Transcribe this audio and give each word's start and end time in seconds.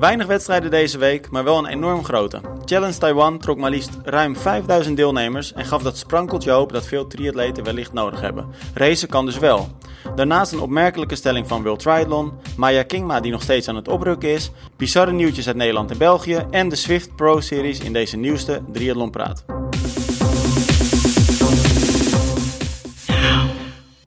Weinig 0.00 0.26
wedstrijden 0.26 0.70
deze 0.70 0.98
week, 0.98 1.30
maar 1.30 1.44
wel 1.44 1.58
een 1.58 1.66
enorm 1.66 2.04
grote. 2.04 2.40
Challenge 2.64 2.98
Taiwan 2.98 3.38
trok 3.38 3.58
maar 3.58 3.70
liefst 3.70 3.98
ruim 4.02 4.36
5000 4.36 4.96
deelnemers 4.96 5.52
en 5.52 5.64
gaf 5.64 5.82
dat 5.82 5.96
sprankeltje 5.96 6.50
hoop 6.50 6.72
dat 6.72 6.86
veel 6.86 7.06
triatleten 7.06 7.64
wellicht 7.64 7.92
nodig 7.92 8.20
hebben. 8.20 8.46
Racen 8.74 9.08
kan 9.08 9.26
dus 9.26 9.38
wel. 9.38 9.68
Daarnaast 10.14 10.52
een 10.52 10.60
opmerkelijke 10.60 11.14
stelling 11.14 11.48
van 11.48 11.62
World 11.62 11.78
Triathlon, 11.78 12.32
Maya 12.56 12.82
Kingma 12.82 13.20
die 13.20 13.32
nog 13.32 13.42
steeds 13.42 13.68
aan 13.68 13.76
het 13.76 13.88
oprukken 13.88 14.28
is, 14.28 14.50
bizarre 14.76 15.12
nieuwtjes 15.12 15.46
uit 15.46 15.56
Nederland 15.56 15.90
en 15.90 15.98
België 15.98 16.46
en 16.50 16.68
de 16.68 16.76
Swift 16.76 17.16
Pro 17.16 17.40
Series 17.40 17.80
in 17.80 17.92
deze 17.92 18.16
nieuwste 18.16 18.62
Triathlon 18.72 19.10
Praat. 19.10 19.44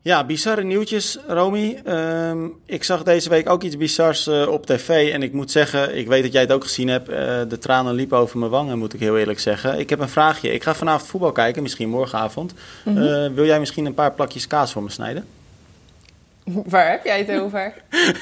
Ja, 0.04 0.23
bizarre 0.25 0.63
nieuwtjes, 0.63 1.17
Romy. 1.27 1.81
Ehm, 1.83 2.47
ik 2.65 2.83
zag 2.83 3.03
deze 3.03 3.29
week 3.29 3.49
ook 3.49 3.63
iets 3.63 3.77
bizars 3.77 4.27
uh, 4.27 4.48
op 4.48 4.66
tv. 4.66 5.13
En 5.13 5.23
ik 5.23 5.34
moet 5.34 5.52
zeggen, 5.52 5.98
ik 5.98 6.07
weet 6.07 6.23
dat 6.23 6.31
jij 6.31 6.41
het 6.41 6.52
ook 6.52 6.63
gezien 6.63 6.88
hebt. 6.88 7.09
Uh, 7.09 7.16
de 7.48 7.57
tranen 7.59 7.94
liepen 7.94 8.17
over 8.17 8.39
mijn 8.39 8.52
wangen, 8.52 8.77
moet 8.77 8.94
ik 8.94 8.99
heel 8.99 9.17
eerlijk 9.17 9.39
zeggen. 9.39 9.80
Ik 9.80 9.89
heb 9.89 9.99
een 9.99 10.09
vraagje. 10.09 10.53
Ik 10.53 10.63
ga 10.63 10.75
vanavond 10.75 11.09
voetbal 11.09 11.31
kijken, 11.31 11.61
misschien 11.61 11.89
morgenavond. 11.89 12.53
Mm 12.84 12.95
-hmm. 12.95 13.03
uh, 13.03 13.27
wil 13.34 13.45
jij 13.45 13.59
misschien 13.59 13.85
een 13.85 13.94
paar 13.94 14.11
plakjes 14.11 14.47
kaas 14.47 14.71
voor 14.71 14.84
me 14.84 14.89
snijden? 14.89 15.25
Waar 16.44 16.89
heb 16.89 17.05
jij 17.05 17.20
het 17.20 17.41
over? 17.41 17.73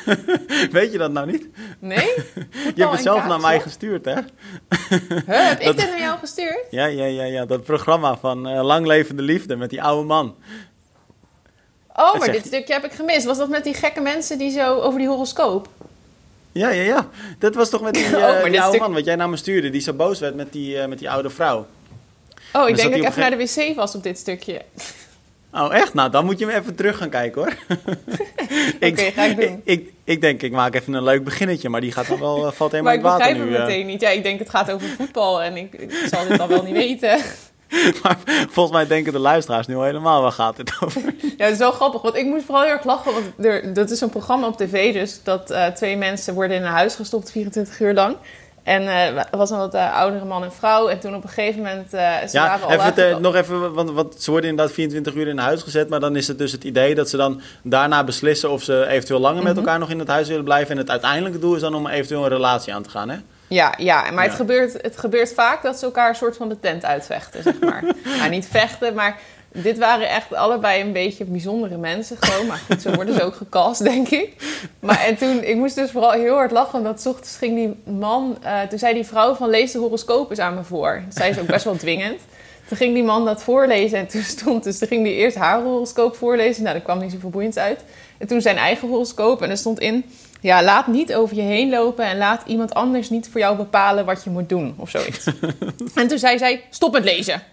Weet 0.72 0.91
je 0.91 0.98
dat 0.98 1.11
nou 1.11 1.31
niet? 1.31 1.48
Nee? 1.80 2.13
je 2.75 2.81
hebt 2.81 2.91
het 2.91 3.02
zelf 3.02 3.27
naar 3.27 3.39
mij 3.39 3.59
gestuurd, 3.59 4.05
hè? 4.05 4.13
Huh, 4.13 5.48
heb 5.48 5.59
ik 5.59 5.77
dit 5.77 5.89
naar 5.89 6.00
jou 6.00 6.20
gestuurd? 6.20 6.66
Ja, 6.70 6.86
ja, 6.86 7.05
ja, 7.05 7.23
ja. 7.23 7.45
Dat 7.45 7.63
programma 7.63 8.17
van 8.17 8.48
Lang 8.48 8.86
Levende 8.86 9.22
Liefde 9.22 9.55
met 9.55 9.70
die 9.70 9.81
oude 9.84 10.08
man. 10.08 10.36
Oh, 11.95 12.20
maar 12.20 12.31
dit 12.31 12.45
stukje 12.45 12.73
heb 12.73 12.86
ik 12.86 12.91
gemist. 12.91 13.26
Was 13.26 13.38
dat 13.38 13.50
met 13.50 13.63
die 13.63 13.73
gekke 13.73 14.02
mensen 14.02 14.38
die 14.38 14.52
zo 14.52 14.80
over 14.80 15.00
die 15.00 15.08
horoscoop? 15.08 15.68
Ja, 16.52 16.70
ja, 16.70 16.84
ja. 16.84 17.08
Dat 17.40 17.56
was 17.56 17.70
toch 17.70 17.81
met 17.81 17.94
die, 17.94 18.06
uh, 18.06 18.14
oh, 18.17 18.44
die 18.44 18.61
oude 18.61 18.67
stuk... 18.67 18.80
man 18.80 18.94
wat 18.94 19.06
jij 19.06 19.16
naar 19.16 19.30
me 19.30 19.38
stuurde, 19.38 19.70
die 19.70 19.81
zo 19.81 19.94
boos 19.94 20.19
werd 20.19 20.36
met 20.36 20.52
die, 20.52 20.75
uh, 20.75 20.86
met 20.86 21.00
die 21.00 21.09
oude 21.09 21.30
vrouw. 21.30 21.67
Oh, 22.53 22.69
ik 22.69 22.75
denk 22.75 22.89
dat 22.89 23.00
ik 23.00 23.08
even 23.08 23.19
naar 23.19 23.30
de 23.30 23.38
wc 23.38 23.75
was 23.75 23.95
op 23.95 24.03
dit 24.03 24.17
stukje. 24.17 24.62
Oh, 25.53 25.75
echt? 25.75 25.94
Nou, 25.94 26.12
dan 26.12 26.25
moet 26.25 26.39
je 26.39 26.45
me 26.45 26.53
even 26.53 26.75
terug 26.75 26.97
gaan 26.97 27.09
kijken 27.09 27.42
hoor. 27.42 27.53
Oké, 28.75 28.86
okay, 28.86 29.12
ga 29.12 29.23
ik 29.23 29.36
doen. 29.36 29.62
Ik, 29.64 29.81
ik, 29.81 29.94
ik, 30.03 30.22
denk, 30.22 30.42
ik 30.42 30.52
maak 30.52 30.75
even 30.75 30.94
een 30.94 31.03
leuk 31.03 31.23
beginnetje, 31.23 31.69
maar 31.69 31.81
die 31.81 31.92
gaat 31.92 32.08
dan 32.08 32.19
wel, 32.19 32.45
uh, 32.45 32.52
valt 32.52 32.72
helemaal 32.72 32.94
in 32.94 33.00
het 33.00 33.08
water 33.08 33.34
nu. 33.34 33.34
Maar 33.34 33.44
ik 33.44 33.50
begrijp 33.50 33.67
het 33.67 33.69
meteen 33.69 33.92
niet. 33.92 34.02
Ja, 34.02 34.09
ik 34.09 34.23
denk 34.23 34.39
het 34.39 34.50
gaat 34.50 34.72
over 34.72 34.88
voetbal 34.88 35.42
en 35.42 35.58
ik, 35.58 35.73
ik 35.73 36.08
zal 36.12 36.28
dit 36.28 36.38
dan 36.38 36.47
wel 36.47 36.64
niet 36.64 36.75
weten. 36.75 37.19
maar 38.03 38.17
volgens 38.50 38.75
mij 38.75 38.88
denken 38.88 39.14
de 39.14 39.19
luisteraars 39.19 39.67
nu 39.67 39.75
al 39.75 39.83
helemaal, 39.83 40.22
waar 40.22 40.31
gaat 40.31 40.55
dit 40.55 40.73
over? 40.80 41.02
Ja, 41.38 41.45
het 41.45 41.53
is 41.53 41.59
wel 41.59 41.72
grappig, 41.72 42.02
want 42.02 42.16
ik 42.16 42.25
moest 42.25 42.45
vooral 42.45 42.63
heel 42.63 42.72
erg 42.72 42.83
lachen. 42.83 43.13
Want 43.13 43.45
er, 43.45 43.73
dat 43.73 43.89
is 43.89 44.02
een 44.02 44.09
programma 44.09 44.47
op 44.47 44.58
tv, 44.58 44.94
dus 44.94 45.23
dat 45.23 45.52
uh, 45.52 45.66
twee 45.66 45.97
mensen 45.97 46.33
worden 46.33 46.58
in 46.58 46.63
een 46.63 46.72
huis 46.72 46.95
gestopt 46.95 47.31
24 47.31 47.80
uur 47.80 47.94
lang. 47.94 48.16
En 48.63 48.81
uh, 48.81 49.05
er 49.08 49.38
was 49.38 49.50
een 49.50 49.58
wat 49.58 49.75
uh, 49.75 49.97
oudere 49.97 50.25
man 50.25 50.44
en 50.44 50.52
vrouw. 50.53 50.88
En 50.88 51.00
toen 51.00 51.16
op 51.16 51.23
een 51.23 51.30
gegeven 51.30 51.61
moment. 51.61 51.89
Ze 51.89 52.30
ja, 52.31 52.47
waren 52.47 52.67
al 52.67 52.72
even 52.72 52.94
te, 52.94 53.17
nog 53.22 53.36
even, 53.36 53.73
want, 53.73 53.91
want 53.91 54.22
ze 54.22 54.31
worden 54.31 54.50
inderdaad 54.50 54.75
24 54.75 55.13
uur 55.13 55.28
in 55.28 55.38
huis 55.38 55.61
gezet. 55.61 55.89
Maar 55.89 56.00
dan 56.00 56.16
is 56.16 56.28
het 56.28 56.38
dus 56.38 56.52
het 56.52 56.63
idee 56.63 56.95
dat 56.95 57.09
ze 57.09 57.17
dan 57.17 57.41
daarna 57.63 58.03
beslissen 58.03 58.52
of 58.52 58.63
ze 58.63 58.85
eventueel 58.88 59.19
langer 59.19 59.39
mm 59.39 59.45
-hmm. 59.45 59.56
met 59.56 59.66
elkaar 59.66 59.80
nog 59.80 59.89
in 59.89 60.00
het 60.00 60.08
huis 60.08 60.28
willen 60.28 60.44
blijven. 60.44 60.72
En 60.72 60.78
het 60.78 60.89
uiteindelijke 60.89 61.39
doel 61.39 61.56
is 61.56 61.61
dan 61.61 61.75
om 61.75 61.88
eventueel 61.88 62.23
een 62.23 62.30
relatie 62.30 62.73
aan 62.73 62.83
te 62.83 62.89
gaan, 62.89 63.09
hè? 63.09 63.17
Ja, 63.53 63.73
ja 63.77 64.02
maar 64.02 64.23
ja. 64.23 64.30
Het, 64.30 64.39
gebeurt, 64.39 64.81
het 64.81 64.97
gebeurt 64.97 65.33
vaak 65.33 65.63
dat 65.63 65.80
ze 65.80 65.85
elkaar 65.85 66.09
een 66.09 66.16
soort 66.16 66.38
van 66.38 66.49
de 66.49 66.59
tent 66.59 66.85
uitvechten, 66.85 67.44
zeg 67.44 67.59
maar. 67.59 67.83
nou, 68.17 68.30
niet 68.30 68.47
vechten, 68.47 68.94
maar 68.94 69.19
dit 69.52 69.77
waren 69.77 70.09
echt 70.09 70.33
allebei 70.33 70.81
een 70.81 70.91
beetje 70.91 71.25
bijzondere 71.25 71.77
mensen 71.77 72.17
gewoon. 72.19 72.47
Maar 72.47 72.57
goed, 72.57 72.81
zo 72.81 72.91
worden 72.91 73.16
ze 73.16 73.23
ook 73.23 73.35
gecast, 73.35 73.83
denk 73.83 74.07
ik. 74.07 74.35
Maar 74.79 74.99
en 74.99 75.17
toen, 75.17 75.44
ik 75.44 75.55
moest 75.55 75.75
dus 75.75 75.91
vooral 75.91 76.11
heel 76.11 76.35
hard 76.35 76.52
lachen. 76.52 76.83
Want 76.83 77.03
dat 77.03 77.13
ochtends 77.13 77.38
ging 77.38 77.55
die 77.55 77.94
man, 77.94 78.38
uh, 78.44 78.61
toen 78.61 78.79
zei 78.79 78.94
die 78.94 79.05
vrouw 79.05 79.33
van 79.33 79.49
lees 79.49 79.72
de 79.72 79.79
horoscoop 79.79 80.29
eens 80.29 80.39
aan 80.39 80.55
me 80.55 80.63
voor. 80.63 81.02
Dat 81.05 81.16
zei 81.16 81.33
ze 81.33 81.41
ook 81.41 81.47
best 81.47 81.66
wel 81.66 81.75
dwingend. 81.75 82.19
Toen 82.67 82.78
ging 82.78 82.94
die 82.94 83.03
man 83.03 83.25
dat 83.25 83.44
voorlezen 83.44 84.00
en 84.00 84.07
toen 84.07 84.23
stond 84.23 84.63
dus, 84.63 84.78
toen 84.78 84.88
ging 84.88 85.06
hij 85.06 85.13
eerst 85.13 85.38
haar 85.38 85.61
horoscoop 85.61 86.16
voorlezen. 86.16 86.63
Nou, 86.63 86.75
daar 86.75 86.84
kwam 86.84 87.00
niet 87.00 87.11
zoveel 87.11 87.29
boeiends 87.29 87.57
uit. 87.57 87.84
En 88.17 88.28
toen 88.28 88.41
zijn 88.41 88.57
eigen 88.57 88.88
horoscoop 88.88 89.41
en 89.41 89.50
er 89.50 89.57
stond 89.57 89.79
in... 89.79 90.06
Ja, 90.41 90.63
laat 90.63 90.88
niet 90.88 91.13
over 91.13 91.35
je 91.35 91.41
heen 91.41 91.69
lopen 91.69 92.06
en 92.06 92.18
laat 92.18 92.44
iemand 92.46 92.74
anders 92.74 93.09
niet 93.09 93.29
voor 93.31 93.40
jou 93.40 93.57
bepalen 93.57 94.06
wat 94.06 94.24
je 94.24 94.29
moet 94.29 94.50
doen 94.50 94.75
of 94.78 94.90
zoiets. 94.90 95.25
en 95.96 96.07
toen 96.07 96.19
zei 96.19 96.38
zij: 96.38 96.63
stop 96.69 96.91
met 96.91 97.03
lezen. 97.03 97.44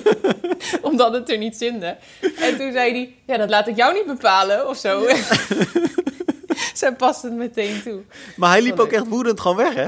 Omdat 0.82 1.12
het 1.12 1.30
er 1.30 1.38
niet 1.38 1.56
zinde. 1.56 1.96
En 2.40 2.56
toen 2.56 2.72
zei 2.72 2.92
hij: 2.92 3.14
ja, 3.26 3.36
dat 3.36 3.50
laat 3.50 3.68
ik 3.68 3.76
jou 3.76 3.94
niet 3.94 4.06
bepalen 4.06 4.68
of 4.68 4.76
zo. 4.76 5.06
Zij 6.74 6.92
past 6.92 7.22
het 7.22 7.32
meteen 7.32 7.82
toe. 7.82 8.00
Maar 8.36 8.50
hij 8.50 8.62
liep 8.62 8.78
ook 8.78 8.92
echt 8.92 9.08
woedend 9.08 9.40
gewoon 9.40 9.56
weg, 9.56 9.74
hè? 9.74 9.86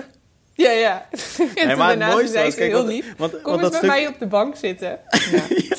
Ja, 0.55 0.71
ja. 0.71 1.07
En 1.55 1.67
nee, 1.67 1.77
maar 1.77 1.99
daarna 1.99 2.27
zei 2.27 2.51
ze 2.51 2.63
heel 2.63 2.87
lief: 2.87 3.15
want, 3.17 3.43
kom 3.43 3.53
want 3.53 3.61
eens 3.61 3.71
bij 3.71 3.79
stuk... 3.79 3.91
mij 3.91 4.07
op 4.07 4.19
de 4.19 4.27
bank 4.27 4.57
zitten. 4.57 4.99
Ja. 5.31 5.43
ja. 5.49 5.77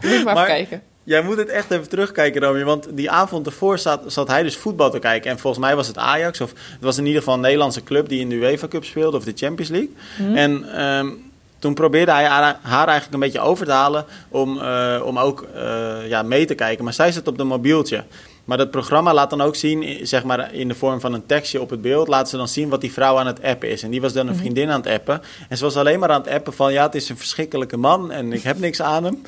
Moet 0.00 0.24
maar, 0.24 0.34
maar 0.34 0.48
even 0.48 0.68
kijken. 0.68 0.89
Jij 1.04 1.22
moet 1.22 1.36
het 1.36 1.48
echt 1.48 1.70
even 1.70 1.88
terugkijken, 1.88 2.42
Romy. 2.42 2.64
Want 2.64 2.86
die 2.90 3.10
avond 3.10 3.46
ervoor 3.46 3.78
zat, 3.78 4.00
zat 4.06 4.28
hij 4.28 4.42
dus 4.42 4.56
voetbal 4.56 4.90
te 4.90 4.98
kijken. 4.98 5.30
En 5.30 5.38
volgens 5.38 5.64
mij 5.64 5.76
was 5.76 5.86
het 5.86 5.98
Ajax. 5.98 6.40
Of 6.40 6.50
het 6.50 6.80
was 6.80 6.98
in 6.98 7.06
ieder 7.06 7.18
geval 7.18 7.34
een 7.34 7.40
Nederlandse 7.40 7.82
club 7.82 8.08
die 8.08 8.20
in 8.20 8.28
de 8.28 8.34
UEFA 8.34 8.68
Cup 8.68 8.84
speelde. 8.84 9.16
Of 9.16 9.24
de 9.24 9.32
Champions 9.34 9.70
League. 9.70 9.90
Mm. 10.18 10.36
En 10.36 10.82
um, 10.84 11.30
toen 11.58 11.74
probeerde 11.74 12.12
hij 12.12 12.24
haar, 12.24 12.58
eigenlijk 12.62 13.12
een 13.12 13.20
beetje 13.20 13.40
over 13.40 13.66
te 13.66 13.72
halen. 13.72 14.04
Om, 14.28 14.56
uh, 14.56 15.02
om 15.04 15.18
ook 15.18 15.46
uh, 15.54 16.08
ja, 16.08 16.22
mee 16.22 16.44
te 16.44 16.54
kijken. 16.54 16.84
Maar 16.84 16.92
zij 16.92 17.12
zit 17.12 17.28
op 17.28 17.38
de 17.38 17.44
mobieltje. 17.44 18.04
Maar 18.44 18.58
dat 18.58 18.70
programma 18.70 19.14
laat 19.14 19.30
dan 19.30 19.40
ook 19.40 19.56
zien, 19.56 20.06
zeg 20.06 20.24
maar 20.24 20.54
in 20.54 20.68
de 20.68 20.74
vorm 20.74 21.00
van 21.00 21.12
een 21.12 21.26
tekstje 21.26 21.60
op 21.60 21.70
het 21.70 21.82
beeld, 21.82 22.08
laat 22.08 22.28
ze 22.28 22.36
dan 22.36 22.48
zien 22.48 22.68
wat 22.68 22.80
die 22.80 22.92
vrouw 22.92 23.18
aan 23.18 23.26
het 23.26 23.42
appen 23.42 23.70
is. 23.70 23.82
En 23.82 23.90
die 23.90 24.00
was 24.00 24.12
dan 24.12 24.28
een 24.28 24.36
vriendin 24.36 24.70
aan 24.70 24.80
het 24.80 24.90
appen. 24.90 25.22
En 25.48 25.56
ze 25.56 25.64
was 25.64 25.76
alleen 25.76 25.98
maar 25.98 26.10
aan 26.10 26.20
het 26.20 26.30
appen 26.30 26.52
van, 26.52 26.72
ja, 26.72 26.82
het 26.82 26.94
is 26.94 27.08
een 27.08 27.16
verschrikkelijke 27.16 27.76
man 27.76 28.10
en 28.10 28.32
ik 28.32 28.42
heb 28.42 28.58
niks 28.58 28.82
aan 28.82 29.04
hem. 29.04 29.22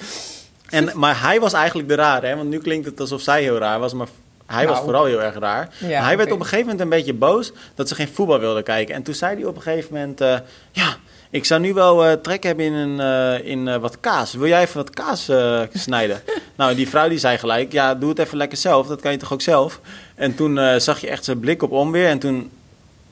En, 0.72 0.90
maar 0.94 1.22
hij 1.22 1.40
was 1.40 1.52
eigenlijk 1.52 1.88
de 1.88 1.94
rare, 1.94 2.26
hè? 2.26 2.36
want 2.36 2.48
nu 2.48 2.58
klinkt 2.58 2.86
het 2.86 3.00
alsof 3.00 3.20
zij 3.20 3.42
heel 3.42 3.58
raar 3.58 3.78
was, 3.78 3.92
maar 3.92 4.06
hij 4.46 4.66
was 4.66 4.74
nou, 4.74 4.84
vooral 4.84 5.04
heel 5.04 5.22
erg 5.22 5.38
raar. 5.38 5.68
Ja, 5.78 5.86
hij 5.86 5.98
okay. 5.98 6.16
werd 6.16 6.32
op 6.32 6.38
een 6.38 6.44
gegeven 6.44 6.64
moment 6.64 6.80
een 6.80 6.88
beetje 6.88 7.14
boos 7.14 7.52
dat 7.74 7.88
ze 7.88 7.94
geen 7.94 8.08
voetbal 8.08 8.38
wilden 8.38 8.62
kijken. 8.62 8.94
En 8.94 9.02
toen 9.02 9.14
zei 9.14 9.36
hij 9.36 9.44
op 9.44 9.56
een 9.56 9.62
gegeven 9.62 9.94
moment, 9.94 10.20
uh, 10.20 10.38
ja, 10.72 10.96
ik 11.30 11.44
zou 11.44 11.60
nu 11.60 11.74
wel 11.74 12.06
uh, 12.06 12.12
trek 12.12 12.42
hebben 12.42 12.64
in, 12.64 12.72
een, 12.72 13.00
uh, 13.00 13.48
in 13.48 13.80
wat 13.80 14.00
kaas. 14.00 14.34
Wil 14.34 14.48
jij 14.48 14.62
even 14.62 14.76
wat 14.76 14.90
kaas 14.90 15.30
snijden? 15.72 16.22
nou, 16.56 16.74
die 16.74 16.88
vrouw 16.88 17.08
die 17.08 17.18
zei 17.18 17.38
gelijk, 17.38 17.72
ja, 17.72 17.94
doe 17.94 18.08
het 18.08 18.18
even 18.18 18.36
lekker 18.36 18.58
zelf, 18.58 18.86
dat 18.86 19.00
kan 19.00 19.12
je 19.12 19.18
toch 19.18 19.32
ook 19.32 19.42
zelf? 19.42 19.80
En 20.14 20.34
toen 20.34 20.80
zag 20.80 21.00
je 21.00 21.08
echt 21.08 21.24
zijn 21.24 21.40
blik 21.40 21.62
op 21.62 21.70
onweer 21.70 22.08
en 22.08 22.18
toen... 22.18 22.50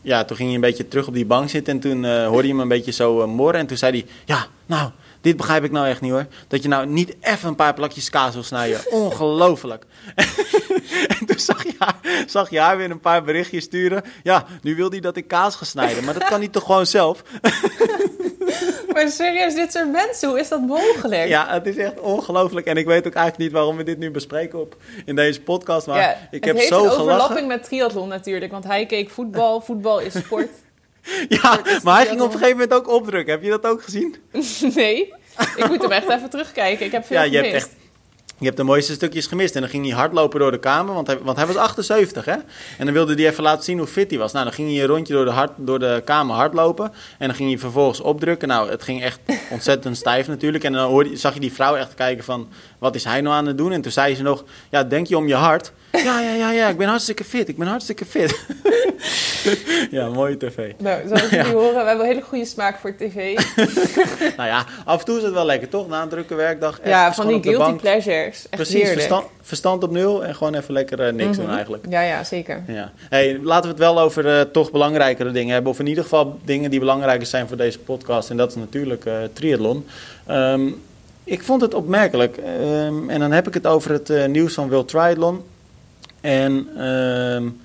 Ja, 0.03 0.25
toen 0.25 0.37
ging 0.37 0.49
hij 0.49 0.57
een 0.57 0.65
beetje 0.65 0.89
terug 0.89 1.07
op 1.07 1.15
die 1.15 1.27
bank 1.27 1.49
zitten 1.49 1.75
en 1.75 1.81
toen 1.81 2.25
hoorde 2.25 2.47
je 2.47 2.53
hem 2.53 2.63
een 2.63 2.69
beetje 2.69 2.93
zo 2.93 3.27
morren. 3.27 3.61
En 3.61 3.67
toen 3.67 3.77
zei 3.77 3.93
hij, 3.93 4.07
ja, 4.25 4.47
nou, 4.67 4.91
dit 5.21 5.37
begrijp 5.37 5.65
ik 5.65 5.71
nou 5.71 5.87
echt 5.87 6.01
niet 6.01 6.11
hoor. 6.11 6.27
Dat 6.49 6.63
je 6.63 6.69
nou 6.69 6.87
niet 6.87 7.17
even 7.21 7.49
een 7.49 7.55
paar 7.55 7.75
plakjes 7.75 8.11
kaas 8.11 8.35
wil 8.35 8.43
snijden. 8.43 8.81
Ongelooflijk. 9.05 9.85
en 11.19 11.27
toen 11.27 11.39
zag 11.39 11.65
je, 11.65 11.75
haar, 11.79 12.25
zag 12.27 12.51
je 12.51 12.61
haar 12.61 12.77
weer 12.77 12.91
een 12.91 13.01
paar 13.01 13.23
berichtjes 13.23 13.65
sturen. 13.65 14.03
Ja, 14.23 14.47
nu 14.63 14.77
wil 14.77 14.91
hij 14.91 15.01
dat 15.01 15.17
ik 15.17 15.29
kaas 15.29 15.55
ga 15.55 15.65
snijden. 15.65 16.05
Maar 16.05 16.15
dat 16.15 16.25
kan 16.25 16.39
hij 16.39 16.49
toch 16.49 16.65
gewoon 16.65 16.87
zelf? 16.87 17.23
maar 18.93 19.09
serieus, 19.09 19.55
dit 19.55 19.73
soort 19.73 19.91
mensen, 19.93 20.29
hoe 20.29 20.41
is 20.41 20.49
dat 20.49 20.61
mogelijk? 20.61 21.29
Ja, 21.29 21.47
het 21.49 21.67
is 21.67 21.77
echt 21.77 22.01
ongelooflijk. 22.01 22.67
En 22.67 22.77
ik 22.77 22.87
weet 22.87 23.07
ook 23.07 23.15
eigenlijk 23.15 23.39
niet 23.39 23.53
waarom 23.53 23.77
we 23.77 23.83
dit 23.83 23.99
nu 23.99 24.11
bespreken 24.11 24.61
op, 24.61 24.77
in 25.05 25.17
deze 25.17 25.41
podcast. 25.41 25.87
Maar 25.87 26.01
ja, 26.01 26.29
ik 26.31 26.45
heb 26.45 26.59
zo 26.59 26.63
gelachen. 26.65 26.85
Het 26.85 26.97
heeft 26.97 27.09
overlapping 27.09 27.49
met 27.49 27.65
triathlon 27.65 28.09
natuurlijk. 28.09 28.53
Want 28.53 28.65
hij 28.65 28.87
keek 28.87 29.11
voetbal. 29.11 29.61
Voetbal 29.61 29.99
is 29.99 30.19
sport. 30.19 30.51
Ja, 31.29 31.61
maar 31.83 31.97
hij 31.97 32.07
ging 32.07 32.21
op 32.21 32.27
een 32.27 32.39
gegeven 32.39 32.59
moment 32.59 32.73
ook 32.73 32.89
opdrukken. 32.89 33.33
Heb 33.33 33.43
je 33.43 33.51
dat 33.51 33.67
ook 33.67 33.83
gezien? 33.83 34.17
Nee, 34.75 35.15
ik 35.57 35.69
moet 35.69 35.83
hem 35.83 35.91
echt 35.91 36.09
even 36.09 36.31
terugkijken. 36.31 36.87
Ik 36.87 36.93
heb 36.93 37.05
veel 37.05 37.17
ja, 37.17 37.23
je 37.23 37.37
hebt 37.37 37.53
echt 37.53 37.71
je 38.41 38.47
hebt 38.47 38.57
de 38.57 38.65
mooiste 38.65 38.93
stukjes 38.93 39.27
gemist. 39.27 39.55
En 39.55 39.61
dan 39.61 39.71
ging 39.71 39.87
hij 39.87 39.95
hardlopen 39.95 40.41
door 40.41 40.51
de 40.51 40.59
kamer, 40.59 40.95
want 40.95 41.07
hij, 41.07 41.19
want 41.19 41.37
hij 41.37 41.47
was 41.47 41.57
78, 41.57 42.25
hè? 42.25 42.33
En 42.79 42.85
dan 42.85 42.93
wilde 42.93 43.15
hij 43.15 43.27
even 43.27 43.43
laten 43.43 43.65
zien 43.65 43.79
hoe 43.79 43.87
fit 43.87 44.11
hij 44.11 44.19
was. 44.19 44.33
Nou, 44.33 44.45
dan 44.45 44.55
ging 44.55 44.71
hij 44.71 44.81
een 44.81 44.87
rondje 44.87 45.13
door 45.15 45.25
de, 45.25 45.31
hard, 45.31 45.51
door 45.57 45.79
de 45.79 46.03
kamer 46.05 46.37
hardlopen. 46.37 46.93
En 47.19 47.27
dan 47.27 47.37
ging 47.37 47.49
hij 47.49 47.59
vervolgens 47.59 48.01
opdrukken. 48.01 48.49
Nou, 48.49 48.71
het 48.71 48.83
ging 48.83 49.03
echt 49.03 49.21
ontzettend 49.51 49.97
stijf 49.97 50.29
natuurlijk. 50.29 50.65
En 50.65 50.73
dan 50.73 50.89
hoorde, 50.91 51.17
zag 51.17 51.35
je 51.35 51.41
die 51.41 51.53
vrouw 51.53 51.77
echt 51.77 51.95
kijken 51.95 52.25
van, 52.25 52.49
wat 52.79 52.95
is 52.95 53.05
hij 53.05 53.21
nou 53.21 53.35
aan 53.35 53.47
het 53.47 53.59
doen? 53.59 53.73
En 53.73 53.81
toen 53.81 53.93
zei 53.93 54.15
ze 54.15 54.23
nog, 54.23 54.45
ja, 54.71 54.85
denk 54.85 55.07
je 55.07 55.17
om 55.17 55.29
je 55.29 55.35
hart? 55.35 55.73
Ja, 55.93 56.21
ja, 56.21 56.35
ja, 56.35 56.51
ja, 56.51 56.69
ik 56.69 56.77
ben 56.77 56.89
hartstikke 56.89 57.25
fit. 57.25 57.49
Ik 57.49 57.57
ben 57.57 57.67
hartstikke 57.67 58.05
fit. 58.05 58.47
ja, 59.91 60.09
mooie 60.09 60.37
tv. 60.37 60.73
Nou, 60.79 61.07
zoals 61.07 61.23
jullie 61.23 61.37
ja. 61.47 61.53
horen, 61.53 61.73
we 61.73 61.87
hebben 61.87 62.05
een 62.05 62.11
hele 62.13 62.23
goede 62.23 62.45
smaak 62.45 62.79
voor 62.79 62.97
tv. 62.97 63.39
nou 64.37 64.49
ja, 64.49 64.67
af 64.85 64.99
en 64.99 65.05
toe 65.05 65.17
is 65.17 65.23
het 65.23 65.33
wel 65.33 65.45
lekker, 65.45 65.69
toch? 65.69 65.89
Na 65.89 66.03
een 66.03 66.09
drukke 66.09 66.35
werkdag. 66.35 66.81
Ja, 66.85 67.15
van 67.15 67.27
die 67.27 67.43
guilty 67.43 67.73
pleasures. 67.73 68.49
Echt 68.51 68.63
Precies, 68.63 68.91
verstand, 68.91 69.27
verstand, 69.43 69.83
op 69.83 69.91
nul 69.91 70.25
en 70.25 70.35
gewoon 70.35 70.55
even 70.55 70.73
lekker 70.73 71.07
uh, 71.07 71.13
niks 71.13 71.23
mm 71.23 71.33
-hmm. 71.33 71.45
doen 71.45 71.55
eigenlijk. 71.55 71.87
Ja, 71.89 72.01
ja, 72.01 72.25
zeker. 72.25 72.63
Ja. 72.67 72.93
Hey, 73.09 73.39
laten 73.43 73.63
we 73.63 73.69
het 73.69 73.79
wel 73.79 74.01
over 74.01 74.27
uh, 74.27 74.41
toch 74.41 74.71
belangrijkere 74.71 75.31
dingen 75.31 75.53
hebben. 75.53 75.73
Of 75.73 75.79
in 75.79 75.87
ieder 75.87 76.03
geval 76.03 76.39
dingen 76.45 76.71
die 76.71 76.81
belangrijker 76.81 77.27
zijn 77.27 77.49
voor 77.49 77.57
deze 77.57 77.79
podcast. 77.79 78.31
En 78.31 78.37
dat 78.37 78.49
is 78.49 78.57
natuurlijk 78.57 79.05
uh, 79.05 79.15
triathlon. 79.33 79.87
Um, 80.31 80.83
ik 81.25 81.43
vond 81.43 81.61
het 81.61 81.75
opmerkelijk. 81.75 82.37
Um, 82.37 83.11
en 83.11 83.21
dan 83.21 83.33
heb 83.33 83.47
ik 83.47 83.55
het 83.55 83.67
over 83.67 83.93
het 83.93 84.29
nieuws 84.29 84.55
van 84.55 84.69
World 84.69 84.89
Triathlon. 84.89 85.43
En... 86.21 86.85
Um, 86.87 87.61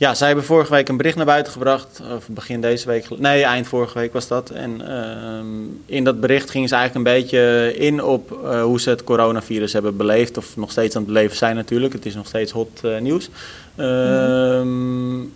Ja, 0.00 0.14
zij 0.14 0.26
hebben 0.26 0.44
vorige 0.44 0.72
week 0.72 0.88
een 0.88 0.96
bericht 0.96 1.16
naar 1.16 1.26
buiten 1.26 1.52
gebracht. 1.52 2.00
Of 2.16 2.28
begin 2.28 2.60
deze 2.60 2.86
week. 2.86 3.18
Nee, 3.18 3.42
eind 3.42 3.66
vorige 3.66 3.98
week 3.98 4.12
was 4.12 4.28
dat. 4.28 4.50
En 4.50 4.88
ehm, 4.88 5.46
in 5.86 6.04
dat 6.04 6.20
bericht 6.20 6.50
gingen 6.50 6.68
ze 6.68 6.74
eigenlijk 6.74 7.06
een 7.06 7.14
beetje 7.14 7.74
in 7.76 8.02
op 8.02 8.38
uh, 8.44 8.62
hoe 8.62 8.80
ze 8.80 8.90
het 8.90 9.04
coronavirus 9.04 9.72
hebben 9.72 9.96
beleefd. 9.96 10.36
Of 10.36 10.56
nog 10.56 10.70
steeds 10.70 10.96
aan 10.96 11.02
het 11.02 11.12
beleven 11.12 11.36
zijn 11.36 11.56
natuurlijk. 11.56 11.92
Het 11.92 12.06
is 12.06 12.14
nog 12.14 12.26
steeds 12.26 12.52
hot 12.52 12.80
uh, 12.84 12.98
nieuws. 12.98 13.30
Um, 13.76 15.32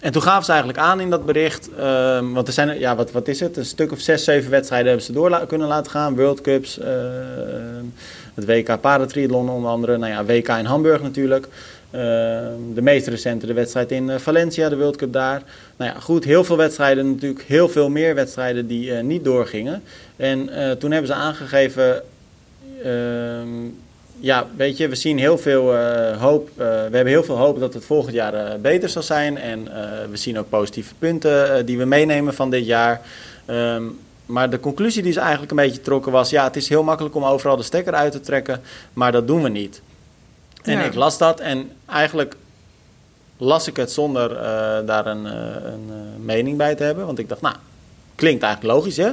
En 0.00 0.12
toen 0.12 0.22
gaven 0.22 0.44
ze 0.44 0.50
eigenlijk 0.50 0.80
aan 0.80 1.00
in 1.00 1.10
dat 1.10 1.26
bericht. 1.26 1.68
Want 2.32 2.46
er 2.46 2.52
zijn, 2.52 2.78
ja, 2.78 2.96
wat, 2.96 3.10
wat 3.12 3.28
is 3.28 3.40
het? 3.40 3.56
Een 3.56 3.64
stuk 3.64 3.92
of 3.92 4.00
zes, 4.00 4.24
zeven 4.24 4.50
wedstrijden 4.50 4.88
hebben 4.88 5.06
ze 5.06 5.12
door 5.12 5.46
kunnen 5.46 5.68
laten 5.68 5.90
gaan. 5.90 6.16
World 6.16 6.40
Cups, 6.40 6.80
het 8.40 8.48
WK 8.48 8.80
Paratriathlon 8.80 9.48
onder 9.48 9.70
andere. 9.70 9.96
Nou 9.96 10.12
ja, 10.12 10.24
WK 10.24 10.48
in 10.48 10.64
Hamburg 10.64 11.02
natuurlijk. 11.02 11.46
Uh, 11.94 12.00
de 12.74 12.82
meest 12.82 13.06
recente 13.06 13.46
de 13.46 13.52
wedstrijd 13.52 13.90
in 13.90 14.20
Valencia, 14.20 14.68
de 14.68 14.76
World 14.76 14.96
Cup 14.96 15.12
daar. 15.12 15.42
Nou 15.76 15.90
ja, 15.92 16.00
goed, 16.00 16.24
heel 16.24 16.44
veel 16.44 16.56
wedstrijden 16.56 17.10
natuurlijk. 17.10 17.44
Heel 17.46 17.68
veel 17.68 17.88
meer 17.88 18.14
wedstrijden 18.14 18.66
die 18.66 18.92
niet 18.92 19.24
doorgingen. 19.24 19.82
En 20.16 20.48
toen 20.78 20.90
hebben 20.90 21.10
ze 21.10 21.14
aangegeven 21.14 22.02
ehm, 22.84 23.48
ja, 24.20 24.46
weet 24.56 24.76
je, 24.76 24.88
we 24.88 24.94
zien 24.94 25.18
heel 25.18 25.38
veel 25.38 25.76
hoop. 26.14 26.50
We 26.56 26.64
hebben 26.64 27.06
heel 27.06 27.24
veel 27.24 27.38
hoop 27.38 27.60
dat 27.60 27.74
het 27.74 27.84
volgend 27.84 28.14
jaar 28.14 28.60
beter 28.60 28.88
zal 28.88 29.02
zijn. 29.02 29.38
En 29.38 29.64
we 30.10 30.16
zien 30.16 30.38
ook 30.38 30.48
positieve 30.48 30.94
punten 30.98 31.66
die 31.66 31.78
we 31.78 31.84
meenemen 31.84 32.34
van 32.34 32.50
dit 32.50 32.66
jaar. 32.66 33.00
Um, 33.46 33.98
maar 34.30 34.50
de 34.50 34.60
conclusie 34.60 35.02
die 35.02 35.12
ze 35.12 35.20
eigenlijk 35.20 35.50
een 35.50 35.56
beetje 35.56 35.80
trokken 35.80 36.12
was: 36.12 36.30
ja, 36.30 36.44
het 36.44 36.56
is 36.56 36.68
heel 36.68 36.82
makkelijk 36.82 37.14
om 37.14 37.24
overal 37.24 37.56
de 37.56 37.62
stekker 37.62 37.94
uit 37.94 38.12
te 38.12 38.20
trekken, 38.20 38.60
maar 38.92 39.12
dat 39.12 39.26
doen 39.26 39.42
we 39.42 39.48
niet. 39.48 39.82
En 40.62 40.78
ja. 40.78 40.84
ik 40.84 40.94
las 40.94 41.18
dat 41.18 41.40
en 41.40 41.70
eigenlijk 41.86 42.36
las 43.36 43.66
ik 43.66 43.76
het 43.76 43.92
zonder 43.92 44.28
daar 44.86 45.06
een, 45.06 45.24
een 45.72 45.90
mening 46.24 46.56
bij 46.56 46.74
te 46.74 46.82
hebben. 46.82 47.06
Want 47.06 47.18
ik 47.18 47.28
dacht, 47.28 47.40
nou, 47.40 47.54
klinkt 48.14 48.42
eigenlijk 48.42 48.74
logisch, 48.74 48.96
hè? 48.96 49.10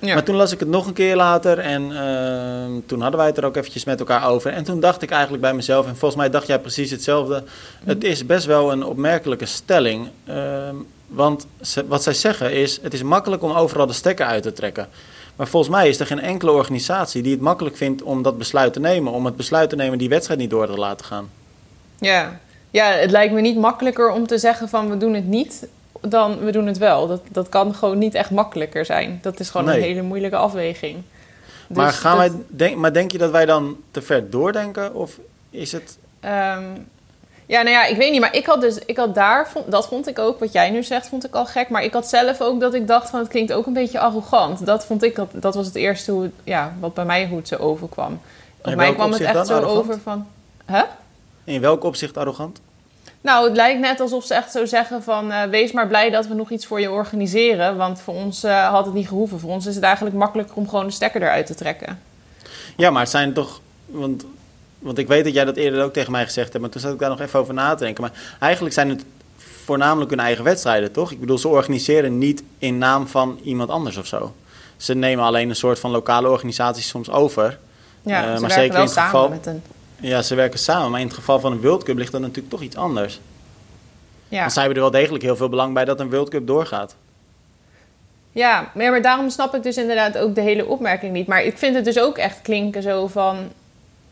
Ja. 0.00 0.14
Maar 0.14 0.24
toen 0.24 0.36
las 0.36 0.52
ik 0.52 0.60
het 0.60 0.68
nog 0.68 0.86
een 0.86 0.92
keer 0.92 1.16
later 1.16 1.58
en 1.58 1.90
uh, 1.90 2.82
toen 2.86 3.00
hadden 3.00 3.18
wij 3.18 3.28
het 3.28 3.38
er 3.38 3.44
ook 3.44 3.56
eventjes 3.56 3.84
met 3.84 3.98
elkaar 3.98 4.28
over. 4.28 4.52
En 4.52 4.64
toen 4.64 4.80
dacht 4.80 5.02
ik 5.02 5.10
eigenlijk 5.10 5.42
bij 5.42 5.54
mezelf, 5.54 5.86
en 5.86 5.96
volgens 5.96 6.20
mij 6.20 6.30
dacht 6.30 6.46
jij 6.46 6.58
precies 6.58 6.90
hetzelfde. 6.90 7.42
Het 7.84 8.04
is 8.04 8.26
best 8.26 8.46
wel 8.46 8.72
een 8.72 8.84
opmerkelijke 8.84 9.46
stelling. 9.46 10.08
Uh, 10.28 10.34
want 11.06 11.46
ze, 11.60 11.86
wat 11.86 12.02
zij 12.02 12.14
zeggen 12.14 12.52
is, 12.52 12.78
het 12.82 12.94
is 12.94 13.02
makkelijk 13.02 13.42
om 13.42 13.52
overal 13.52 13.86
de 13.86 13.92
stekker 13.92 14.26
uit 14.26 14.42
te 14.42 14.52
trekken. 14.52 14.88
Maar 15.36 15.48
volgens 15.48 15.72
mij 15.72 15.88
is 15.88 16.00
er 16.00 16.06
geen 16.06 16.20
enkele 16.20 16.50
organisatie 16.50 17.22
die 17.22 17.32
het 17.32 17.40
makkelijk 17.40 17.76
vindt 17.76 18.02
om 18.02 18.22
dat 18.22 18.38
besluit 18.38 18.72
te 18.72 18.80
nemen. 18.80 19.12
Om 19.12 19.24
het 19.24 19.36
besluit 19.36 19.70
te 19.70 19.76
nemen 19.76 19.98
die 19.98 20.08
wedstrijd 20.08 20.40
niet 20.40 20.50
door 20.50 20.66
te 20.66 20.72
laten 20.72 21.06
gaan. 21.06 21.30
Ja. 21.98 22.40
ja, 22.70 22.90
het 22.90 23.10
lijkt 23.10 23.34
me 23.34 23.40
niet 23.40 23.56
makkelijker 23.56 24.10
om 24.10 24.26
te 24.26 24.38
zeggen 24.38 24.68
van 24.68 24.90
we 24.90 24.96
doen 24.96 25.14
het 25.14 25.26
niet 25.26 25.66
dan 26.10 26.38
we 26.38 26.52
doen 26.52 26.66
het 26.66 26.78
wel. 26.78 27.06
Dat, 27.06 27.20
dat 27.30 27.48
kan 27.48 27.74
gewoon 27.74 27.98
niet 27.98 28.14
echt 28.14 28.30
makkelijker 28.30 28.84
zijn. 28.84 29.18
Dat 29.22 29.40
is 29.40 29.50
gewoon 29.50 29.66
nee. 29.66 29.76
een 29.76 29.82
hele 29.82 30.02
moeilijke 30.02 30.36
afweging. 30.36 31.02
Dus 31.68 31.76
maar, 31.76 31.92
gaan 31.92 32.18
dat... 32.18 32.30
wij 32.30 32.42
denk, 32.48 32.76
maar 32.76 32.92
denk 32.92 33.12
je 33.12 33.18
dat 33.18 33.30
wij 33.30 33.46
dan 33.46 33.76
te 33.90 34.02
ver 34.02 34.30
doordenken? 34.30 34.94
Of 34.94 35.18
is 35.50 35.72
het... 35.72 35.98
Um, 36.24 36.86
ja, 37.46 37.62
nou 37.62 37.70
ja, 37.70 37.84
ik 37.84 37.96
weet 37.96 38.12
niet. 38.12 38.20
Maar 38.20 38.34
ik 38.34 38.46
had 38.46 38.60
dus, 38.60 38.78
ik 38.78 38.96
had 38.96 39.14
daar, 39.14 39.52
dat 39.66 39.88
vond 39.88 40.08
ik 40.08 40.18
ook, 40.18 40.38
wat 40.38 40.52
jij 40.52 40.70
nu 40.70 40.82
zegt, 40.82 41.08
vond 41.08 41.26
ik 41.26 41.34
al 41.34 41.46
gek. 41.46 41.68
Maar 41.68 41.84
ik 41.84 41.92
had 41.92 42.08
zelf 42.08 42.40
ook 42.40 42.60
dat 42.60 42.74
ik 42.74 42.86
dacht 42.86 43.10
van, 43.10 43.18
het 43.20 43.28
klinkt 43.28 43.52
ook 43.52 43.66
een 43.66 43.72
beetje 43.72 43.98
arrogant. 43.98 44.66
Dat 44.66 44.86
vond 44.86 45.02
ik, 45.02 45.16
dat, 45.16 45.28
dat 45.32 45.54
was 45.54 45.66
het 45.66 45.74
eerste 45.74 46.12
hoe, 46.12 46.30
ja, 46.44 46.72
wat 46.80 46.94
bij 46.94 47.04
mij 47.04 47.26
hoe 47.26 47.38
het 47.38 47.48
zo 47.48 47.56
overkwam. 47.56 48.20
Op 48.62 48.74
mij 48.74 48.94
kwam 48.94 49.12
het 49.12 49.20
echt 49.20 49.46
zo 49.46 49.54
arrogant? 49.54 49.78
over 49.78 50.00
van, 50.00 50.26
hè? 50.64 50.82
In 51.44 51.60
welk 51.60 51.84
opzicht 51.84 52.16
arrogant? 52.16 52.60
Nou, 53.26 53.44
het 53.44 53.56
lijkt 53.56 53.80
net 53.80 54.00
alsof 54.00 54.24
ze 54.24 54.34
echt 54.34 54.52
zo 54.52 54.64
zeggen 54.64 55.02
van... 55.02 55.30
Uh, 55.30 55.42
wees 55.42 55.72
maar 55.72 55.86
blij 55.86 56.10
dat 56.10 56.26
we 56.26 56.34
nog 56.34 56.50
iets 56.50 56.66
voor 56.66 56.80
je 56.80 56.90
organiseren. 56.90 57.76
Want 57.76 58.00
voor 58.00 58.14
ons 58.14 58.44
uh, 58.44 58.68
had 58.68 58.84
het 58.84 58.94
niet 58.94 59.08
gehoeven. 59.08 59.40
Voor 59.40 59.50
ons 59.50 59.66
is 59.66 59.74
het 59.74 59.84
eigenlijk 59.84 60.16
makkelijker 60.16 60.56
om 60.56 60.68
gewoon 60.68 60.86
de 60.86 60.92
stekker 60.92 61.22
eruit 61.22 61.46
te 61.46 61.54
trekken. 61.54 62.00
Ja, 62.76 62.90
maar 62.90 63.02
het 63.02 63.10
zijn 63.10 63.32
toch... 63.32 63.60
Want, 63.86 64.26
want 64.78 64.98
ik 64.98 65.08
weet 65.08 65.24
dat 65.24 65.34
jij 65.34 65.44
dat 65.44 65.56
eerder 65.56 65.84
ook 65.84 65.92
tegen 65.92 66.12
mij 66.12 66.24
gezegd 66.24 66.48
hebt... 66.48 66.60
maar 66.60 66.70
toen 66.70 66.80
zat 66.80 66.92
ik 66.92 66.98
daar 66.98 67.08
nog 67.08 67.20
even 67.20 67.40
over 67.40 67.54
na 67.54 67.74
te 67.74 67.84
denken. 67.84 68.02
Maar 68.02 68.12
eigenlijk 68.40 68.74
zijn 68.74 68.88
het 68.88 69.04
voornamelijk 69.64 70.10
hun 70.10 70.20
eigen 70.20 70.44
wedstrijden, 70.44 70.92
toch? 70.92 71.10
Ik 71.10 71.20
bedoel, 71.20 71.38
ze 71.38 71.48
organiseren 71.48 72.18
niet 72.18 72.42
in 72.58 72.78
naam 72.78 73.06
van 73.06 73.38
iemand 73.42 73.70
anders 73.70 73.96
of 73.96 74.06
zo. 74.06 74.34
Ze 74.76 74.94
nemen 74.94 75.24
alleen 75.24 75.48
een 75.48 75.56
soort 75.56 75.78
van 75.78 75.90
lokale 75.90 76.28
organisaties 76.28 76.88
soms 76.88 77.10
over. 77.10 77.58
Ja, 78.02 78.34
uh, 78.34 78.40
maar 78.40 78.50
zeker 78.50 78.72
wel 78.72 78.82
in 78.82 78.88
het 78.88 78.98
geval... 78.98 79.28
met 79.28 79.46
een 79.46 79.62
ja, 80.00 80.22
ze 80.22 80.34
werken 80.34 80.58
samen. 80.58 80.90
Maar 80.90 81.00
in 81.00 81.06
het 81.06 81.16
geval 81.16 81.40
van 81.40 81.52
een 81.52 81.60
World 81.60 81.82
Cup 81.82 81.96
ligt 81.96 82.12
dat 82.12 82.20
natuurlijk 82.20 82.50
toch 82.50 82.62
iets 82.62 82.76
anders. 82.76 83.20
Ja. 84.28 84.40
Want 84.40 84.52
zij 84.52 84.62
hebben 84.62 84.82
er 84.82 84.90
wel 84.90 85.00
degelijk 85.00 85.24
heel 85.24 85.36
veel 85.36 85.48
belang 85.48 85.74
bij 85.74 85.84
dat 85.84 86.00
een 86.00 86.10
World 86.10 86.28
Cup 86.28 86.46
doorgaat. 86.46 86.96
Ja, 88.32 88.70
maar 88.74 89.02
daarom 89.02 89.30
snap 89.30 89.54
ik 89.54 89.62
dus 89.62 89.76
inderdaad 89.76 90.18
ook 90.18 90.34
de 90.34 90.40
hele 90.40 90.66
opmerking 90.66 91.12
niet. 91.12 91.26
Maar 91.26 91.42
ik 91.42 91.58
vind 91.58 91.74
het 91.74 91.84
dus 91.84 91.98
ook 91.98 92.18
echt 92.18 92.42
klinken 92.42 92.82
zo 92.82 93.06
van... 93.06 93.36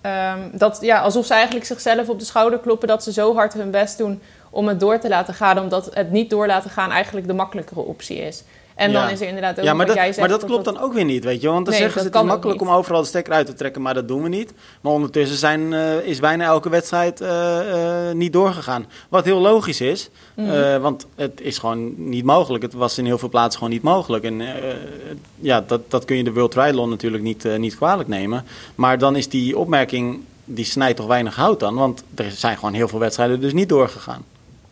Um, 0.06 0.50
dat, 0.52 0.78
ja, 0.80 1.00
alsof 1.00 1.26
ze 1.26 1.34
eigenlijk 1.34 1.66
zichzelf 1.66 2.08
op 2.08 2.18
de 2.18 2.24
schouder 2.24 2.58
kloppen... 2.58 2.88
dat 2.88 3.02
ze 3.02 3.12
zo 3.12 3.34
hard 3.34 3.52
hun 3.52 3.70
best 3.70 3.98
doen 3.98 4.20
om 4.50 4.68
het 4.68 4.80
door 4.80 4.98
te 4.98 5.08
laten 5.08 5.34
gaan... 5.34 5.58
omdat 5.58 5.90
het 5.94 6.10
niet 6.10 6.30
door 6.30 6.46
laten 6.46 6.70
gaan 6.70 6.90
eigenlijk 6.90 7.26
de 7.26 7.32
makkelijkere 7.32 7.80
optie 7.80 8.16
is. 8.16 8.42
En 8.74 8.90
ja. 8.90 9.00
dan 9.00 9.10
is 9.10 9.20
er 9.20 9.26
inderdaad 9.26 9.58
ook 9.58 9.64
ja, 9.64 9.74
maar 9.74 9.86
wat 9.86 9.86
dat, 9.86 9.96
jij 9.96 10.12
zegt. 10.12 10.18
Maar 10.18 10.38
dat 10.38 10.44
klopt 10.44 10.64
dan 10.64 10.78
ook 10.78 10.92
weer 10.92 11.04
niet, 11.04 11.24
weet 11.24 11.40
je 11.40 11.48
Want 11.48 11.64
dan 11.64 11.74
nee, 11.74 11.82
zeggen 11.82 12.00
ze 12.00 12.06
het 12.06 12.16
is 12.16 12.22
makkelijk 12.22 12.60
om 12.60 12.68
overal 12.68 13.00
de 13.00 13.06
stekker 13.06 13.32
uit 13.32 13.46
te 13.46 13.54
trekken, 13.54 13.82
maar 13.82 13.94
dat 13.94 14.08
doen 14.08 14.22
we 14.22 14.28
niet. 14.28 14.52
Maar 14.80 14.92
ondertussen 14.92 15.36
zijn, 15.36 15.72
uh, 15.72 16.06
is 16.06 16.20
bijna 16.20 16.44
elke 16.44 16.68
wedstrijd 16.68 17.20
uh, 17.20 17.28
uh, 17.28 18.12
niet 18.12 18.32
doorgegaan. 18.32 18.86
Wat 19.08 19.24
heel 19.24 19.40
logisch 19.40 19.80
is, 19.80 20.10
mm. 20.34 20.80
want 20.80 21.06
het 21.14 21.40
is 21.40 21.58
gewoon 21.58 22.08
niet 22.08 22.24
mogelijk. 22.24 22.62
Het 22.62 22.72
was 22.72 22.98
in 22.98 23.04
heel 23.04 23.18
veel 23.18 23.28
plaatsen 23.28 23.58
gewoon 23.58 23.72
niet 23.72 23.82
mogelijk. 23.82 24.24
En 24.24 24.42
ja, 25.40 25.64
dat, 25.66 25.90
dat 25.90 26.04
kun 26.04 26.16
je 26.16 26.24
de 26.24 26.32
World 26.32 26.50
Triathlon 26.50 26.88
natuurlijk 26.88 27.22
niet, 27.22 27.58
niet 27.58 27.76
kwalijk 27.76 28.08
nemen. 28.08 28.44
Maar 28.74 28.98
dan 28.98 29.16
is 29.16 29.28
die 29.28 29.58
opmerking, 29.58 30.20
die 30.44 30.64
snijdt 30.64 30.96
toch 30.96 31.06
weinig 31.06 31.36
hout 31.36 31.60
dan. 31.60 31.74
Want 31.74 32.04
er 32.14 32.30
zijn 32.30 32.56
gewoon 32.56 32.74
heel 32.74 32.88
veel 32.88 32.98
wedstrijden 32.98 33.40
dus 33.40 33.52
niet 33.52 33.68
doorgegaan. 33.68 34.24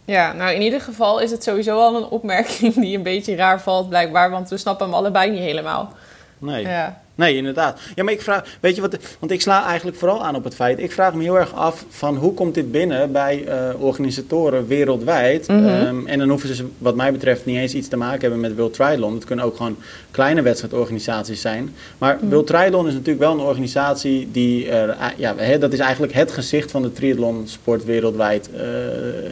Ja, 0.04 0.32
nou 0.32 0.54
in 0.54 0.62
ieder 0.62 0.80
geval 0.80 1.18
is 1.18 1.30
het 1.30 1.42
sowieso 1.42 1.78
al 1.78 1.96
een 1.96 2.08
opmerking 2.08 2.74
die 2.74 2.96
een 2.96 3.02
beetje 3.02 3.36
raar 3.36 3.60
valt 3.60 3.88
blijkbaar, 3.88 4.30
want 4.30 4.48
we 4.48 4.56
snappen 4.56 4.86
hem 4.86 4.94
allebei 4.94 5.30
niet 5.30 5.40
helemaal. 5.40 5.92
Nee. 6.38 6.62
Ja. 6.62 7.01
Nee, 7.14 7.36
inderdaad. 7.36 7.80
Ja, 7.94 8.04
maar 8.04 8.12
ik 8.12 8.22
vraag, 8.22 8.44
weet 8.60 8.74
je 8.74 8.80
wat, 8.80 8.96
want 9.18 9.32
ik 9.32 9.40
sla 9.40 9.66
eigenlijk 9.66 9.96
vooral 9.96 10.24
aan 10.24 10.34
op 10.34 10.44
het 10.44 10.54
feit, 10.54 10.78
ik 10.78 10.92
vraag 10.92 11.14
me 11.14 11.22
heel 11.22 11.38
erg 11.38 11.54
af 11.54 11.84
van 11.88 12.16
hoe 12.16 12.34
komt 12.34 12.54
dit 12.54 12.70
binnen 12.70 13.12
bij 13.12 13.44
uh, 13.48 13.82
organisatoren 13.82 14.66
wereldwijd? 14.66 15.48
Mm 15.48 15.56
-hmm. 15.56 15.86
um, 15.86 16.06
en 16.06 16.18
dan 16.18 16.28
hoeven 16.28 16.54
ze, 16.54 16.66
wat 16.78 16.94
mij 16.94 17.12
betreft, 17.12 17.44
niet 17.44 17.56
eens 17.56 17.74
iets 17.74 17.88
te 17.88 17.96
maken 17.96 18.20
hebben 18.20 18.40
met 18.40 18.56
World 18.56 18.74
Triathlon. 18.74 19.14
Het 19.14 19.24
kunnen 19.24 19.44
ook 19.44 19.56
gewoon 19.56 19.76
kleine 20.10 20.42
wedstrijdorganisaties 20.42 21.40
zijn. 21.40 21.74
Maar 21.98 22.18
mm. 22.20 22.30
World 22.30 22.46
Triathlon 22.46 22.86
is 22.86 22.92
natuurlijk 22.92 23.20
wel 23.20 23.32
een 23.32 23.40
organisatie 23.40 24.28
die, 24.32 24.66
uh, 24.66 24.72
ja, 25.16 25.36
he, 25.36 25.58
dat 25.58 25.72
is 25.72 25.78
eigenlijk 25.78 26.12
het 26.12 26.32
gezicht 26.32 26.70
van 26.70 26.82
de 26.82 26.92
triathlonsport 26.92 27.84
wereldwijd. 27.84 28.50
Uh, 28.54 28.60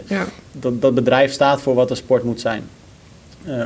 ja. 0.06 0.26
dat, 0.52 0.82
dat 0.82 0.94
bedrijf 0.94 1.32
staat 1.32 1.60
voor 1.60 1.74
wat 1.74 1.88
de 1.88 1.94
sport 1.94 2.24
moet 2.24 2.40
zijn. 2.40 2.62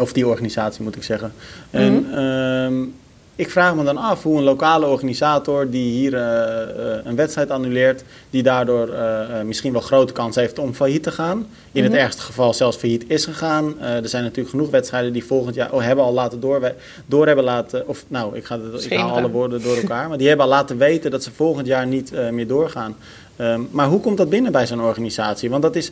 of 0.00 0.12
die 0.12 0.26
organisatie 0.26 0.82
moet 0.82 0.96
ik 0.96 1.02
zeggen. 1.02 1.32
Mm 1.70 1.80
-hmm. 1.80 2.12
En 2.12 2.22
um, 2.22 2.94
ik 3.36 3.50
vraag 3.50 3.74
me 3.74 3.84
dan 3.84 3.96
af 3.96 4.22
hoe 4.22 4.36
een 4.38 4.42
lokale 4.42 4.86
organisator 4.86 5.70
die 5.70 5.92
hier 5.92 6.12
uh, 6.12 6.20
uh, 6.20 7.04
een 7.04 7.16
wedstrijd 7.16 7.50
annuleert, 7.50 8.04
die 8.30 8.42
daardoor 8.42 8.88
uh, 8.88 9.40
misschien 9.44 9.72
wel 9.72 9.80
grote 9.80 10.12
kans 10.12 10.36
heeft 10.36 10.58
om 10.58 10.74
failliet 10.74 11.02
te 11.02 11.10
gaan. 11.10 11.46
In 11.72 11.84
het 11.84 11.92
ergste 11.92 12.22
geval 12.22 12.54
zelfs 12.54 12.76
failliet 12.76 13.04
is 13.08 13.24
gegaan. 13.24 13.80
er 13.80 14.08
zijn 14.08 14.22
natuurlijk 14.22 14.50
genoeg 14.50 14.70
wedstrijden 14.70 15.12
die 15.12 15.24
volgend 15.24 15.54
jaar 15.54 15.72
oh, 15.72 15.82
hebben 15.82 16.04
al 16.04 16.12
laten 16.12 16.40
door, 16.40 16.72
door 17.06 17.26
hebben 17.26 17.44
laten, 17.44 17.88
of 17.88 18.04
nou, 18.08 18.36
ik 18.36 18.44
ga, 18.44 18.58
ik 18.88 18.98
haal 18.98 19.10
alle 19.10 19.30
woorden 19.30 19.62
door 19.62 19.76
elkaar, 19.76 20.08
maar 20.08 20.18
die 20.18 20.28
hebben 20.28 20.46
al 20.46 20.52
laten 20.52 20.78
weten 20.78 21.10
dat 21.10 21.22
ze 21.22 21.32
volgend 21.32 21.66
jaar 21.66 21.86
niet 21.86 22.12
meer 22.30 22.46
doorgaan. 22.46 22.96
Um, 23.36 23.68
maar 23.70 23.86
hoe 23.86 24.00
komt 24.00 24.16
dat 24.16 24.28
binnen 24.28 24.52
bij 24.52 24.66
zo'n 24.66 24.82
organisatie? 24.82 25.50
Want 25.50 25.62
dat, 25.62 25.76
is, 25.76 25.90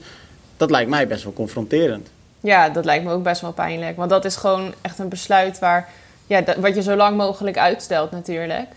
dat 0.56 0.70
lijkt 0.70 0.90
mij 0.90 1.06
best 1.06 1.24
wel 1.24 1.32
confronterend. 1.32 2.08
Ja, 2.40 2.68
dat 2.68 2.84
lijkt 2.84 3.04
me 3.04 3.12
ook 3.12 3.22
best 3.22 3.40
wel 3.40 3.52
pijnlijk. 3.52 3.96
Want 3.96 4.10
dat 4.10 4.24
is 4.24 4.36
gewoon 4.36 4.74
echt 4.80 4.98
een 4.98 5.08
besluit 5.08 5.58
waar 5.58 5.88
ja, 6.32 6.40
dat, 6.40 6.56
wat 6.56 6.74
je 6.74 6.82
zo 6.82 6.96
lang 6.96 7.16
mogelijk 7.16 7.58
uitstelt 7.58 8.10
natuurlijk. 8.10 8.68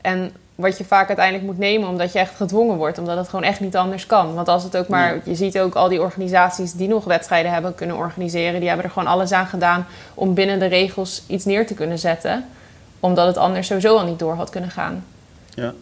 En 0.00 0.32
wat 0.54 0.78
je 0.78 0.84
vaak 0.84 1.06
uiteindelijk 1.06 1.46
moet 1.46 1.58
nemen 1.58 1.88
omdat 1.88 2.12
je 2.12 2.18
echt 2.18 2.36
gedwongen 2.36 2.76
wordt. 2.76 2.98
Omdat 2.98 3.16
het 3.16 3.28
gewoon 3.28 3.44
echt 3.44 3.60
niet 3.60 3.76
anders 3.76 4.06
kan. 4.06 4.34
Want 4.34 4.48
als 4.48 4.62
het 4.62 4.76
ook 4.76 4.88
maar... 4.88 5.20
Je 5.24 5.34
ziet 5.34 5.58
ook 5.58 5.74
al 5.74 5.88
die 5.88 6.00
organisaties 6.00 6.72
die 6.72 6.88
nog 6.88 7.04
wedstrijden 7.04 7.52
hebben 7.52 7.74
kunnen 7.74 7.96
organiseren. 7.96 8.58
Die 8.58 8.68
hebben 8.68 8.86
er 8.86 8.92
gewoon 8.92 9.08
alles 9.08 9.32
aan 9.32 9.46
gedaan 9.46 9.86
om 10.14 10.34
binnen 10.34 10.58
de 10.58 10.66
regels 10.66 11.22
iets 11.26 11.44
neer 11.44 11.66
te 11.66 11.74
kunnen 11.74 11.98
zetten. 11.98 12.44
Omdat 13.00 13.26
het 13.26 13.36
anders 13.36 13.66
sowieso 13.66 13.96
al 13.96 14.06
niet 14.06 14.18
door 14.18 14.34
had 14.34 14.50
kunnen 14.50 14.70
gaan. 14.70 15.04
Ja. 15.54 15.72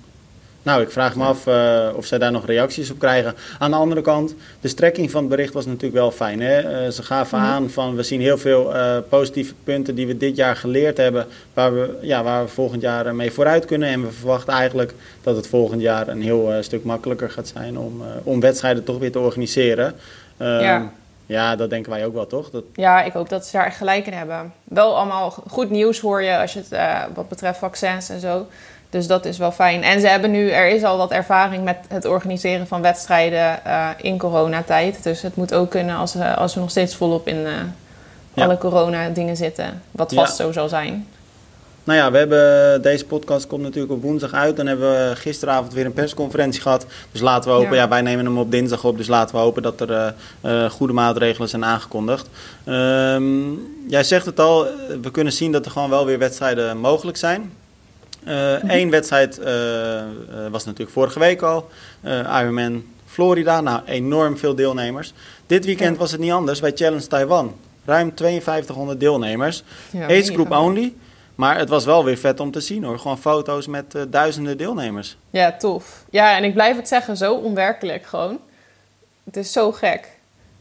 Nou, 0.62 0.82
ik 0.82 0.90
vraag 0.90 1.16
me 1.16 1.24
af 1.24 1.46
uh, 1.46 1.88
of 1.94 2.06
zij 2.06 2.18
daar 2.18 2.32
nog 2.32 2.46
reacties 2.46 2.90
op 2.90 2.98
krijgen. 2.98 3.34
Aan 3.58 3.70
de 3.70 3.76
andere 3.76 4.00
kant, 4.00 4.34
de 4.60 4.68
strekking 4.68 5.10
van 5.10 5.20
het 5.20 5.30
bericht 5.30 5.52
was 5.52 5.66
natuurlijk 5.66 5.94
wel 5.94 6.10
fijn. 6.10 6.40
Hè? 6.40 6.84
Uh, 6.84 6.90
ze 6.90 7.02
gaven 7.02 7.38
mm 7.38 7.44
-hmm. 7.44 7.52
aan 7.52 7.70
van 7.70 7.96
we 7.96 8.02
zien 8.02 8.20
heel 8.20 8.38
veel 8.38 8.76
uh, 8.76 8.96
positieve 9.08 9.54
punten 9.64 9.94
die 9.94 10.06
we 10.06 10.16
dit 10.16 10.36
jaar 10.36 10.56
geleerd 10.56 10.96
hebben, 10.96 11.26
waar 11.54 11.74
we, 11.74 11.98
ja, 12.00 12.22
waar 12.22 12.44
we 12.44 12.50
volgend 12.50 12.82
jaar 12.82 13.14
mee 13.14 13.32
vooruit 13.32 13.64
kunnen. 13.64 13.88
En 13.88 14.02
we 14.02 14.12
verwachten 14.12 14.52
eigenlijk 14.52 14.94
dat 15.22 15.36
het 15.36 15.46
volgend 15.46 15.80
jaar 15.80 16.08
een 16.08 16.22
heel 16.22 16.52
stuk 16.60 16.84
makkelijker 16.84 17.30
gaat 17.30 17.48
zijn 17.48 17.78
om, 17.78 18.02
om 18.22 18.40
wedstrijden 18.40 18.84
toch 18.84 18.98
weer 18.98 19.12
te 19.12 19.18
organiseren. 19.18 19.94
ja. 20.38 20.92
Ja, 21.26 21.56
dat 21.56 21.70
denken 21.70 21.92
wij 21.92 22.06
ook 22.06 22.14
wel, 22.14 22.26
toch? 22.26 22.50
Dat... 22.50 22.64
Ja, 22.74 23.02
ik 23.02 23.12
hoop 23.12 23.28
dat 23.28 23.46
ze 23.46 23.56
daar 23.56 23.66
echt 23.66 23.76
gelijk 23.76 24.06
in 24.06 24.12
hebben. 24.12 24.52
Wel 24.64 24.96
allemaal 24.96 25.30
goed 25.30 25.70
nieuws 25.70 26.00
hoor 26.00 26.22
je 26.22 26.38
als 26.38 26.52
je 26.52 26.62
het 26.68 27.14
wat 27.14 27.28
betreft 27.28 27.58
vaccins 27.58 28.08
en 28.08 28.20
zo. 28.20 28.46
Dus 28.90 29.06
dat 29.06 29.24
is 29.24 29.38
wel 29.38 29.52
fijn. 29.52 29.82
En 29.82 30.00
ze 30.00 30.06
hebben 30.06 30.30
nu, 30.30 30.50
er 30.50 30.68
is 30.68 30.82
al 30.82 30.96
wat 30.96 31.10
ervaring 31.10 31.64
met 31.64 31.76
het 31.88 32.04
organiseren 32.04 32.66
van 32.66 32.82
wedstrijden 32.82 33.60
uh, 33.66 33.88
in 34.00 34.18
coronatijd. 34.18 35.02
Dus 35.02 35.22
het 35.22 35.36
moet 35.36 35.54
ook 35.54 35.70
kunnen 35.70 35.96
als, 35.96 36.16
uh, 36.16 36.36
als 36.36 36.54
we 36.54 36.60
nog 36.60 36.70
steeds 36.70 36.96
volop 36.96 37.28
in 37.28 37.46
ja. 38.34 38.44
alle 38.44 38.58
corona-dingen 38.58 39.36
zitten. 39.36 39.82
Wat 39.90 40.12
vast 40.12 40.38
ja. 40.38 40.44
zo 40.44 40.52
zal 40.52 40.68
zijn. 40.68 41.06
Nou 41.84 41.98
ja, 41.98 42.10
we 42.10 42.18
hebben, 42.18 42.82
deze 42.82 43.06
podcast 43.06 43.46
komt 43.46 43.62
natuurlijk 43.62 43.92
op 43.92 44.02
woensdag 44.02 44.32
uit. 44.32 44.56
Dan 44.56 44.66
hebben 44.66 44.90
we 44.90 45.16
gisteravond 45.16 45.72
weer 45.72 45.86
een 45.86 45.92
persconferentie 45.92 46.60
gehad. 46.60 46.86
Dus 47.12 47.20
laten 47.20 47.50
we 47.50 47.56
hopen, 47.56 47.74
ja, 47.74 47.82
ja 47.82 47.88
wij 47.88 48.02
nemen 48.02 48.24
hem 48.24 48.38
op 48.38 48.50
dinsdag 48.50 48.84
op. 48.84 48.96
Dus 48.96 49.06
laten 49.06 49.34
we 49.34 49.40
hopen 49.40 49.62
dat 49.62 49.80
er 49.80 50.14
uh, 50.44 50.70
goede 50.70 50.92
maatregelen 50.92 51.48
zijn 51.48 51.64
aangekondigd. 51.64 52.28
Um, 52.66 53.84
jij 53.88 54.04
zegt 54.04 54.26
het 54.26 54.40
al, 54.40 54.66
we 55.02 55.10
kunnen 55.10 55.32
zien 55.32 55.52
dat 55.52 55.64
er 55.64 55.70
gewoon 55.70 55.90
wel 55.90 56.06
weer 56.06 56.18
wedstrijden 56.18 56.78
mogelijk 56.78 57.16
zijn. 57.16 57.52
Eén 58.24 58.80
-hmm. 58.80 58.90
wedstrijd 58.90 59.40
was 60.50 60.64
natuurlijk 60.64 60.90
vorige 60.90 61.18
week 61.18 61.42
al. 61.42 61.70
Ironman 62.40 62.84
Florida, 63.06 63.60
nou 63.60 63.80
enorm 63.84 64.38
veel 64.38 64.54
deelnemers. 64.54 65.12
Dit 65.46 65.64
weekend 65.64 65.96
was 65.96 66.10
het 66.10 66.20
niet 66.20 66.32
anders 66.32 66.60
bij 66.60 66.72
Challenge 66.74 67.06
Taiwan. 67.06 67.56
Ruim 67.84 68.12
5200 68.16 69.00
deelnemers. 69.00 69.62
Ja, 69.90 70.04
Age 70.04 70.32
group 70.32 70.50
only. 70.50 70.94
Maar 71.34 71.58
het 71.58 71.68
was 71.68 71.84
wel 71.84 72.04
weer 72.04 72.16
vet 72.16 72.40
om 72.40 72.50
te 72.50 72.60
zien 72.60 72.84
hoor. 72.84 72.98
Gewoon 72.98 73.18
foto's 73.18 73.66
met 73.66 73.94
uh, 73.94 74.02
duizenden 74.08 74.56
deelnemers. 74.56 75.16
Ja, 75.30 75.52
tof. 75.52 76.04
Ja, 76.10 76.36
en 76.36 76.44
ik 76.44 76.54
blijf 76.54 76.76
het 76.76 76.88
zeggen, 76.88 77.16
zo 77.16 77.34
onwerkelijk 77.34 78.06
gewoon. 78.06 78.38
Het 79.24 79.36
is 79.36 79.52
zo 79.52 79.72
gek. 79.72 80.08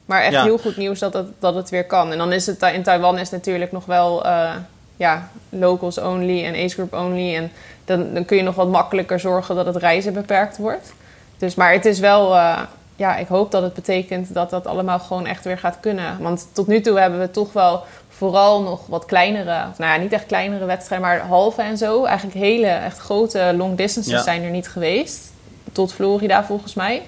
Maar 0.06 0.22
echt 0.22 0.34
ja. 0.34 0.44
heel 0.44 0.58
goed 0.58 0.78
nieuws 0.78 1.00
dat 1.00 1.14
het, 1.14 1.28
dat 1.40 1.56
het 1.56 1.70
weer 1.70 1.86
kan. 1.86 2.12
En 2.12 2.18
dan 2.18 2.32
is 2.32 2.46
het 2.46 2.62
in 2.62 2.84
Taiwan 2.84 3.18
is 3.18 3.30
natuurlijk 3.30 3.72
nog 3.72 3.86
wel 3.86 4.26
uh, 4.26 4.56
ja, 5.00 5.30
locals 5.50 5.98
only 5.98 6.46
en 6.46 6.54
age 6.54 6.70
group 6.70 6.94
only. 6.94 7.36
En 7.36 7.52
dan, 7.86 8.14
dan 8.14 8.26
kun 8.26 8.38
je 8.38 8.44
nog 8.44 8.56
wat 8.56 8.68
makkelijker 8.68 9.20
zorgen 9.20 9.56
dat 9.56 9.66
het 9.66 9.76
reizen 9.76 10.14
beperkt 10.14 10.58
wordt. 10.58 10.94
Dus, 11.38 11.56
maar 11.56 11.72
het 11.72 11.86
is 11.86 12.00
wel, 12.00 12.36
uh, 12.36 12.62
ja, 12.96 13.18
ik 13.18 13.28
hoop 13.28 13.52
dat 13.52 13.64
het 13.64 13.74
betekent 13.74 14.34
dat 14.34 14.50
dat 14.50 14.68
allemaal 14.68 15.00
gewoon 15.00 15.26
echt 15.26 15.44
weer 15.44 15.58
gaat 15.58 15.78
kunnen. 15.80 16.22
Want 16.22 16.48
tot 16.54 16.68
nu 16.68 16.82
toe 16.82 17.00
hebben 17.00 17.20
we 17.20 17.32
toch 17.32 17.54
wel 17.54 17.84
vooral 18.10 18.62
nog 18.62 18.88
wat 18.88 19.06
kleinere, 19.06 19.68
of 19.72 19.78
nou 19.78 19.94
ja, 19.94 19.98
niet 19.98 20.14
echt 20.14 20.26
kleinere 20.26 20.66
wedstrijden, 20.66 21.08
maar 21.08 21.20
halve 21.20 21.62
en 21.62 21.78
zo. 21.78 22.06
Eigenlijk 22.06 22.38
hele, 22.38 22.68
echt 22.68 22.98
grote 22.98 23.54
long 23.58 23.78
distances 23.78 24.14
ja. 24.14 24.22
zijn 24.22 24.44
er 24.44 24.52
niet 24.52 24.68
geweest. 24.68 25.32
Tot 25.72 25.94
Florida 25.94 26.44
volgens 26.44 26.74
mij. 26.74 27.02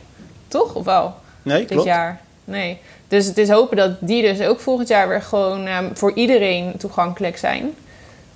Toch? 0.47 0.73
Of 0.75 0.85
wel? 0.85 1.13
Nee, 1.41 1.59
Dit 1.59 1.67
klopt. 1.67 1.85
jaar. 1.85 2.21
Nee. 2.43 2.79
Dus 3.11 3.25
het 3.25 3.37
is 3.37 3.49
hopen 3.49 3.77
dat 3.77 3.91
die 3.99 4.21
dus 4.21 4.47
ook 4.47 4.59
volgend 4.59 4.87
jaar 4.87 5.07
weer 5.07 5.21
gewoon 5.21 5.67
um, 5.67 5.89
voor 5.93 6.13
iedereen 6.13 6.73
toegankelijk 6.77 7.37
zijn. 7.37 7.73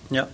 Ja. 0.08 0.28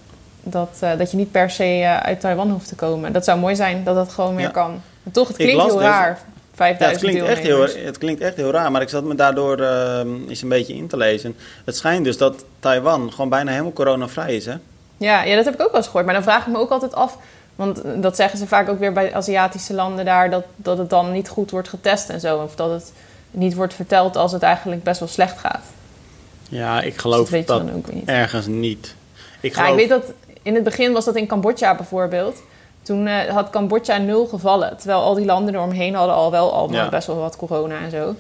Dat, 0.44 0.80
uh, 0.84 0.98
dat 0.98 1.12
je 1.12 1.18
niet 1.18 1.32
per 1.32 1.50
se 1.50 1.80
uh, 1.80 1.98
uit 1.98 2.20
Taiwan 2.20 2.50
hoeft 2.50 2.68
te 2.68 2.76
komen. 2.76 3.14
Dat 3.14 3.26
zou 3.26 3.40
mooi 3.40 3.56
zijn 3.56 3.84
dat 3.84 3.96
dat 3.96 4.12
gewoon 4.12 4.36
weer 4.36 4.46
ja. 4.46 4.52
kan. 4.52 4.82
Maar 5.04 5.14
toch, 5.14 5.28
het 5.28 5.38
klinkt 5.38 5.64
heel 5.64 5.82
raar. 5.82 6.20
5000 6.54 6.80
ja, 6.80 6.88
het, 6.88 7.00
klinkt 7.00 7.38
echt 7.38 7.48
heel, 7.48 7.86
het 7.86 7.98
klinkt 7.98 8.22
echt 8.22 8.36
heel 8.36 8.52
raar, 8.52 8.72
maar 8.72 8.82
ik 8.82 8.90
zat 8.90 9.04
me 9.04 9.16
daardoor 9.16 9.60
uh, 9.60 10.00
eens 10.28 10.42
een 10.42 10.50
beetje 10.50 10.74
in 10.74 10.88
te 10.88 10.98
lezen. 10.98 11.36
Het 11.66 11.76
schijnt 11.76 12.06
dus 12.06 12.18
dat 12.18 12.46
Taiwan 12.60 13.12
gewoon 13.12 13.30
bijna 13.30 13.52
helemaal 13.52 13.74
coronavrij 13.74 14.36
is, 14.36 14.46
hè? 14.46 14.56
Ja, 14.98 15.24
ja, 15.24 15.36
dat 15.36 15.46
heb 15.46 15.54
ik 15.54 15.62
ook 15.62 15.68
wel 15.68 15.78
eens 15.78 15.86
gehoord. 15.86 16.06
Maar 16.06 16.14
dan 16.14 16.24
vraag 16.24 16.46
ik 16.46 16.54
me 16.54 16.60
ook 16.60 16.72
altijd 16.72 16.94
af, 16.94 17.18
want 17.56 17.82
dat 17.96 18.16
zeggen 18.16 18.40
ze 18.40 18.48
vaak 18.48 18.70
ook 18.70 18.80
weer 18.80 18.94
bij 18.94 19.14
Aziatische 19.14 19.74
landen 19.74 20.06
daar, 20.06 20.30
dat, 20.30 20.44
dat 20.56 20.78
het 20.78 20.90
dan 20.90 21.12
niet 21.12 21.30
goed 21.30 21.52
wordt 21.52 21.70
getest 21.70 22.10
en 22.10 22.20
zo. 22.20 22.38
Of 22.38 22.56
dat 22.56 22.72
het 22.72 22.92
niet 23.32 23.56
wordt 23.56 23.74
verteld 23.74 24.18
als 24.18 24.32
het 24.32 24.44
eigenlijk 24.44 24.84
best 24.84 25.00
wel 25.00 25.10
slecht 25.10 25.38
gaat. 25.38 25.64
Ja, 26.50 26.82
ik 26.82 26.98
geloof 26.98 27.30
dus 27.30 27.46
dat, 27.46 27.68
dat 27.68 27.94
niet. 27.94 28.08
ergens 28.08 28.48
niet. 28.48 28.96
Ik, 29.40 29.54
geloof... 29.54 29.68
ja, 29.68 29.74
ik 29.74 29.80
weet 29.80 29.90
dat 29.90 30.14
in 30.42 30.56
het 30.56 30.64
begin 30.64 30.92
was 30.92 31.06
dat 31.06 31.16
in 31.16 31.28
Cambodja 31.28 31.76
bijvoorbeeld. 31.76 32.42
Toen 32.82 33.08
uh, 33.08 33.24
had 33.24 33.50
Cambodja 33.50 33.98
nul 33.98 34.26
gevallen. 34.26 34.78
Terwijl 34.78 35.00
al 35.00 35.14
die 35.14 35.26
landen 35.26 35.56
eromheen 35.56 35.96
hadden 35.96 36.16
al 36.16 36.32
wel 36.32 36.54
allemaal 36.54 36.84
ja. 36.84 36.90
best 36.90 37.08
wel 37.08 37.16
wat 37.16 37.36
corona 37.36 37.80
en 37.80 37.92
zo. 37.92 38.16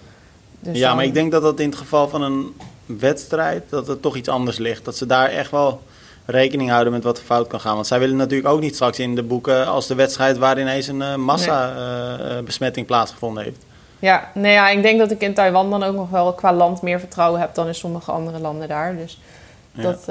Dus 0.60 0.78
ja, 0.78 0.88
dan... 0.88 0.96
maar 0.96 1.06
ik 1.06 1.14
denk 1.14 1.32
dat 1.32 1.42
dat 1.42 1.60
in 1.60 1.70
het 1.70 1.78
geval 1.78 2.10
van 2.10 2.22
een 2.22 2.56
wedstrijd... 2.86 3.64
dat 3.70 3.88
het 3.88 4.02
toch 4.02 4.16
iets 4.16 4.30
anders 4.30 4.58
ligt. 4.58 4.86
Dat 4.86 4.98
ze 4.98 5.06
daar 5.06 5.30
echt 5.30 5.52
wel 5.52 5.82
rekening 6.26 6.70
houden 6.70 6.94
met 6.94 7.04
wat 7.04 7.18
er 7.18 7.24
fout 7.24 7.48
kan 7.48 7.60
gaan. 7.60 7.76
Want 7.76 7.88
zij 7.88 8.00
willen 8.00 8.16
natuurlijk 8.16 8.50
ook 8.50 8.60
niet 8.60 8.76
straks 8.76 9.00
in 9.00 9.16
de 9.16 9.24
boeken... 9.24 9.68
als 9.68 9.88
de 9.88 9.96
wedstrijd 9.96 10.38
waar 10.38 10.60
ineens 10.60 10.88
een 10.88 11.02
uh, 11.02 11.16
massa-besmetting 11.16 12.76
nee. 12.76 12.84
uh, 12.84 12.92
plaatsgevonden 12.92 13.44
heeft. 13.44 13.66
Ja, 14.02 14.30
nee, 14.34 14.54
ja, 14.54 14.70
ik 14.70 14.82
denk 14.82 15.00
dat 15.00 15.12
ik 15.12 15.22
in 15.22 15.34
Taiwan 15.34 15.70
dan 15.70 15.84
ook 15.84 15.96
nog 15.96 16.10
wel 16.10 16.34
qua 16.34 16.54
land 16.54 16.82
meer 16.82 17.00
vertrouwen 17.00 17.40
heb... 17.40 17.54
dan 17.54 17.68
in 17.68 17.76
sommige 17.76 18.12
andere 18.12 18.40
landen 18.40 18.68
daar. 18.68 18.96
Dus 18.96 19.20
ja. 19.72 19.82
dat... 19.82 20.10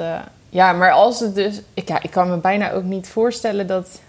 ja, 0.49 0.73
maar 0.73 0.91
als 0.91 1.19
het 1.19 1.35
dus... 1.35 1.61
Ik, 1.73 1.87
ja, 1.87 2.01
ik 2.01 2.11
kan 2.11 2.29
me 2.29 2.37
bijna 2.37 2.71
ook 2.71 2.83
niet 2.83 3.09
voorstellen 3.09 3.67
dat 3.67 3.99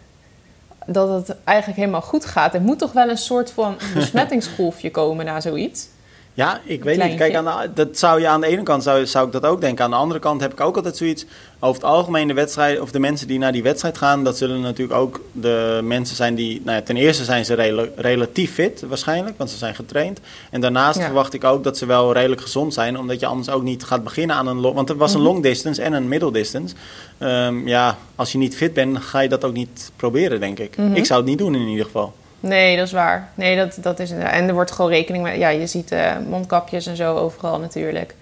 dat 0.86 1.08
het 1.08 1.36
eigenlijk 1.44 1.78
helemaal 1.78 2.02
goed 2.02 2.24
gaat. 2.24 2.54
Er 2.54 2.60
moet 2.60 2.78
toch 2.78 2.92
wel 2.92 3.08
een 3.08 3.18
soort 3.18 3.50
van 3.50 3.76
besmettingsgolfje 3.94 4.90
komen 4.90 5.24
na 5.24 5.40
zoiets? 5.40 5.88
Ja, 6.34 6.60
ik 6.64 6.84
weet 6.84 7.02
niet. 7.02 7.16
Kijk, 7.16 7.34
aan 7.34 7.44
de, 7.44 7.70
dat 7.74 7.98
zou 7.98 8.20
je 8.20 8.28
aan 8.28 8.40
de 8.40 8.46
ene 8.46 8.62
kant 8.62 8.82
zou, 8.82 9.06
zou 9.06 9.26
ik 9.26 9.32
dat 9.32 9.46
ook 9.46 9.60
denken. 9.60 9.84
Aan 9.84 9.90
de 9.90 9.96
andere 9.96 10.20
kant 10.20 10.40
heb 10.40 10.52
ik 10.52 10.60
ook 10.60 10.76
altijd 10.76 10.96
zoiets. 10.96 11.24
Over 11.58 11.82
het 11.82 11.90
algemeen 11.90 12.28
de 12.28 12.34
wedstrijd, 12.34 12.80
of 12.80 12.90
de 12.90 12.98
mensen 12.98 13.26
die 13.26 13.38
naar 13.38 13.52
die 13.52 13.62
wedstrijd 13.62 13.98
gaan, 13.98 14.24
dat 14.24 14.36
zullen 14.36 14.60
natuurlijk 14.60 14.98
ook 14.98 15.20
de 15.32 15.80
mensen 15.82 16.16
zijn 16.16 16.34
die. 16.34 16.60
Nou 16.64 16.76
ja, 16.76 16.82
ten 16.82 16.96
eerste 16.96 17.24
zijn 17.24 17.44
ze 17.44 17.54
rel 17.54 17.88
relatief 17.96 18.52
fit, 18.52 18.84
waarschijnlijk, 18.88 19.38
want 19.38 19.50
ze 19.50 19.56
zijn 19.56 19.74
getraind. 19.74 20.20
En 20.50 20.60
daarnaast 20.60 20.98
ja. 20.98 21.04
verwacht 21.04 21.34
ik 21.34 21.44
ook 21.44 21.64
dat 21.64 21.78
ze 21.78 21.86
wel 21.86 22.12
redelijk 22.12 22.40
gezond 22.40 22.74
zijn, 22.74 22.98
omdat 22.98 23.20
je 23.20 23.26
anders 23.26 23.50
ook 23.50 23.62
niet 23.62 23.84
gaat 23.84 24.04
beginnen 24.04 24.36
aan 24.36 24.46
een 24.46 24.60
long. 24.60 24.74
Want 24.74 24.90
er 24.90 24.96
was 24.96 25.12
een 25.12 25.18
mm 25.18 25.24
-hmm. 25.24 25.32
long 25.32 25.44
distance 25.44 25.82
en 25.82 25.92
een 25.92 26.08
middle 26.08 26.32
distance. 26.32 26.74
Um, 27.18 27.68
ja, 27.68 27.98
als 28.14 28.32
je 28.32 28.38
niet 28.38 28.56
fit 28.56 28.72
bent, 28.72 28.98
ga 28.98 29.20
je 29.20 29.28
dat 29.28 29.44
ook 29.44 29.54
niet 29.54 29.92
proberen, 29.96 30.40
denk 30.40 30.58
ik. 30.58 30.76
Mm 30.76 30.86
-hmm. 30.86 30.94
Ik 30.94 31.06
zou 31.06 31.20
het 31.20 31.28
niet 31.28 31.38
doen 31.38 31.54
in 31.54 31.68
ieder 31.68 31.84
geval. 31.84 32.12
Nee, 32.42 32.76
dat 32.76 32.86
is 32.86 32.92
waar. 32.92 33.28
Nee, 33.34 33.56
dat, 33.56 33.76
dat 33.80 33.98
is, 33.98 34.10
en 34.10 34.48
er 34.48 34.54
wordt 34.54 34.70
gewoon 34.70 34.90
rekening 34.90 35.24
met... 35.24 35.36
Ja, 35.36 35.48
je 35.48 35.66
ziet 35.66 35.92
uh, 35.92 36.12
mondkapjes 36.28 36.86
en 36.86 36.96
zo 36.96 37.16
overal 37.16 37.58
natuurlijk. 37.58 38.14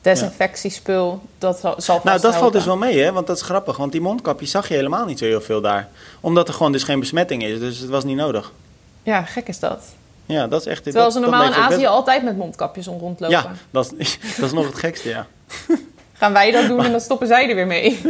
Desinfectiespul, 0.00 1.22
dat 1.38 1.58
zal, 1.58 1.74
zal 1.78 2.00
Nou, 2.04 2.10
dat 2.10 2.22
helpen. 2.22 2.40
valt 2.40 2.52
dus 2.52 2.64
wel 2.64 2.76
mee, 2.76 2.98
hè? 2.98 3.12
Want 3.12 3.26
dat 3.26 3.36
is 3.36 3.42
grappig. 3.42 3.76
Want 3.76 3.92
die 3.92 4.00
mondkapjes 4.00 4.50
zag 4.50 4.68
je 4.68 4.74
helemaal 4.74 5.06
niet 5.06 5.18
zo 5.18 5.24
heel 5.24 5.40
veel 5.40 5.60
daar. 5.60 5.88
Omdat 6.20 6.48
er 6.48 6.54
gewoon 6.54 6.72
dus 6.72 6.82
geen 6.82 7.00
besmetting 7.00 7.44
is. 7.44 7.58
Dus 7.58 7.78
het 7.78 7.90
was 7.90 8.04
niet 8.04 8.16
nodig. 8.16 8.52
Ja, 9.02 9.22
gek 9.22 9.48
is 9.48 9.58
dat. 9.58 9.84
Ja, 10.26 10.46
dat 10.46 10.60
is 10.60 10.66
echt... 10.66 10.82
Terwijl 10.82 11.10
ze 11.10 11.20
normaal 11.20 11.44
in 11.44 11.54
Azië 11.54 11.76
best... 11.76 11.88
altijd 11.88 12.22
met 12.22 12.36
mondkapjes 12.36 12.88
om 12.88 12.98
rondlopen. 12.98 13.36
Ja, 13.36 13.52
dat 13.70 13.94
is, 13.96 14.18
dat 14.36 14.44
is 14.44 14.52
nog 14.52 14.66
het 14.66 14.78
gekste, 14.78 15.08
ja. 15.08 15.26
Gaan 16.12 16.32
wij 16.32 16.50
dat 16.50 16.66
doen 16.66 16.76
maar... 16.76 16.84
en 16.84 16.90
dan 16.90 17.00
stoppen 17.00 17.26
zij 17.26 17.48
er 17.48 17.54
weer 17.54 17.66
mee. 17.66 18.00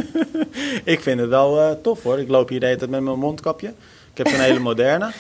ik 0.85 1.01
vind 1.01 1.21
het 1.21 1.29
wel 1.29 1.59
uh, 1.59 1.71
tof, 1.83 2.03
hoor. 2.03 2.19
Ik 2.19 2.29
loop 2.29 2.49
hier 2.49 2.61
de 2.61 2.67
hele 2.67 2.79
tijd 2.79 2.91
met 2.91 3.01
mijn 3.01 3.19
mondkapje. 3.19 3.69
Ik 4.11 4.19
heb 4.19 4.29
zo'n 4.29 4.41
hele 4.41 4.59
moderne. 4.59 5.13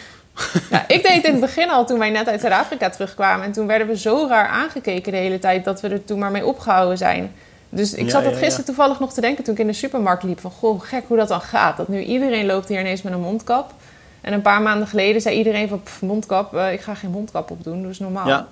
Ja, 0.70 0.84
ik 0.88 1.02
deed 1.02 1.12
het 1.12 1.24
in 1.24 1.30
het 1.30 1.40
begin 1.40 1.70
al 1.70 1.86
toen 1.86 1.98
wij 1.98 2.10
net 2.10 2.28
uit 2.28 2.40
Zuid-Afrika 2.40 2.90
terugkwamen. 2.90 3.46
En 3.46 3.52
toen 3.52 3.66
werden 3.66 3.86
we 3.86 3.98
zo 3.98 4.26
raar 4.28 4.48
aangekeken 4.48 5.12
de 5.12 5.18
hele 5.18 5.38
tijd 5.38 5.64
dat 5.64 5.80
we 5.80 5.88
er 5.88 6.04
toen 6.04 6.18
maar 6.18 6.30
mee 6.30 6.46
opgehouden 6.46 6.98
zijn. 6.98 7.32
Dus 7.68 7.94
ik 7.94 8.04
ja, 8.04 8.10
zat 8.10 8.24
dat 8.24 8.32
ja, 8.32 8.38
gisteren 8.38 8.60
ja. 8.60 8.66
toevallig 8.66 9.00
nog 9.00 9.12
te 9.12 9.20
denken 9.20 9.44
toen 9.44 9.54
ik 9.54 9.60
in 9.60 9.66
de 9.66 9.72
supermarkt 9.72 10.22
liep. 10.22 10.40
Van 10.40 10.50
goh, 10.50 10.80
gek 10.80 11.04
hoe 11.06 11.16
dat 11.16 11.28
dan 11.28 11.40
gaat. 11.40 11.76
Dat 11.76 11.88
nu 11.88 12.02
iedereen 12.02 12.46
loopt 12.46 12.68
hier 12.68 12.80
ineens 12.80 13.02
met 13.02 13.12
een 13.12 13.20
mondkap. 13.20 13.72
En 14.20 14.32
een 14.32 14.42
paar 14.42 14.62
maanden 14.62 14.88
geleden 14.88 15.20
zei 15.20 15.36
iedereen 15.36 15.68
van 15.68 15.82
pff, 15.82 16.02
mondkap, 16.02 16.54
uh, 16.54 16.72
ik 16.72 16.80
ga 16.80 16.94
geen 16.94 17.10
mondkap 17.10 17.50
opdoen. 17.50 17.82
Dat 17.82 17.90
is 17.90 17.98
normaal. 17.98 18.28
Ja. 18.28 18.46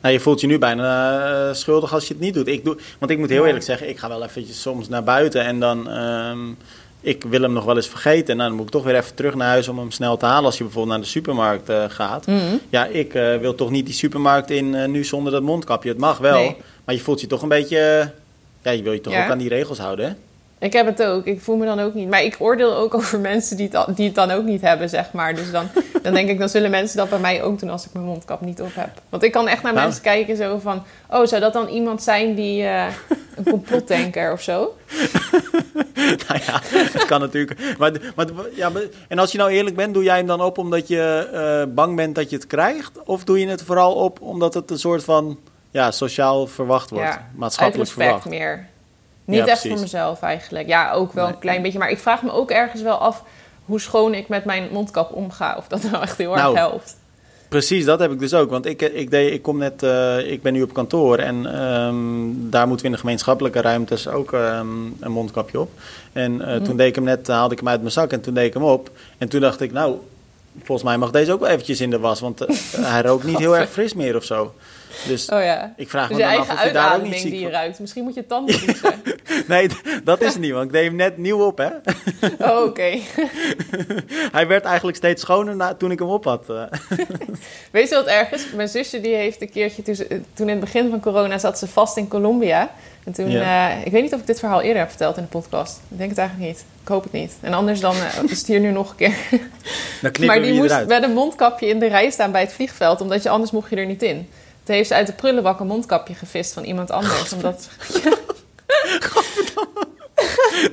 Nou, 0.00 0.14
je 0.14 0.20
voelt 0.20 0.40
je 0.40 0.46
nu 0.46 0.58
bijna 0.58 1.48
uh, 1.48 1.54
schuldig 1.54 1.92
als 1.92 2.06
je 2.06 2.14
het 2.14 2.22
niet 2.22 2.34
doet. 2.34 2.46
Ik 2.46 2.64
doe, 2.64 2.76
want 2.98 3.12
ik 3.12 3.18
moet 3.18 3.28
heel 3.28 3.46
eerlijk 3.46 3.64
zeggen, 3.64 3.88
ik 3.88 3.98
ga 3.98 4.08
wel 4.08 4.24
eventjes 4.24 4.60
soms 4.60 4.88
naar 4.88 5.04
buiten 5.04 5.44
en 5.44 5.60
dan... 5.60 5.98
Um, 5.98 6.56
ik 7.00 7.22
wil 7.22 7.42
hem 7.42 7.52
nog 7.52 7.64
wel 7.64 7.76
eens 7.76 7.88
vergeten. 7.88 8.36
Nou, 8.36 8.48
dan 8.48 8.56
moet 8.56 8.66
ik 8.66 8.72
toch 8.72 8.84
weer 8.84 8.96
even 8.96 9.14
terug 9.14 9.34
naar 9.34 9.48
huis 9.48 9.68
om 9.68 9.78
hem 9.78 9.90
snel 9.90 10.16
te 10.16 10.26
halen 10.26 10.44
als 10.44 10.58
je 10.58 10.64
bijvoorbeeld 10.64 10.94
naar 10.94 11.04
de 11.04 11.10
supermarkt 11.10 11.70
uh, 11.70 11.84
gaat. 11.88 12.26
Mm 12.26 12.38
-hmm. 12.38 12.60
Ja, 12.68 12.86
ik 12.86 13.14
uh, 13.14 13.36
wil 13.36 13.54
toch 13.54 13.70
niet 13.70 13.86
die 13.86 13.94
supermarkt 13.94 14.50
in 14.50 14.74
uh, 14.74 14.86
nu 14.86 15.04
zonder 15.04 15.32
dat 15.32 15.42
mondkapje. 15.42 15.88
Het 15.88 15.98
mag 15.98 16.18
wel, 16.18 16.34
nee. 16.34 16.56
maar 16.84 16.94
je 16.94 17.00
voelt 17.00 17.20
je 17.20 17.26
toch 17.26 17.42
een 17.42 17.48
beetje... 17.48 18.12
ja, 18.62 18.70
je 18.70 18.82
wil 18.82 18.92
je 18.92 19.00
toch 19.00 19.12
ja. 19.12 19.24
ook 19.24 19.30
aan 19.30 19.38
die 19.38 19.48
regels 19.48 19.78
houden, 19.78 20.06
hè? 20.06 20.12
Ik 20.60 20.72
heb 20.72 20.86
het 20.86 21.02
ook. 21.02 21.24
Ik 21.24 21.40
voel 21.40 21.56
me 21.56 21.64
dan 21.64 21.80
ook 21.80 21.94
niet. 21.94 22.08
Maar 22.08 22.22
ik 22.22 22.36
oordeel 22.38 22.76
ook 22.76 22.94
over 22.98 23.20
mensen 23.20 23.56
die 23.56 23.68
het, 23.72 23.96
die 23.96 24.06
het 24.06 24.14
dan 24.14 24.30
ook 24.30 24.44
niet 24.44 24.60
hebben, 24.60 24.88
zeg 24.88 25.12
maar. 25.12 25.34
Dus 25.34 25.50
dan, 25.50 25.68
dan 26.02 26.14
denk 26.14 26.28
ik, 26.28 26.38
dan 26.38 26.48
zullen 26.48 26.70
mensen 26.70 26.96
dat 26.96 27.10
bij 27.10 27.18
mij 27.18 27.42
ook 27.42 27.58
doen 27.58 27.70
als 27.70 27.86
ik 27.86 27.92
mijn 27.92 28.04
mondkap 28.04 28.40
niet 28.40 28.60
op 28.60 28.74
heb. 28.74 28.90
Want 29.08 29.22
ik 29.22 29.32
kan 29.32 29.48
echt 29.48 29.62
naar 29.62 29.72
nou. 29.72 29.84
mensen 29.84 30.02
kijken 30.02 30.36
zo 30.36 30.58
van... 30.58 30.82
Oh, 31.08 31.26
zou 31.26 31.40
dat 31.40 31.52
dan 31.52 31.68
iemand 31.68 32.02
zijn 32.02 32.34
die 32.34 32.62
uh, 32.62 32.86
een 33.36 33.44
complotdenker 33.44 34.32
of 34.32 34.42
zo? 34.42 34.76
nou 36.28 36.40
ja, 36.46 36.60
dat 36.92 37.04
kan 37.04 37.20
natuurlijk. 37.20 37.78
Maar, 37.78 37.92
maar, 38.16 38.26
ja, 38.54 38.70
en 39.08 39.18
als 39.18 39.32
je 39.32 39.38
nou 39.38 39.50
eerlijk 39.50 39.76
bent, 39.76 39.94
doe 39.94 40.02
jij 40.02 40.16
hem 40.16 40.26
dan 40.26 40.40
op 40.40 40.58
omdat 40.58 40.88
je 40.88 41.28
uh, 41.66 41.74
bang 41.74 41.96
bent 41.96 42.14
dat 42.14 42.30
je 42.30 42.36
het 42.36 42.46
krijgt? 42.46 43.04
Of 43.04 43.24
doe 43.24 43.40
je 43.40 43.48
het 43.48 43.62
vooral 43.62 43.94
op 43.94 44.20
omdat 44.20 44.54
het 44.54 44.70
een 44.70 44.78
soort 44.78 45.04
van 45.04 45.38
ja, 45.70 45.90
sociaal 45.90 46.46
verwacht 46.46 46.90
wordt, 46.90 47.06
ja, 47.06 47.30
maatschappelijk 47.34 47.88
respect 47.88 48.22
verwacht? 48.22 48.28
meer. 48.28 48.68
Niet 49.30 49.46
echt 49.46 49.68
voor 49.68 49.80
mezelf 49.80 50.22
eigenlijk. 50.22 50.68
Ja, 50.68 50.92
ook 50.92 51.12
wel 51.12 51.28
een 51.28 51.38
klein 51.38 51.62
beetje. 51.62 51.78
Maar 51.78 51.90
ik 51.90 51.98
vraag 51.98 52.22
me 52.22 52.32
ook 52.32 52.50
ergens 52.50 52.82
wel 52.82 52.96
af 52.96 53.24
hoe 53.64 53.80
schoon 53.80 54.14
ik 54.14 54.28
met 54.28 54.44
mijn 54.44 54.68
mondkap 54.72 55.12
omga. 55.12 55.56
Of 55.56 55.66
dat 55.68 55.82
nou 55.82 56.02
echt 56.02 56.18
heel 56.18 56.32
erg 56.32 56.42
nou, 56.42 56.56
helpt. 56.56 56.96
Precies, 57.50 57.84
dat 57.84 57.98
heb 57.98 58.12
ik 58.12 58.18
dus 58.18 58.34
ook. 58.34 58.50
Want 58.50 58.66
ik, 58.66 58.82
ik, 58.82 59.10
deed, 59.10 59.32
ik, 59.32 59.42
kom 59.42 59.58
net, 59.58 59.82
uh, 59.82 60.30
ik 60.30 60.42
ben 60.42 60.52
nu 60.52 60.62
op 60.62 60.72
kantoor 60.72 61.18
en 61.18 61.62
um, 61.62 62.50
daar 62.50 62.66
moeten 62.66 62.86
we 62.86 62.90
in 62.90 62.92
de 62.92 63.00
gemeenschappelijke 63.00 63.60
ruimtes 63.60 64.08
ook 64.08 64.32
um, 64.32 64.96
een 65.00 65.12
mondkapje 65.12 65.60
op. 65.60 65.70
En 66.12 66.32
uh, 66.34 66.58
mm. 66.58 66.64
toen 66.64 66.76
deed 66.76 66.88
ik 66.88 66.94
hem 66.94 67.04
net, 67.04 67.26
haalde 67.26 67.52
ik 67.52 67.60
hem 67.60 67.68
uit 67.68 67.80
mijn 67.80 67.92
zak 67.92 68.12
en 68.12 68.20
toen 68.20 68.34
deed 68.34 68.46
ik 68.46 68.54
hem 68.54 68.62
op. 68.62 68.90
En 69.18 69.28
toen 69.28 69.40
dacht 69.40 69.60
ik, 69.60 69.72
nou, 69.72 69.96
volgens 70.62 70.88
mij 70.88 70.98
mag 70.98 71.10
deze 71.10 71.32
ook 71.32 71.40
wel 71.40 71.48
eventjes 71.48 71.80
in 71.80 71.90
de 71.90 71.98
was, 71.98 72.20
want 72.20 72.42
uh, 72.42 72.48
hij 72.92 73.02
rookt 73.02 73.24
niet 73.24 73.38
heel 73.38 73.56
erg 73.56 73.70
fris 73.70 73.94
meer 73.94 74.16
of 74.16 74.24
zo. 74.24 74.54
Dus 75.06 75.28
oh 75.28 75.42
ja. 75.42 75.74
ik 75.76 75.90
vraag 75.90 76.08
dus 76.08 76.16
me 76.16 76.22
dan 76.22 76.38
af 76.38 76.52
of 76.52 76.64
je 76.64 76.72
daar 76.72 76.96
ook 76.96 77.02
niet 77.02 77.14
ziek 77.14 77.30
die 77.30 77.40
je 77.40 77.50
ruikt. 77.50 77.80
Misschien 77.80 78.04
moet 78.04 78.14
je 78.14 78.26
tanden 78.32 78.66
douchen. 78.66 79.02
nee, 79.48 79.68
dat 80.04 80.20
is 80.20 80.32
het 80.32 80.40
niet, 80.42 80.52
want 80.52 80.64
ik 80.66 80.72
deed 80.72 80.84
hem 80.84 80.96
net 80.96 81.16
nieuw 81.16 81.44
op, 81.46 81.58
hè. 81.58 81.68
oh, 82.50 82.64
oké. 82.64 82.90
Hij 84.36 84.46
werd 84.46 84.64
eigenlijk 84.64 84.96
steeds 84.96 85.22
schoner 85.22 85.56
na, 85.56 85.74
toen 85.74 85.90
ik 85.90 85.98
hem 85.98 86.08
op 86.08 86.24
had. 86.24 86.44
eh. 86.48 86.62
Weet 87.70 87.88
je 87.88 87.94
wat 87.94 88.06
erg 88.06 88.30
is? 88.32 88.46
Mijn 88.54 88.68
zusje 88.68 89.00
die 89.00 89.14
heeft 89.14 89.42
een 89.42 89.50
keertje, 89.50 89.82
toen, 89.82 89.94
ze, 89.94 90.20
toen 90.32 90.46
in 90.48 90.56
het 90.56 90.60
begin 90.64 90.90
van 90.90 91.00
corona 91.00 91.38
zat 91.38 91.58
ze 91.58 91.66
vast 91.66 91.96
in 91.96 92.08
Colombia. 92.08 92.70
En 93.04 93.12
toen, 93.12 93.30
Ja. 93.30 93.70
eh, 93.70 93.86
ik 93.86 93.92
weet 93.92 94.02
niet 94.02 94.14
of 94.14 94.20
ik 94.20 94.26
dit 94.26 94.38
verhaal 94.38 94.60
eerder 94.60 94.78
heb 94.78 94.88
verteld 94.88 95.16
in 95.16 95.22
de 95.22 95.28
podcast. 95.28 95.80
Ik 95.90 95.98
denk 95.98 96.10
het 96.10 96.18
eigenlijk 96.18 96.48
niet. 96.50 96.64
Ik 96.82 96.88
hoop 96.88 97.02
het 97.02 97.12
niet. 97.12 97.32
En 97.40 97.52
anders 97.54 97.80
dan 97.80 97.94
eh, 97.96 98.22
is 98.28 98.38
het 98.38 98.46
hier 98.46 98.60
nu 98.60 98.70
nog 98.70 98.90
een 98.90 98.96
keer. 98.96 99.14
Dan 100.02 100.26
maar 100.26 100.42
die 100.42 100.52
moest 100.54 100.70
eruit. 100.70 100.88
met 100.88 101.02
een 101.02 101.12
mondkapje 101.12 101.66
in 101.66 101.78
de 101.78 101.86
rij 101.88 102.10
staan 102.10 102.32
bij 102.32 102.40
het 102.40 102.52
vliegveld, 102.52 103.00
omdat 103.00 103.22
je 103.22 103.28
anders 103.28 103.50
mocht 103.50 103.70
je 103.70 103.76
er 103.76 103.86
niet 103.86 104.02
in. 104.02 104.28
Toen 104.62 104.74
heeft 104.74 104.88
ze 104.88 104.94
uit 104.94 105.06
de 105.06 105.12
prullenbak 105.12 105.60
een 105.60 105.66
mondkapje 105.66 106.14
gevist 106.14 106.52
van 106.52 106.64
iemand 106.64 106.90
anders. 106.90 107.32
Omdat, 107.32 107.68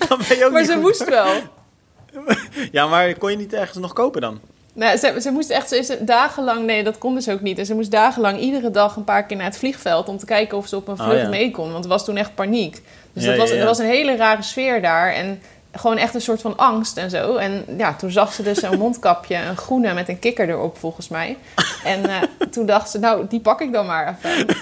Dan 0.07 0.19
ben 0.27 0.37
je 0.37 0.45
ook 0.45 0.51
maar 0.51 0.61
niet 0.61 0.69
ze 0.69 0.73
goed. 0.75 0.81
moest 0.81 1.09
wel. 1.09 1.27
Ja, 2.71 2.87
maar 2.87 3.17
kon 3.17 3.31
je 3.31 3.37
niet 3.37 3.53
ergens 3.53 3.77
nog 3.77 3.93
kopen 3.93 4.21
dan? 4.21 4.39
Nou, 4.73 4.97
ze, 4.97 5.17
ze 5.21 5.31
moest 5.31 5.49
echt 5.49 5.67
ze 5.69 5.77
is 5.77 5.91
dagenlang, 5.99 6.65
nee, 6.65 6.83
dat 6.83 6.97
kon 6.97 7.15
dus 7.15 7.29
ook 7.29 7.41
niet. 7.41 7.57
En 7.59 7.65
ze 7.65 7.73
moest 7.75 7.91
dagenlang 7.91 8.39
iedere 8.39 8.71
dag 8.71 8.95
een 8.95 9.03
paar 9.03 9.25
keer 9.25 9.37
naar 9.37 9.45
het 9.45 9.57
vliegveld 9.57 10.07
om 10.07 10.17
te 10.17 10.25
kijken 10.25 10.57
of 10.57 10.67
ze 10.67 10.75
op 10.75 10.87
een 10.87 10.99
Oh, 10.99 11.05
vlucht 11.05 11.21
ja. 11.21 11.29
mee 11.29 11.51
kon. 11.51 11.71
Want 11.71 11.83
er 11.83 11.89
was 11.89 12.05
toen 12.05 12.17
echt 12.17 12.35
paniek. 12.35 12.81
Dus 13.13 13.23
Ja, 13.23 13.29
dat 13.29 13.39
was, 13.39 13.49
ja, 13.49 13.55
er 13.55 13.65
was 13.65 13.77
een 13.79 13.85
hele 13.85 14.15
rare 14.15 14.41
sfeer 14.41 14.81
daar. 14.81 15.13
En 15.13 15.41
gewoon 15.71 15.97
echt 15.97 16.13
een 16.15 16.21
soort 16.21 16.41
van 16.41 16.57
angst 16.57 16.97
en 16.97 17.09
zo. 17.09 17.35
En 17.35 17.65
ja, 17.77 17.93
toen 17.95 18.11
zag 18.11 18.33
ze 18.33 18.43
dus 18.43 18.57
zo'n 18.57 18.77
mondkapje, 18.85 19.35
een 19.35 19.57
groene 19.57 19.93
met 19.93 20.09
een 20.09 20.19
kikker 20.19 20.49
erop 20.49 20.77
volgens 20.77 21.07
mij. 21.07 21.37
En 21.83 22.05
eh, 22.09 22.21
toen 22.51 22.65
dacht 22.65 22.89
ze, 22.89 22.99
nou, 22.99 23.25
die 23.29 23.39
pak 23.39 23.61
ik 23.61 23.73
dan 23.73 23.85
maar 23.85 24.17
even. 24.23 24.45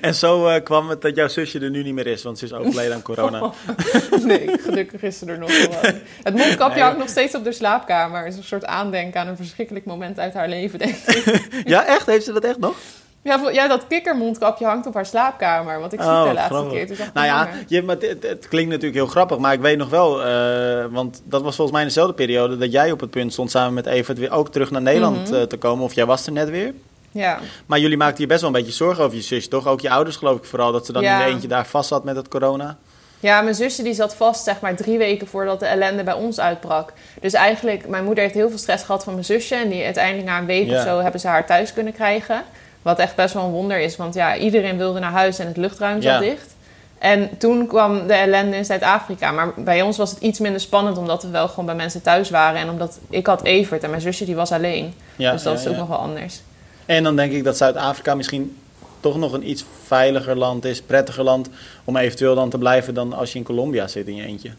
En 0.00 0.14
zo 0.14 0.46
eh, 0.48 0.62
kwam 0.62 0.88
het 0.88 1.02
dat 1.02 1.16
jouw 1.16 1.28
zusje 1.28 1.60
er 1.60 1.70
nu 1.70 1.82
niet 1.82 1.94
meer 1.94 2.06
is, 2.06 2.22
want 2.22 2.38
ze 2.38 2.44
is 2.44 2.52
overleden 2.52 2.94
aan 2.94 3.02
corona. 3.02 3.50
nee, 4.24 4.50
gelukkig 4.58 5.02
is 5.02 5.18
ze 5.18 5.26
er 5.26 5.38
nog 5.38 5.56
gewoon. 5.62 6.00
Het 6.22 6.34
mondkapje 6.34 6.74
Nee. 6.74 6.82
hangt 6.82 6.98
nog 6.98 7.08
steeds 7.08 7.34
op 7.34 7.44
de 7.44 7.52
slaapkamer. 7.52 8.24
Het 8.24 8.32
is 8.32 8.38
een 8.38 8.44
soort 8.44 8.64
aandenken 8.64 9.20
aan 9.20 9.26
een 9.28 9.36
verschrikkelijk 9.36 9.84
moment 9.84 10.18
uit 10.18 10.34
haar 10.34 10.48
leven, 10.48 10.78
denk 10.78 10.94
ik. 10.94 11.48
Ja, 11.64 11.86
echt? 11.86 12.06
Heeft 12.06 12.24
ze 12.24 12.32
dat 12.32 12.44
echt 12.44 12.58
nog? 12.58 12.76
Ja, 13.24 13.40
ja, 13.52 13.68
dat 13.68 13.86
kikkermondkapje 13.86 14.64
hangt 14.64 14.86
op 14.86 14.94
haar 14.94 15.06
slaapkamer. 15.06 15.80
Want 15.80 15.92
ik 15.92 16.00
zie 16.00 16.10
Oh, 16.10 16.18
het 16.20 16.28
de 16.28 16.34
laatste 16.34 16.54
grappig. 16.54 16.86
keer. 16.96 17.10
Nou 17.14 17.26
ja, 17.26 17.48
je, 17.66 17.82
maar 17.82 17.96
het, 18.00 18.22
het 18.22 18.48
klinkt 18.48 18.70
natuurlijk 18.70 18.94
heel 18.94 19.06
grappig, 19.06 19.38
maar 19.38 19.52
ik 19.52 19.60
weet 19.60 19.78
nog 19.78 19.88
wel, 19.90 20.24
eh, 20.24 20.84
want 20.90 21.22
dat 21.24 21.42
was 21.42 21.54
volgens 21.54 21.70
mij 21.76 21.80
in 21.80 21.86
dezelfde 21.86 22.14
periode 22.14 22.56
dat 22.56 22.72
jij 22.72 22.90
op 22.92 23.00
het 23.00 23.10
punt 23.10 23.32
stond 23.32 23.50
samen 23.50 23.74
met 23.74 23.86
Evert 23.86 24.18
weer 24.18 24.30
ook 24.32 24.52
terug 24.52 24.70
naar 24.70 24.82
Nederland 24.82 25.30
Mhm. 25.30 25.34
eh, 25.34 25.42
te 25.42 25.56
komen. 25.56 25.84
Of 25.84 25.92
jij 25.94 26.06
was 26.06 26.26
er 26.26 26.32
net 26.32 26.50
weer. 26.50 26.72
Ja. 27.10 27.38
Maar 27.66 27.78
jullie 27.78 27.96
maakten 27.96 28.20
je 28.22 28.26
best 28.26 28.40
wel 28.40 28.50
een 28.50 28.56
beetje 28.56 28.72
zorgen 28.72 29.04
over 29.04 29.16
je 29.16 29.22
zus, 29.22 29.48
toch? 29.48 29.66
Ook 29.66 29.80
je 29.80 29.90
ouders 29.90 30.16
geloof 30.16 30.36
ik 30.38 30.44
vooral, 30.44 30.72
dat 30.72 30.86
ze 30.86 30.92
dan 30.92 31.02
Ja. 31.02 31.18
in 31.20 31.26
de 31.26 31.32
eentje 31.32 31.48
daar 31.48 31.66
vast 31.66 31.88
zat 31.88 32.04
met 32.04 32.16
het 32.16 32.28
corona. 32.28 32.76
ja, 33.20 33.40
mijn 33.40 33.54
zusje 33.54 33.82
die 33.82 33.94
zat 33.94 34.14
vast 34.16 34.44
zeg 34.44 34.60
maar 34.60 34.74
drie 34.76 34.98
weken 34.98 35.26
voordat 35.26 35.60
de 35.60 35.66
ellende 35.66 36.02
bij 36.02 36.14
ons 36.14 36.40
uitbrak. 36.40 36.92
Dus 37.20 37.32
eigenlijk, 37.32 37.88
mijn 37.88 38.04
moeder 38.04 38.22
heeft 38.24 38.34
heel 38.36 38.48
veel 38.48 38.58
stress 38.58 38.84
gehad 38.84 39.04
van 39.04 39.12
mijn 39.12 39.24
zusje. 39.24 39.54
En 39.54 39.68
die 39.68 39.84
uiteindelijk 39.84 40.26
na 40.28 40.38
een 40.38 40.46
week 40.46 40.66
Ja. 40.68 40.76
of 40.76 40.82
zo 40.86 40.98
hebben 41.00 41.20
ze 41.20 41.28
haar 41.28 41.46
thuis 41.46 41.72
kunnen 41.72 41.92
krijgen. 41.92 42.42
Wat 42.84 42.98
echt 42.98 43.14
best 43.14 43.34
wel 43.34 43.44
een 43.44 43.50
wonder 43.50 43.78
is. 43.80 43.96
Want 43.96 44.14
ja, 44.14 44.36
iedereen 44.36 44.76
wilde 44.76 45.00
naar 45.00 45.10
huis 45.10 45.38
en 45.38 45.46
het 45.46 45.56
luchtruim 45.56 46.02
zat 46.02 46.12
Ja. 46.12 46.18
dicht. 46.18 46.54
En 46.98 47.38
toen 47.38 47.66
kwam 47.66 48.06
de 48.06 48.14
ellende 48.14 48.56
in 48.56 48.64
Zuid-Afrika. 48.64 49.30
Maar 49.32 49.52
bij 49.56 49.82
ons 49.82 49.96
was 49.96 50.10
het 50.10 50.20
iets 50.20 50.38
minder 50.38 50.60
spannend, 50.60 50.98
omdat 50.98 51.22
we 51.22 51.28
wel 51.28 51.48
gewoon 51.48 51.66
bij 51.66 51.74
mensen 51.74 52.02
thuis 52.02 52.30
waren. 52.30 52.60
En 52.60 52.70
omdat 52.70 52.98
ik 53.10 53.26
had 53.26 53.42
Evert 53.42 53.82
en 53.82 53.90
mijn 53.90 54.02
zusje 54.02 54.24
die 54.24 54.34
was 54.34 54.52
alleen. 54.52 54.94
Ja, 55.16 55.32
dus 55.32 55.42
dat 55.42 55.52
ja, 55.52 55.60
is 55.60 55.66
ook 55.68 55.76
nog 55.76 55.88
wel 55.88 55.98
anders. 55.98 56.40
En 56.86 57.02
dan 57.02 57.16
denk 57.16 57.32
ik 57.32 57.44
dat 57.44 57.56
Zuid-Afrika 57.56 58.14
misschien 58.14 58.56
toch 59.00 59.16
nog 59.16 59.32
een 59.32 59.48
iets 59.48 59.64
veiliger 59.84 60.36
land 60.36 60.64
is, 60.64 60.82
prettiger 60.82 61.24
land, 61.24 61.48
om 61.84 61.96
eventueel 61.96 62.34
dan 62.34 62.50
te 62.50 62.58
blijven 62.58 62.94
dan 62.94 63.12
als 63.12 63.32
je 63.32 63.38
in 63.38 63.44
Colombia 63.44 63.86
zit 63.86 64.06
in 64.06 64.14
je 64.14 64.24
eentje. 64.24 64.50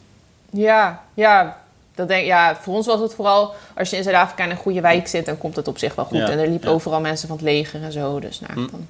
Ja, 0.52 1.02
ja, 1.14 1.58
dat 1.96 2.08
denk, 2.08 2.26
ja, 2.26 2.56
voor 2.56 2.74
ons 2.74 2.86
was 2.86 3.00
het 3.00 3.14
vooral 3.14 3.54
als 3.76 3.90
je 3.90 3.98
in 3.98 4.04
Zuid-Afrika 4.04 4.44
in 4.44 4.50
een 4.50 4.58
goede 4.58 4.82
wijk 4.82 5.08
zit, 5.08 5.26
dan 5.26 5.38
komt 5.38 5.56
het 5.56 5.68
op 5.68 5.78
zich 5.78 5.96
wel 5.96 6.06
goed. 6.06 6.18
Ja, 6.18 6.30
en 6.30 6.40
er 6.40 6.48
liepen 6.48 6.70
ja. 6.70 6.74
overal 6.76 7.00
mensen 7.00 7.28
van 7.28 7.38
het 7.38 7.46
leger 7.46 7.84
en 7.84 7.92
zo. 7.92 8.20
Dus 8.20 8.40
nou, 8.40 8.54
Hm. 8.54 8.68
dan, 8.72 8.88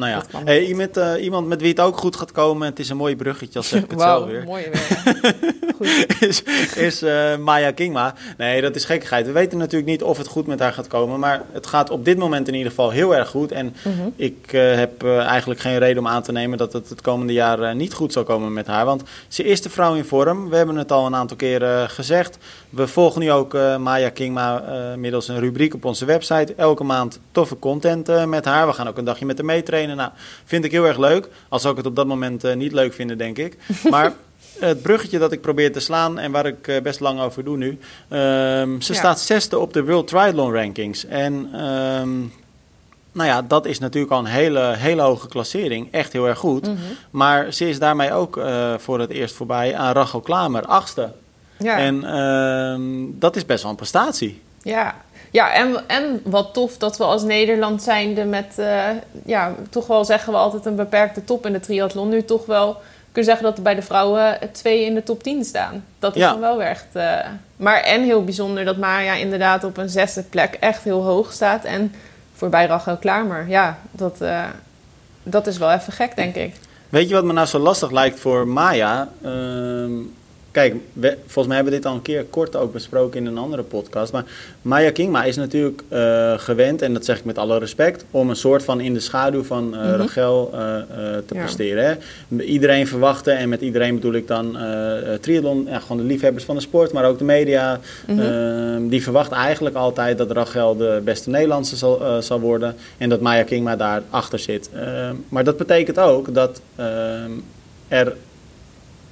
Nou 0.00 0.12
ja, 0.12 0.22
hey, 0.44 0.64
iemand, 0.64 0.96
eh, 0.96 1.22
iemand 1.22 1.46
met 1.46 1.60
wie 1.60 1.70
het 1.70 1.80
ook 1.80 1.96
goed 1.96 2.16
gaat 2.16 2.32
komen, 2.32 2.66
het 2.68 2.78
is 2.78 2.88
een 2.88 2.96
mooi 2.96 3.16
bruggetje, 3.16 3.58
als 3.58 3.68
zeg 3.68 3.82
ik 3.82 3.90
het 3.90 3.98
wauw, 3.98 4.20
zo 4.20 4.26
weer. 4.26 4.44
mooi 4.44 4.64
weer. 4.72 5.34
goed. 5.76 6.06
is, 6.20 6.42
is 6.76 7.02
eh, 7.02 7.36
Maya 7.36 7.70
Kingma. 7.70 8.14
Nee, 8.36 8.60
dat 8.60 8.76
is 8.76 8.84
gekkigheid. 8.84 9.26
We 9.26 9.32
weten 9.32 9.58
natuurlijk 9.58 9.90
niet 9.90 10.02
of 10.02 10.18
het 10.18 10.26
goed 10.26 10.46
met 10.46 10.60
haar 10.60 10.72
gaat 10.72 10.86
komen. 10.86 11.18
Maar 11.18 11.42
het 11.52 11.66
gaat 11.66 11.90
op 11.90 12.04
dit 12.04 12.18
moment 12.18 12.48
in 12.48 12.54
ieder 12.54 12.68
geval 12.68 12.90
heel 12.90 13.16
erg 13.16 13.28
goed. 13.28 13.52
En 13.52 13.74
Mhm. 13.84 14.08
ik 14.16 14.52
eh, 14.52 14.74
heb 14.74 15.04
eigenlijk 15.04 15.60
geen 15.60 15.78
reden 15.78 15.98
om 15.98 16.06
aan 16.08 16.22
te 16.22 16.32
nemen 16.32 16.58
dat 16.58 16.72
het 16.72 16.88
het 16.88 17.00
komende 17.00 17.32
jaar 17.32 17.74
niet 17.74 17.92
goed 17.94 18.12
zal 18.12 18.22
komen 18.24 18.52
met 18.52 18.66
haar. 18.66 18.84
Want 18.84 19.02
ze 19.28 19.44
is 19.44 19.62
de 19.62 19.70
vrouw 19.70 19.94
in 19.94 20.04
vorm. 20.04 20.48
We 20.48 20.56
hebben 20.56 20.76
het 20.76 20.92
al 20.92 21.06
een 21.06 21.14
aantal 21.14 21.36
keren 21.36 21.90
gezegd. 21.90 22.38
We 22.70 22.86
volgen 22.86 23.20
nu 23.20 23.32
ook 23.32 23.52
Maya 23.78 24.08
Kingma 24.08 24.62
middels 24.96 25.28
een 25.28 25.38
rubriek 25.40 25.74
op 25.74 25.84
onze 25.84 26.04
website. 26.04 26.54
Elke 26.56 26.84
maand 26.84 27.20
toffe 27.32 27.58
content 27.58 28.26
met 28.26 28.44
haar. 28.44 28.66
We 28.66 28.72
gaan 28.72 28.88
ook 28.88 28.98
een 28.98 29.04
dagje 29.04 29.24
met 29.26 29.36
haar 29.36 29.46
meetrainen. 29.46 29.89
Nou, 29.96 30.10
vind 30.44 30.64
ik 30.64 30.70
heel 30.72 30.86
erg 30.86 30.98
leuk. 30.98 31.28
Al 31.48 31.58
zou 31.58 31.70
ik 31.72 31.78
het 31.78 31.86
op 31.88 31.96
dat 31.96 32.06
moment 32.06 32.44
eh, 32.44 32.54
niet 32.56 32.72
leuk 32.72 32.92
vinden, 32.92 33.18
denk 33.18 33.38
ik. 33.38 33.56
Maar 33.90 34.12
het 34.58 34.82
bruggetje 34.82 35.18
dat 35.18 35.32
ik 35.32 35.40
probeer 35.40 35.72
te 35.72 35.80
slaan 35.80 36.18
en 36.18 36.30
waar 36.32 36.46
ik 36.46 36.68
eh, 36.68 36.80
best 36.82 37.00
lang 37.00 37.20
over 37.20 37.44
doe 37.44 37.56
nu. 37.56 37.78
ehm, 38.08 38.80
ze 38.80 38.92
Ja. 38.92 38.98
staat 38.98 39.20
zesde 39.20 39.58
op 39.58 39.72
de 39.72 39.84
World 39.84 40.06
Triathlon 40.08 40.52
Rankings. 40.54 41.06
En 41.06 41.48
ehm, 41.52 42.18
nou 43.12 43.28
ja, 43.28 43.42
dat 43.42 43.66
is 43.66 43.78
natuurlijk 43.78 44.12
al 44.12 44.18
een 44.18 44.24
hele, 44.24 44.74
hele 44.76 45.02
hoge 45.02 45.28
klassering. 45.28 45.88
Echt 45.92 46.12
heel 46.12 46.28
erg 46.28 46.38
goed. 46.38 46.66
Mhm. 46.66 46.76
Maar 47.10 47.52
ze 47.52 47.68
is 47.68 47.78
daarmee 47.78 48.12
ook 48.12 48.36
eh, 48.36 48.74
voor 48.78 49.00
het 49.00 49.10
eerst 49.10 49.34
voorbij 49.34 49.76
aan 49.76 49.92
Rachel 49.94 50.20
Klamer, 50.20 50.64
achtste. 50.66 51.12
Ja, 51.58 51.76
En 51.78 52.04
ehm, 52.04 52.82
dat 53.20 53.36
is 53.36 53.46
best 53.46 53.62
wel 53.62 53.70
een 53.70 53.76
prestatie. 53.76 54.40
ja. 54.62 54.94
Ja 55.30 55.52
en, 55.52 55.84
en 55.88 56.20
wat 56.24 56.54
tof 56.54 56.76
dat 56.76 56.96
we 56.96 57.04
als 57.04 57.22
Nederland 57.22 57.82
zijnde 57.82 58.24
met, 58.24 58.54
eh, 58.56 58.82
ja, 59.24 59.54
toch 59.70 59.86
wel 59.86 60.04
zeggen 60.04 60.32
we 60.32 60.38
altijd 60.38 60.66
een 60.66 60.76
beperkte 60.76 61.24
top 61.24 61.46
in 61.46 61.52
de 61.52 61.60
triathlon. 61.60 62.08
Nu 62.08 62.24
toch 62.24 62.46
wel 62.46 62.76
kunnen 63.12 63.30
zeggen 63.30 63.48
dat 63.48 63.56
er 63.56 63.62
bij 63.62 63.74
de 63.74 63.82
vrouwen 63.82 64.38
twee 64.52 64.84
in 64.84 64.94
de 64.94 65.02
top 65.02 65.22
10 65.22 65.44
staan. 65.44 65.84
Dat 65.98 66.14
is 66.16 66.20
Ja. 66.22 66.30
dan 66.30 66.40
wel 66.40 66.56
weer 66.56 66.66
echt... 66.66 66.86
eh, 66.92 67.16
maar 67.56 67.80
en 67.80 68.02
heel 68.02 68.24
bijzonder 68.24 68.64
dat 68.64 68.76
Maya 68.76 69.14
inderdaad 69.14 69.64
op 69.64 69.76
een 69.76 69.88
zesde 69.88 70.22
plek 70.22 70.54
echt 70.60 70.82
heel 70.82 71.02
hoog 71.02 71.32
staat. 71.32 71.64
En 71.64 71.94
voorbij 72.34 72.66
Rachel 72.66 72.96
Klamer. 72.96 73.48
Ja, 73.48 73.78
dat, 73.90 74.20
eh, 74.20 74.44
dat 75.22 75.46
is 75.46 75.58
wel 75.58 75.70
even 75.72 75.92
gek, 75.92 76.16
denk 76.16 76.34
ik. 76.34 76.54
Weet 76.88 77.08
je 77.08 77.14
wat 77.14 77.24
me 77.24 77.32
nou 77.32 77.46
zo 77.46 77.58
lastig 77.58 77.90
lijkt 77.90 78.20
voor 78.20 78.48
Maya? 78.48 79.08
Ehm, 79.24 79.90
kijk, 80.50 80.74
we- 80.92 81.16
volgens 81.26 81.46
mij 81.46 81.54
hebben 81.56 81.72
we 81.72 81.78
dit 81.78 81.88
al 81.88 81.94
een 81.94 82.02
keer 82.02 82.24
kort 82.24 82.56
ook 82.56 82.72
besproken 82.72 83.20
in 83.20 83.26
een 83.26 83.38
andere 83.38 83.62
podcast. 83.62 84.12
Maar 84.12 84.24
Maya 84.62 84.90
Kingma 84.90 85.24
is 85.24 85.36
natuurlijk 85.36 85.82
eh, 85.88 86.38
gewend, 86.38 86.82
en 86.82 86.92
dat 86.92 87.04
zeg 87.04 87.18
ik 87.18 87.24
met 87.24 87.38
alle 87.38 87.58
respect, 87.58 88.04
om 88.10 88.30
een 88.30 88.36
soort 88.36 88.64
van 88.64 88.80
in 88.80 88.92
de 88.94 89.00
schaduw 89.00 89.42
van 89.44 89.68
Mhm. 89.68 89.78
Rachel 89.94 90.50
eh, 90.52 90.58
te 91.26 91.34
Ja. 91.34 91.40
presteren. 91.40 91.84
Hè? 91.84 92.42
Iedereen 92.42 92.86
verwachtte, 92.86 93.30
en 93.30 93.48
met 93.48 93.60
iedereen 93.60 93.94
bedoel 93.94 94.12
ik 94.14 94.26
dan 94.28 94.56
triathlon, 95.20 95.66
ja, 95.68 95.78
gewoon 95.78 95.96
de 95.96 96.02
liefhebbers 96.02 96.44
van 96.44 96.54
de 96.54 96.60
sport, 96.62 96.92
maar 96.92 97.04
ook 97.04 97.18
de 97.18 97.24
media. 97.24 97.80
Mhm. 98.06 98.20
Ehm, 98.20 98.88
die 98.88 99.02
verwachten 99.02 99.36
eigenlijk 99.36 99.76
altijd 99.76 100.18
dat 100.18 100.30
Rachel 100.30 100.76
de 100.76 101.00
beste 101.04 101.30
Nederlandse 101.30 101.76
zal, 101.76 102.22
zal 102.22 102.40
worden 102.40 102.74
en 102.98 103.08
dat 103.08 103.20
Maya 103.20 103.42
Kingma 103.42 103.76
daar 103.76 104.02
achter 104.10 104.38
zit. 104.38 104.70
Ehm, 104.74 105.14
maar 105.28 105.44
dat 105.44 105.56
betekent 105.56 105.98
ook 105.98 106.34
dat 106.34 106.60
ehm, 106.76 107.30
er 107.88 108.16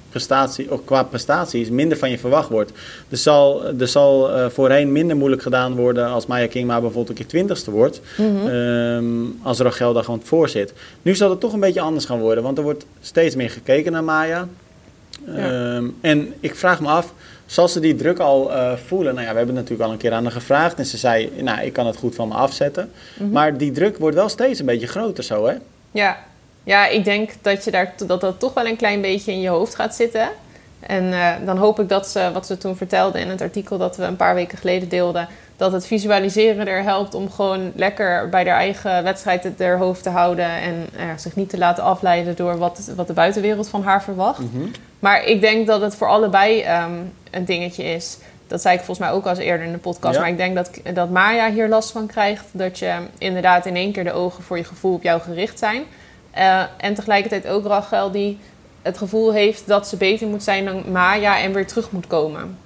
prestatie, 0.09 0.71
of 0.71 0.85
qua 0.85 1.03
prestaties 1.03 1.69
minder 1.69 1.97
van 1.97 2.09
je 2.09 2.17
verwacht 2.17 2.49
wordt. 2.49 2.71
Er 3.09 3.17
zal, 3.17 3.63
er 3.79 3.87
zal 3.87 4.37
uh, 4.37 4.45
voorheen 4.49 4.91
minder 4.91 5.17
moeilijk 5.17 5.41
gedaan 5.41 5.75
worden 5.75 6.07
als 6.07 6.25
Maya 6.25 6.47
Kingma 6.47 6.73
bijvoorbeeld 6.73 7.09
een 7.09 7.15
keer 7.15 7.27
twintigste 7.27 7.71
wordt. 7.71 8.01
Mm 8.17 9.37
als 9.43 9.59
Rachel 9.59 9.93
daar 9.93 10.03
gewoon 10.03 10.21
voor 10.23 10.49
zit. 10.49 10.73
Nu 11.01 11.15
zal 11.15 11.29
het 11.29 11.39
toch 11.39 11.53
een 11.53 11.59
beetje 11.59 11.81
anders 11.81 12.05
gaan 12.05 12.19
worden, 12.19 12.43
want 12.43 12.57
er 12.57 12.63
wordt 12.63 12.85
steeds 13.01 13.35
meer 13.35 13.49
gekeken 13.49 13.91
naar 13.91 14.03
Maya. 14.03 14.47
Ehm, 15.35 15.87
en 16.01 16.33
ik 16.39 16.55
vraag 16.55 16.81
me 16.81 16.87
af, 16.87 17.13
zal 17.45 17.67
ze 17.67 17.79
die 17.79 17.95
druk 17.95 18.19
al 18.19 18.51
uh, 18.51 18.73
voelen? 18.85 19.13
Nou 19.13 19.25
ja, 19.25 19.31
we 19.31 19.37
hebben 19.37 19.55
het 19.55 19.63
natuurlijk 19.63 19.87
al 19.87 19.91
een 19.91 20.01
keer 20.01 20.11
aan 20.11 20.23
haar 20.23 20.31
gevraagd 20.31 20.77
en 20.77 20.85
ze 20.85 20.97
zei, 20.97 21.31
nou, 21.41 21.61
ik 21.61 21.73
kan 21.73 21.85
het 21.85 21.97
goed 21.97 22.15
van 22.15 22.27
me 22.27 22.33
afzetten. 22.33 22.91
Mhm. 23.19 23.29
Maar 23.29 23.57
die 23.57 23.71
druk 23.71 23.97
wordt 23.97 24.15
wel 24.15 24.29
steeds 24.29 24.59
een 24.59 24.65
beetje 24.65 24.87
groter 24.87 25.23
zo, 25.23 25.47
hè? 25.47 25.53
Ja, 25.91 26.17
ja, 26.69 26.87
ik 26.87 27.03
denk 27.03 27.31
dat, 27.41 27.63
je 27.63 27.71
daar, 27.71 27.93
dat 28.05 28.21
dat 28.21 28.39
toch 28.39 28.53
wel 28.53 28.65
een 28.65 28.75
klein 28.75 29.01
beetje 29.01 29.31
in 29.31 29.41
je 29.41 29.49
hoofd 29.49 29.75
gaat 29.75 29.95
zitten. 29.95 30.29
En 30.79 31.03
uh, 31.03 31.31
dan 31.45 31.57
hoop 31.57 31.79
ik 31.79 31.89
dat 31.89 32.07
ze, 32.07 32.29
wat 32.33 32.45
ze 32.45 32.57
toen 32.57 32.75
vertelde 32.75 33.19
in 33.19 33.29
het 33.29 33.41
artikel 33.41 33.77
dat 33.77 33.97
we 33.97 34.03
een 34.03 34.15
paar 34.15 34.35
weken 34.35 34.57
geleden 34.57 34.89
deelden, 34.89 35.27
dat 35.57 35.71
het 35.71 35.87
visualiseren 35.87 36.67
er 36.67 36.83
helpt 36.83 37.13
om 37.13 37.31
gewoon 37.31 37.71
lekker 37.75 38.29
bij 38.29 38.45
haar 38.45 38.57
eigen 38.57 39.03
wedstrijd 39.03 39.43
het 39.43 39.61
er 39.61 39.77
hoofd 39.77 40.03
te 40.03 40.09
houden 40.09 40.45
en 40.45 40.87
uh, 40.95 41.01
zich 41.17 41.35
niet 41.35 41.49
te 41.49 41.57
laten 41.57 41.83
afleiden 41.83 42.35
door 42.35 42.57
wat, 42.57 42.91
wat 42.95 43.07
de 43.07 43.13
buitenwereld 43.13 43.69
van 43.69 43.83
haar 43.83 44.03
verwacht. 44.03 44.39
Mhm. 44.39 44.67
Maar 44.99 45.23
ik 45.23 45.41
denk 45.41 45.67
dat 45.67 45.81
het 45.81 45.95
voor 45.95 46.07
allebei 46.07 46.65
um, 46.83 47.13
een 47.31 47.45
dingetje 47.45 47.83
is. 47.83 48.17
Dat 48.47 48.61
zei 48.61 48.73
ik 48.75 48.83
volgens 48.83 49.07
mij 49.07 49.15
ook 49.15 49.23
al 49.23 49.29
eens 49.29 49.39
eerder 49.39 49.65
in 49.65 49.71
de 49.71 49.77
podcast. 49.77 50.19
Maar 50.19 50.29
ik 50.29 50.37
denk 50.37 50.55
dat, 50.55 50.69
dat 50.93 51.09
Maya 51.09 51.51
hier 51.51 51.69
last 51.69 51.91
van 51.91 52.07
krijgt. 52.07 52.45
Dat 52.51 52.79
je 52.79 52.95
inderdaad 53.17 53.65
in 53.65 53.75
één 53.75 53.91
keer 53.91 54.03
de 54.03 54.11
ogen 54.11 54.43
voor 54.43 54.57
je 54.57 54.63
gevoel 54.63 54.93
op 54.93 55.03
jou 55.03 55.21
gericht 55.21 55.59
zijn. 55.59 55.83
Uh, 56.39 56.63
en 56.77 56.93
tegelijkertijd 56.93 57.47
ook 57.47 57.65
Rachel 57.65 58.11
die 58.11 58.37
het 58.81 58.97
gevoel 58.97 59.33
heeft 59.33 59.67
dat 59.67 59.87
ze 59.87 59.97
beter 59.97 60.27
moet 60.27 60.43
zijn 60.43 60.65
dan 60.65 60.91
Maya 60.91 61.39
en 61.39 61.53
weer 61.53 61.67
terug 61.67 61.91
moet 61.91 62.07
komen. 62.07 62.57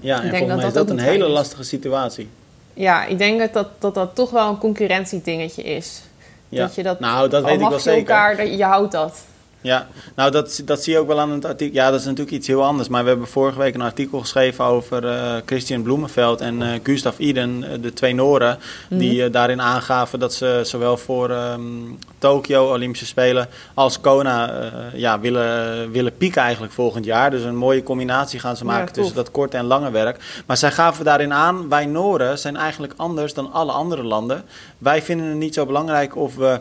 Ja, 0.00 0.18
en 0.18 0.24
ik 0.24 0.30
denk 0.30 0.46
mij 0.46 0.56
dat 0.56 0.66
is 0.66 0.72
dat 0.72 0.90
een 0.90 0.98
hele 0.98 1.28
lastige 1.28 1.62
situatie. 1.62 2.28
Ja, 2.74 3.04
ik 3.04 3.18
denk 3.18 3.38
dat 3.38 3.52
dat, 3.52 3.68
dat, 3.78 3.94
dat 3.94 4.14
toch 4.14 4.30
wel 4.30 4.48
een 4.48 4.58
concurrentiedingetje 4.58 5.62
is. 5.62 6.02
Ja. 6.48 6.62
Dat 6.62 6.74
je 6.74 6.82
dat, 6.82 7.00
nou, 7.00 7.28
dat 7.28 7.44
weet 7.44 7.60
ik 7.60 7.68
wel 7.68 7.78
zeker. 7.78 7.98
Elkaar, 7.98 8.46
je 8.46 8.64
houdt 8.64 8.92
dat. 8.92 9.24
Ja, 9.66 9.86
nou 10.14 10.30
dat, 10.30 10.62
dat 10.64 10.82
zie 10.82 10.92
je 10.92 10.98
ook 10.98 11.06
wel 11.06 11.20
aan 11.20 11.30
het 11.30 11.44
artikel. 11.44 11.74
Ja, 11.74 11.90
dat 11.90 12.00
is 12.00 12.06
natuurlijk 12.06 12.36
iets 12.36 12.46
heel 12.46 12.64
anders. 12.64 12.88
Maar 12.88 13.02
we 13.02 13.08
hebben 13.08 13.26
vorige 13.26 13.58
week 13.58 13.74
een 13.74 13.80
artikel 13.80 14.20
geschreven 14.20 14.64
over 14.64 15.04
uh, 15.04 15.34
Christian 15.46 15.82
Bloemenveld 15.82 16.40
en 16.40 16.60
uh, 16.60 16.68
Gustav 16.82 17.18
Iden, 17.18 17.62
uh, 17.62 17.68
de 17.80 17.92
twee 17.92 18.14
Noren. 18.14 18.58
Die 18.88 19.22
mhm. 19.22 19.30
daarin 19.30 19.60
aangaven 19.60 20.18
dat 20.18 20.34
ze 20.34 20.60
zowel 20.64 20.96
voor 20.96 21.30
um, 21.30 21.98
Tokio, 22.18 22.72
Olympische 22.72 23.06
Spelen, 23.06 23.48
als 23.74 24.00
Kona 24.00 24.70
ja, 24.94 25.20
willen, 25.20 25.90
willen 25.90 26.16
pieken 26.16 26.42
eigenlijk 26.42 26.72
volgend 26.72 27.04
jaar. 27.04 27.30
Dus 27.30 27.42
een 27.42 27.56
mooie 27.56 27.82
combinatie 27.82 28.40
gaan 28.40 28.56
ze 28.56 28.64
maken 28.64 28.92
tussen 28.92 29.14
dat 29.14 29.30
korte 29.30 29.56
en 29.56 29.64
lange 29.64 29.90
werk. 29.90 30.42
Maar 30.46 30.56
zij 30.56 30.70
gaven 30.70 31.04
daarin 31.04 31.32
aan, 31.32 31.68
wij 31.68 31.86
Noren 31.86 32.38
zijn 32.38 32.56
eigenlijk 32.56 32.92
anders 32.96 33.34
dan 33.34 33.52
alle 33.52 33.72
andere 33.72 34.02
landen. 34.02 34.44
Wij 34.78 35.02
vinden 35.02 35.26
het 35.26 35.36
niet 35.36 35.54
zo 35.54 35.66
belangrijk 35.66 36.16
of 36.16 36.34
we 36.36 36.60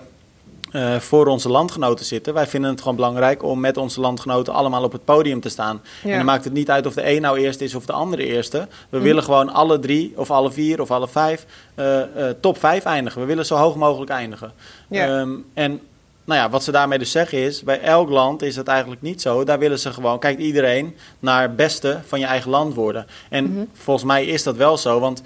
uh, 0.71 0.95
voor 0.95 1.27
onze 1.27 1.49
landgenoten 1.49 2.05
zitten. 2.05 2.33
Wij 2.33 2.47
vinden 2.47 2.69
het 2.69 2.81
gewoon 2.81 2.95
belangrijk 2.95 3.43
om 3.43 3.59
met 3.59 3.77
onze 3.77 3.99
landgenoten 3.99 4.53
allemaal 4.53 4.83
op 4.83 4.91
het 4.91 5.05
podium 5.05 5.41
te 5.41 5.49
staan. 5.49 5.81
En 6.03 6.15
dan 6.17 6.25
maakt 6.25 6.43
het 6.43 6.53
niet 6.53 6.69
uit 6.69 6.85
of 6.85 6.93
de 6.93 7.09
een 7.09 7.21
nou 7.21 7.39
eerst 7.39 7.61
is 7.61 7.75
of 7.75 7.85
de 7.85 7.93
andere 7.93 8.25
eerste. 8.25 8.67
We 8.89 8.97
mhm. 8.97 9.05
willen 9.05 9.23
gewoon 9.23 9.49
alle 9.49 9.79
drie, 9.79 10.13
of 10.15 10.31
alle 10.31 10.51
vier, 10.51 10.81
of 10.81 10.91
alle 10.91 11.07
vijf 11.07 11.45
uh, 11.75 11.97
uh, 11.97 12.03
top 12.39 12.59
vijf 12.59 12.83
eindigen. 12.83 13.21
We 13.21 13.27
willen 13.27 13.45
zo 13.45 13.55
hoog 13.55 13.75
mogelijk 13.75 14.11
eindigen. 14.11 14.51
Um, 14.89 15.45
en 15.53 15.81
nou 16.25 16.39
ja, 16.39 16.49
wat 16.49 16.63
ze 16.63 16.71
daarmee 16.71 16.99
dus 16.99 17.11
zeggen 17.11 17.37
is, 17.37 17.63
bij 17.63 17.81
elk 17.81 18.09
land 18.09 18.41
is 18.41 18.55
dat 18.55 18.67
eigenlijk 18.67 19.01
niet 19.01 19.21
zo. 19.21 19.43
Daar 19.43 19.59
willen 19.59 19.79
ze 19.79 19.93
gewoon, 19.93 20.19
kijkt 20.19 20.41
iedereen 20.41 20.95
naar 21.19 21.41
het 21.41 21.55
beste 21.55 21.99
van 22.05 22.19
je 22.19 22.25
eigen 22.25 22.49
land 22.49 22.73
worden. 22.73 23.07
En 23.29 23.45
mm 23.45 23.55
-hmm. 23.55 23.69
volgens 23.73 24.05
mij 24.05 24.25
is 24.25 24.43
dat 24.43 24.55
wel 24.55 24.77
zo, 24.77 24.99
want 24.99 25.21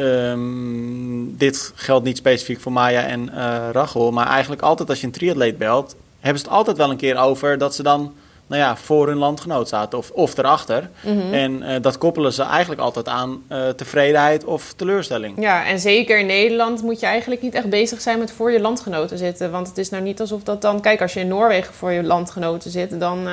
Um, 0.00 1.36
dit 1.36 1.72
geldt 1.74 2.04
niet 2.04 2.16
specifiek 2.16 2.60
voor 2.60 2.72
Maya 2.72 3.02
en 3.02 3.30
uh, 3.34 3.68
Rachel, 3.72 4.12
maar 4.12 4.26
eigenlijk 4.26 4.62
altijd 4.62 4.88
als 4.88 5.00
je 5.00 5.06
een 5.06 5.12
triatleet 5.12 5.58
belt, 5.58 5.96
hebben 6.20 6.40
ze 6.40 6.46
het 6.46 6.56
altijd 6.56 6.76
wel 6.76 6.90
een 6.90 6.96
keer 6.96 7.16
over 7.16 7.58
dat 7.58 7.74
ze 7.74 7.82
dan 7.82 8.12
nou 8.46 8.62
ja, 8.62 8.76
voor 8.76 9.06
hun 9.06 9.16
landgenoot 9.16 9.68
zaten 9.68 9.98
of, 9.98 10.10
of 10.10 10.38
erachter. 10.38 10.90
Mm 11.00 11.32
En 11.32 11.62
uh, 11.62 11.76
dat 11.80 11.98
koppelen 11.98 12.32
ze 12.32 12.42
eigenlijk 12.42 12.80
altijd 12.80 13.08
aan 13.08 13.42
uh, 13.48 13.68
tevredenheid 13.68 14.44
of 14.44 14.72
teleurstelling. 14.76 15.40
Ja, 15.40 15.66
en 15.66 15.78
zeker 15.78 16.18
in 16.18 16.26
Nederland 16.26 16.82
moet 16.82 17.00
je 17.00 17.06
eigenlijk 17.06 17.42
niet 17.42 17.54
echt 17.54 17.70
bezig 17.70 18.00
zijn 18.00 18.18
met 18.18 18.32
voor 18.32 18.52
je 18.52 18.60
landgenoten 18.60 19.18
zitten. 19.18 19.50
Want 19.50 19.68
het 19.68 19.78
is 19.78 19.90
nou 19.90 20.02
niet 20.02 20.20
alsof 20.20 20.42
dat 20.42 20.62
dan... 20.62 20.80
Kijk, 20.80 21.00
als 21.00 21.12
je 21.12 21.20
in 21.20 21.28
Noorwegen 21.28 21.74
voor 21.74 21.92
je 21.92 22.02
landgenoten 22.02 22.70
zit, 22.70 23.00
dan 23.00 23.28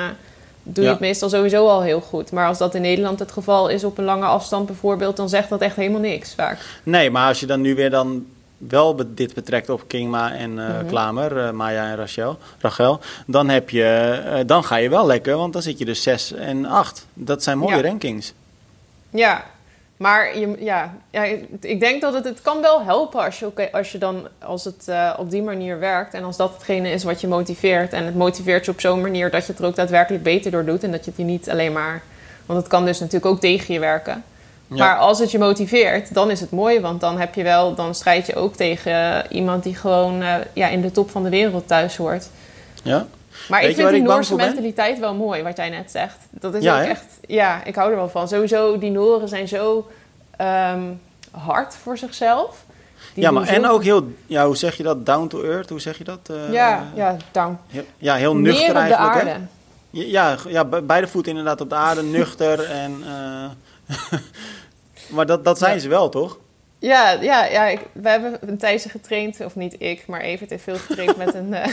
doe 0.74 0.84
je 0.84 0.90
het 0.90 1.00
meestal 1.00 1.28
sowieso 1.28 1.68
al 1.68 1.82
heel 1.82 2.00
goed. 2.00 2.32
Maar 2.32 2.46
als 2.46 2.58
dat 2.58 2.74
in 2.74 2.82
Nederland 2.82 3.18
het 3.18 3.32
geval 3.32 3.68
is 3.68 3.84
op 3.84 3.98
een 3.98 4.04
lange 4.04 4.26
afstand 4.26 4.66
bijvoorbeeld, 4.66 5.16
dan 5.16 5.28
zegt 5.28 5.48
dat 5.48 5.60
echt 5.60 5.76
helemaal 5.76 6.00
niks 6.00 6.34
vaak. 6.34 6.58
Nee, 6.82 7.10
maar 7.10 7.28
als 7.28 7.40
je 7.40 7.46
dan 7.46 7.60
nu 7.60 7.74
weer 7.74 7.90
dan 7.90 8.26
wel 8.58 9.00
dit 9.08 9.34
betrekt 9.34 9.70
op 9.70 9.84
Kingma 9.86 10.32
en 10.32 10.50
uh, 10.50 10.80
mm 10.80 10.86
Klamer, 10.86 11.36
uh, 11.36 11.50
Maya 11.50 11.90
en 11.90 11.96
Rachel, 11.96 12.38
Rachel, 12.58 13.00
dan, 13.26 13.48
heb 13.48 13.70
je, 13.70 14.22
uh, 14.26 14.40
dan 14.46 14.64
ga 14.64 14.76
je 14.76 14.88
wel 14.88 15.06
lekker, 15.06 15.36
want 15.36 15.52
dan 15.52 15.62
zit 15.62 15.78
je 15.78 15.84
dus 15.84 16.02
6 16.02 16.32
en 16.32 16.64
8. 16.64 17.06
Dat 17.14 17.42
zijn 17.42 17.58
mooie 17.58 17.82
rankings. 17.82 18.32
Ja, 19.10 19.44
maar 19.98 20.38
je, 20.38 20.56
ja, 20.58 20.94
ja, 21.10 21.24
ik 21.60 21.80
denk 21.80 22.00
dat 22.00 22.14
het, 22.14 22.24
het 22.24 22.42
kan 22.42 22.60
wel 22.60 22.82
helpen 22.82 23.24
als 23.24 23.38
je, 23.38 23.72
als 23.72 23.92
je 23.92 23.98
dan 23.98 24.28
als 24.38 24.64
het 24.64 24.86
uh, 24.88 25.14
op 25.18 25.30
die 25.30 25.42
manier 25.42 25.78
werkt. 25.78 26.14
En 26.14 26.24
als 26.24 26.36
dat 26.36 26.52
hetgene 26.52 26.90
is 26.90 27.04
wat 27.04 27.20
je 27.20 27.28
motiveert. 27.28 27.92
En 27.92 28.04
het 28.04 28.14
motiveert 28.14 28.64
je 28.64 28.70
op 28.70 28.80
zo'n 28.80 29.00
manier 29.00 29.30
dat 29.30 29.46
je 29.46 29.52
het 29.52 29.60
er 29.60 29.66
ook 29.66 29.76
daadwerkelijk 29.76 30.22
beter 30.22 30.50
door 30.50 30.64
doet. 30.64 30.82
En 30.82 30.90
dat 30.90 31.04
je 31.04 31.10
het 31.10 31.18
je 31.18 31.24
niet 31.24 31.50
alleen 31.50 31.72
maar. 31.72 32.02
Want 32.46 32.58
het 32.58 32.68
kan 32.68 32.84
dus 32.84 32.98
natuurlijk 32.98 33.32
ook 33.32 33.40
tegen 33.40 33.74
je 33.74 33.80
werken. 33.80 34.24
Maar 34.66 34.96
als 34.96 35.18
het 35.18 35.30
je 35.30 35.38
motiveert, 35.38 36.14
dan 36.14 36.30
is 36.30 36.40
het 36.40 36.50
mooi. 36.50 36.80
Want 36.80 37.00
dan 37.00 37.18
heb 37.18 37.34
je 37.34 37.42
wel, 37.42 37.74
dan 37.74 37.94
strijd 37.94 38.26
je 38.26 38.34
ook 38.34 38.54
tegen 38.54 39.24
iemand 39.32 39.62
die 39.62 39.74
gewoon 39.74 40.22
uh, 40.22 40.34
ja, 40.52 40.68
in 40.68 40.80
de 40.80 40.90
top 40.90 41.10
van 41.10 41.22
de 41.22 41.30
wereld 41.30 41.66
thuis 41.66 41.96
hoort. 41.96 42.28
Ja. 42.82 43.06
Maar 43.48 43.62
ik 43.62 43.74
vind 43.74 43.90
die 43.90 44.02
Noorse 44.02 44.34
mentaliteit 44.34 44.98
wel 44.98 45.14
mooi, 45.14 45.42
wat 45.42 45.56
jij 45.56 45.70
net 45.70 45.90
zegt. 45.90 46.16
Dat 46.30 46.54
is 46.54 46.68
ook 46.68 46.78
echt, 46.78 47.04
ja, 47.26 47.64
ik 47.64 47.74
hou 47.74 47.90
er 47.90 47.96
wel 47.96 48.08
van. 48.08 48.28
Sowieso, 48.28 48.78
die 48.78 48.90
Noren 48.90 49.28
zijn 49.28 49.48
zo 49.48 49.90
um, 50.40 51.00
hard 51.30 51.76
voor 51.82 51.98
zichzelf. 51.98 52.64
Die 53.14 53.22
ja, 53.22 53.30
maar 53.30 53.48
en 53.48 53.66
ook 53.66 53.82
heel, 53.82 54.12
ja, 54.26 54.46
hoe 54.46 54.56
zeg 54.56 54.76
je 54.76 54.82
dat? 54.82 55.06
Down 55.06 55.26
to 55.26 55.42
earth, 55.42 55.68
hoe 55.68 55.80
zeg 55.80 55.98
je 55.98 56.04
dat? 56.04 56.28
Uh, 56.30 56.52
ja, 56.52 56.86
ja, 56.94 57.16
down. 57.30 57.58
ja, 57.98 58.14
heel 58.14 58.36
nuchter 58.36 58.76
eigenlijk. 58.76 59.22
Hè? 59.22 59.36
Ja, 59.90 60.36
ja, 60.48 60.64
beide 60.64 61.06
voeten 61.06 61.30
inderdaad 61.30 61.60
op 61.60 61.68
de 61.68 61.74
aarde, 61.74 62.02
nuchter 62.02 62.64
en. 62.84 63.04
Uh, 63.06 63.50
maar 65.14 65.26
dat, 65.26 65.44
dat 65.44 65.58
zijn 65.58 65.80
ze 65.80 65.88
wel, 65.88 66.08
toch? 66.08 66.38
Ja, 66.80 67.10
ja, 67.20 67.44
ja 67.44 67.66
ik, 67.66 67.80
we 67.92 68.08
hebben 68.08 68.38
een 68.40 68.58
tijdje 68.58 68.88
getraind, 68.88 69.40
of 69.40 69.56
niet 69.56 69.74
ik, 69.78 70.06
maar 70.06 70.20
Evert 70.20 70.50
heeft 70.50 70.62
veel 70.62 70.76
getraind 70.76 71.16
met 71.16 71.34
een... 71.34 71.48
Uh, 71.48 71.64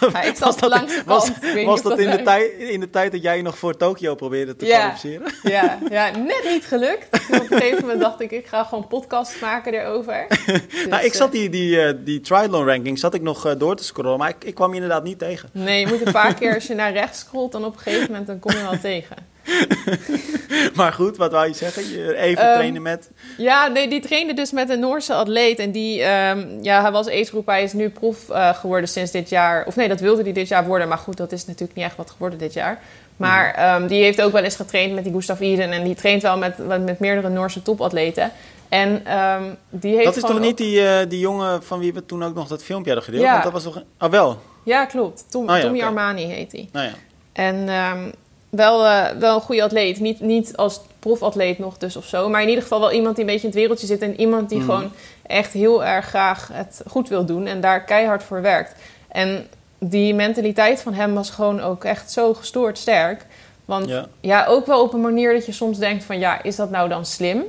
hij 0.12 0.34
was 0.38 0.56
dat, 0.56 0.70
langs 0.70 1.04
was, 1.04 1.30
was 1.64 1.82
dat, 1.82 1.98
in, 1.98 2.10
de 2.10 2.22
tijd, 2.22 2.52
in 2.52 2.80
de 2.80 2.90
tijd 2.90 3.12
dat 3.12 3.22
jij 3.22 3.42
nog 3.42 3.58
voor 3.58 3.76
Tokio 3.76 4.14
probeerde 4.14 4.56
te 4.56 4.66
ja, 4.66 4.78
kwalificeren? 4.78 5.32
Ja, 5.52 5.78
ja, 5.90 6.10
net 6.10 6.42
niet 6.44 6.64
gelukt. 6.64 7.26
Toen 7.26 7.40
op 7.40 7.50
een 7.50 7.58
gegeven 7.58 7.80
moment 7.80 8.00
dacht 8.00 8.20
ik, 8.20 8.30
ik 8.30 8.46
ga 8.46 8.64
gewoon 8.64 8.86
podcast 8.86 9.40
maken 9.40 9.74
erover. 9.74 10.26
Dus, 10.46 10.86
nou, 10.88 11.04
ik 11.04 11.14
zat 11.14 11.26
eh, 11.26 11.32
die, 11.32 11.48
die, 11.48 11.76
uh, 11.76 11.92
die 12.04 12.20
triathlon 12.20 12.66
ranking 12.66 12.98
zat 12.98 13.14
ik 13.14 13.22
nog 13.22 13.46
uh, 13.46 13.52
door 13.58 13.76
te 13.76 13.84
scrollen, 13.84 14.18
maar 14.18 14.28
ik, 14.28 14.44
ik 14.44 14.54
kwam 14.54 14.68
je 14.68 14.74
inderdaad 14.74 15.04
niet 15.04 15.18
tegen. 15.18 15.48
Nee, 15.52 15.80
je 15.80 15.86
moet 15.86 16.06
een 16.06 16.12
paar 16.12 16.34
keer, 16.34 16.54
als 16.54 16.66
je 16.66 16.74
naar 16.74 16.92
rechts 16.92 17.18
scrolt, 17.18 17.52
dan 17.52 17.64
op 17.64 17.74
een 17.74 17.80
gegeven 17.80 18.06
moment 18.06 18.26
dan 18.26 18.38
kom 18.38 18.52
je 18.52 18.62
wel 18.62 18.78
tegen. 18.78 19.16
maar 20.78 20.92
goed, 20.92 21.16
wat 21.16 21.32
wou 21.32 21.46
je 21.46 21.54
zeggen? 21.54 21.82
Even 22.14 22.48
um, 22.48 22.54
trainen 22.54 22.82
met... 22.82 23.10
Ja, 23.38 23.66
nee, 23.66 23.88
die 23.88 24.00
trainde 24.00 24.34
dus 24.34 24.52
met 24.52 24.70
een 24.70 24.80
Noorse 24.80 25.14
atleet. 25.14 25.58
En 25.58 25.70
die, 25.70 26.02
um, 26.02 26.58
ja, 26.62 26.82
hij 26.82 26.90
was 26.90 27.08
agegroep. 27.08 27.46
Hij 27.46 27.62
is 27.62 27.72
nu 27.72 27.88
prof 27.88 28.28
uh, 28.30 28.54
geworden 28.54 28.88
sinds 28.88 29.10
dit 29.10 29.28
jaar. 29.28 29.66
Of 29.66 29.76
nee, 29.76 29.88
dat 29.88 30.00
wilde 30.00 30.22
hij 30.22 30.32
dit 30.32 30.48
jaar 30.48 30.66
worden. 30.66 30.88
Maar 30.88 30.98
goed, 30.98 31.16
dat 31.16 31.32
is 31.32 31.46
natuurlijk 31.46 31.74
niet 31.74 31.84
echt 31.86 31.96
wat 31.96 32.10
geworden 32.10 32.38
dit 32.38 32.52
jaar. 32.52 32.80
Maar 33.16 33.74
um, 33.74 33.86
die 33.86 34.02
heeft 34.02 34.22
ook 34.22 34.32
wel 34.32 34.42
eens 34.42 34.56
getraind 34.56 34.94
met 34.94 35.04
die 35.04 35.12
Gustav 35.12 35.40
Iden. 35.40 35.70
En 35.70 35.84
die 35.84 35.94
traint 35.94 36.22
wel 36.22 36.38
met, 36.38 36.58
met 36.84 36.98
meerdere 36.98 37.28
Noorse 37.28 37.62
topatleten. 37.62 38.32
En 38.68 39.02
die 39.70 39.94
heeft 39.94 40.04
Dat 40.04 40.16
is 40.16 40.22
toch 40.22 40.40
niet 40.40 40.56
die, 40.56 40.80
uh, 40.80 40.98
die 41.08 41.18
jongen 41.18 41.62
van 41.62 41.78
wie 41.78 41.92
we 41.92 42.06
toen 42.06 42.22
ook 42.22 42.34
nog 42.34 42.48
dat 42.48 42.64
filmpje 42.64 42.92
hadden 42.92 43.10
gedeeld? 43.10 43.24
Ja. 43.24 43.32
Want 43.32 43.44
dat 43.44 43.52
was 43.52 43.62
toch... 43.62 43.82
Oh, 44.00 44.10
wel? 44.10 44.38
Ja, 44.62 44.84
klopt. 44.84 45.24
Tom, 45.28 45.48
oh, 45.48 45.56
ja, 45.56 45.62
Tommy 45.62 45.76
okay. 45.76 45.88
Armani 45.88 46.24
heet 46.24 46.52
hij. 46.52 46.68
Oh, 46.72 46.82
ja. 46.82 46.92
En 47.32 47.68
wel, 48.56 48.84
uh, 48.84 49.06
wel 49.18 49.34
een 49.34 49.40
goede 49.40 49.62
atleet. 49.62 50.00
Niet, 50.00 50.20
niet 50.20 50.56
als 50.56 50.80
profatleet 50.98 51.58
nog 51.58 51.78
dus 51.78 51.96
of 51.96 52.04
zo. 52.04 52.28
Maar 52.28 52.42
in 52.42 52.48
ieder 52.48 52.62
geval 52.62 52.80
wel 52.80 52.92
iemand 52.92 53.16
die 53.16 53.24
een 53.24 53.30
beetje 53.30 53.46
in 53.46 53.52
het 53.52 53.60
wereldje 53.60 53.86
zit. 53.86 54.00
En 54.02 54.20
iemand 54.20 54.48
die 54.48 54.58
mm. 54.58 54.64
gewoon 54.64 54.92
echt 55.26 55.52
heel 55.52 55.84
erg 55.84 56.06
graag 56.06 56.50
het 56.52 56.82
goed 56.86 57.08
wil 57.08 57.24
doen. 57.24 57.46
En 57.46 57.60
daar 57.60 57.84
keihard 57.84 58.22
voor 58.22 58.42
werkt. 58.42 58.74
En 59.08 59.46
die 59.78 60.14
mentaliteit 60.14 60.80
van 60.82 60.94
hem 60.94 61.14
was 61.14 61.30
gewoon 61.30 61.60
ook 61.60 61.84
echt 61.84 62.12
zo 62.12 62.34
gestoord 62.34 62.78
sterk. 62.78 63.26
Want 63.64 63.88
ja. 63.88 64.06
ja, 64.20 64.44
ook 64.46 64.66
wel 64.66 64.82
op 64.82 64.92
een 64.92 65.00
manier 65.00 65.32
dat 65.32 65.46
je 65.46 65.52
soms 65.52 65.78
denkt 65.78 66.04
van... 66.04 66.18
ja, 66.18 66.42
is 66.42 66.56
dat 66.56 66.70
nou 66.70 66.88
dan 66.88 67.06
slim? 67.06 67.42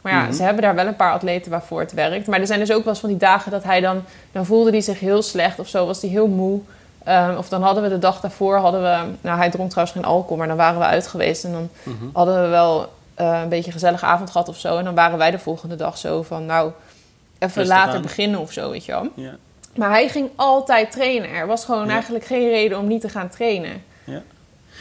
Maar 0.00 0.12
ja, 0.12 0.18
mm 0.18 0.26
-hmm. 0.26 0.34
ze 0.34 0.42
hebben 0.42 0.62
daar 0.62 0.74
wel 0.74 0.86
een 0.86 0.96
paar 0.96 1.12
atleten 1.12 1.50
waarvoor 1.50 1.80
het 1.80 1.92
werkt. 1.92 2.26
Maar 2.26 2.40
er 2.40 2.46
zijn 2.46 2.60
dus 2.60 2.72
ook 2.72 2.84
wel 2.84 2.92
eens 2.92 3.00
van 3.00 3.08
die 3.08 3.18
dagen 3.18 3.50
dat 3.50 3.64
hij 3.64 3.80
dan... 3.80 4.02
dan 4.32 4.46
voelde 4.46 4.70
hij 4.70 4.80
zich 4.80 5.00
heel 5.00 5.22
slecht 5.22 5.58
of 5.58 5.68
zo, 5.68 5.86
was 5.86 6.00
hij 6.00 6.10
heel 6.10 6.28
moe... 6.28 6.60
Ehm, 7.06 7.36
of 7.36 7.48
dan 7.48 7.62
hadden 7.62 7.82
we 7.82 7.88
de 7.88 7.98
dag 7.98 8.20
daarvoor, 8.20 8.56
hadden 8.56 8.82
we, 8.82 8.98
nou 9.20 9.38
hij 9.38 9.50
dronk 9.50 9.70
trouwens 9.70 9.96
geen 9.98 10.06
alcohol, 10.06 10.36
maar 10.36 10.48
dan 10.48 10.56
waren 10.56 10.78
we 10.78 10.84
uit 10.86 11.06
geweest. 11.06 11.44
En 11.44 11.52
dan 11.52 11.68
Mhm. 11.82 12.04
hadden 12.12 12.42
we 12.42 12.48
wel 12.48 12.94
eh, 13.14 13.40
een 13.42 13.48
beetje 13.48 13.66
een 13.66 13.72
gezellige 13.72 14.04
avond 14.06 14.30
gehad 14.30 14.48
of 14.48 14.56
zo. 14.58 14.76
En 14.78 14.84
dan 14.84 14.94
waren 14.94 15.18
wij 15.18 15.30
de 15.30 15.38
volgende 15.38 15.76
dag 15.76 15.98
zo 15.98 16.22
van, 16.22 16.46
nou, 16.46 16.70
even 17.38 17.54
Rustig 17.56 17.76
later 17.76 17.94
aan. 17.94 18.02
beginnen 18.02 18.40
of 18.40 18.52
zo, 18.52 18.70
weet 18.70 18.84
je 18.84 18.92
wel. 18.92 19.08
Maar 19.76 19.90
hij 19.90 20.08
ging 20.08 20.30
altijd 20.36 20.90
trainen. 20.90 21.30
Er 21.30 21.46
was 21.46 21.64
gewoon 21.64 21.86
Ja. 21.86 21.92
eigenlijk 21.92 22.24
geen 22.24 22.48
reden 22.48 22.78
om 22.78 22.86
niet 22.86 23.00
te 23.00 23.08
gaan 23.08 23.28
trainen. 23.28 23.82
Ja. 24.04 24.22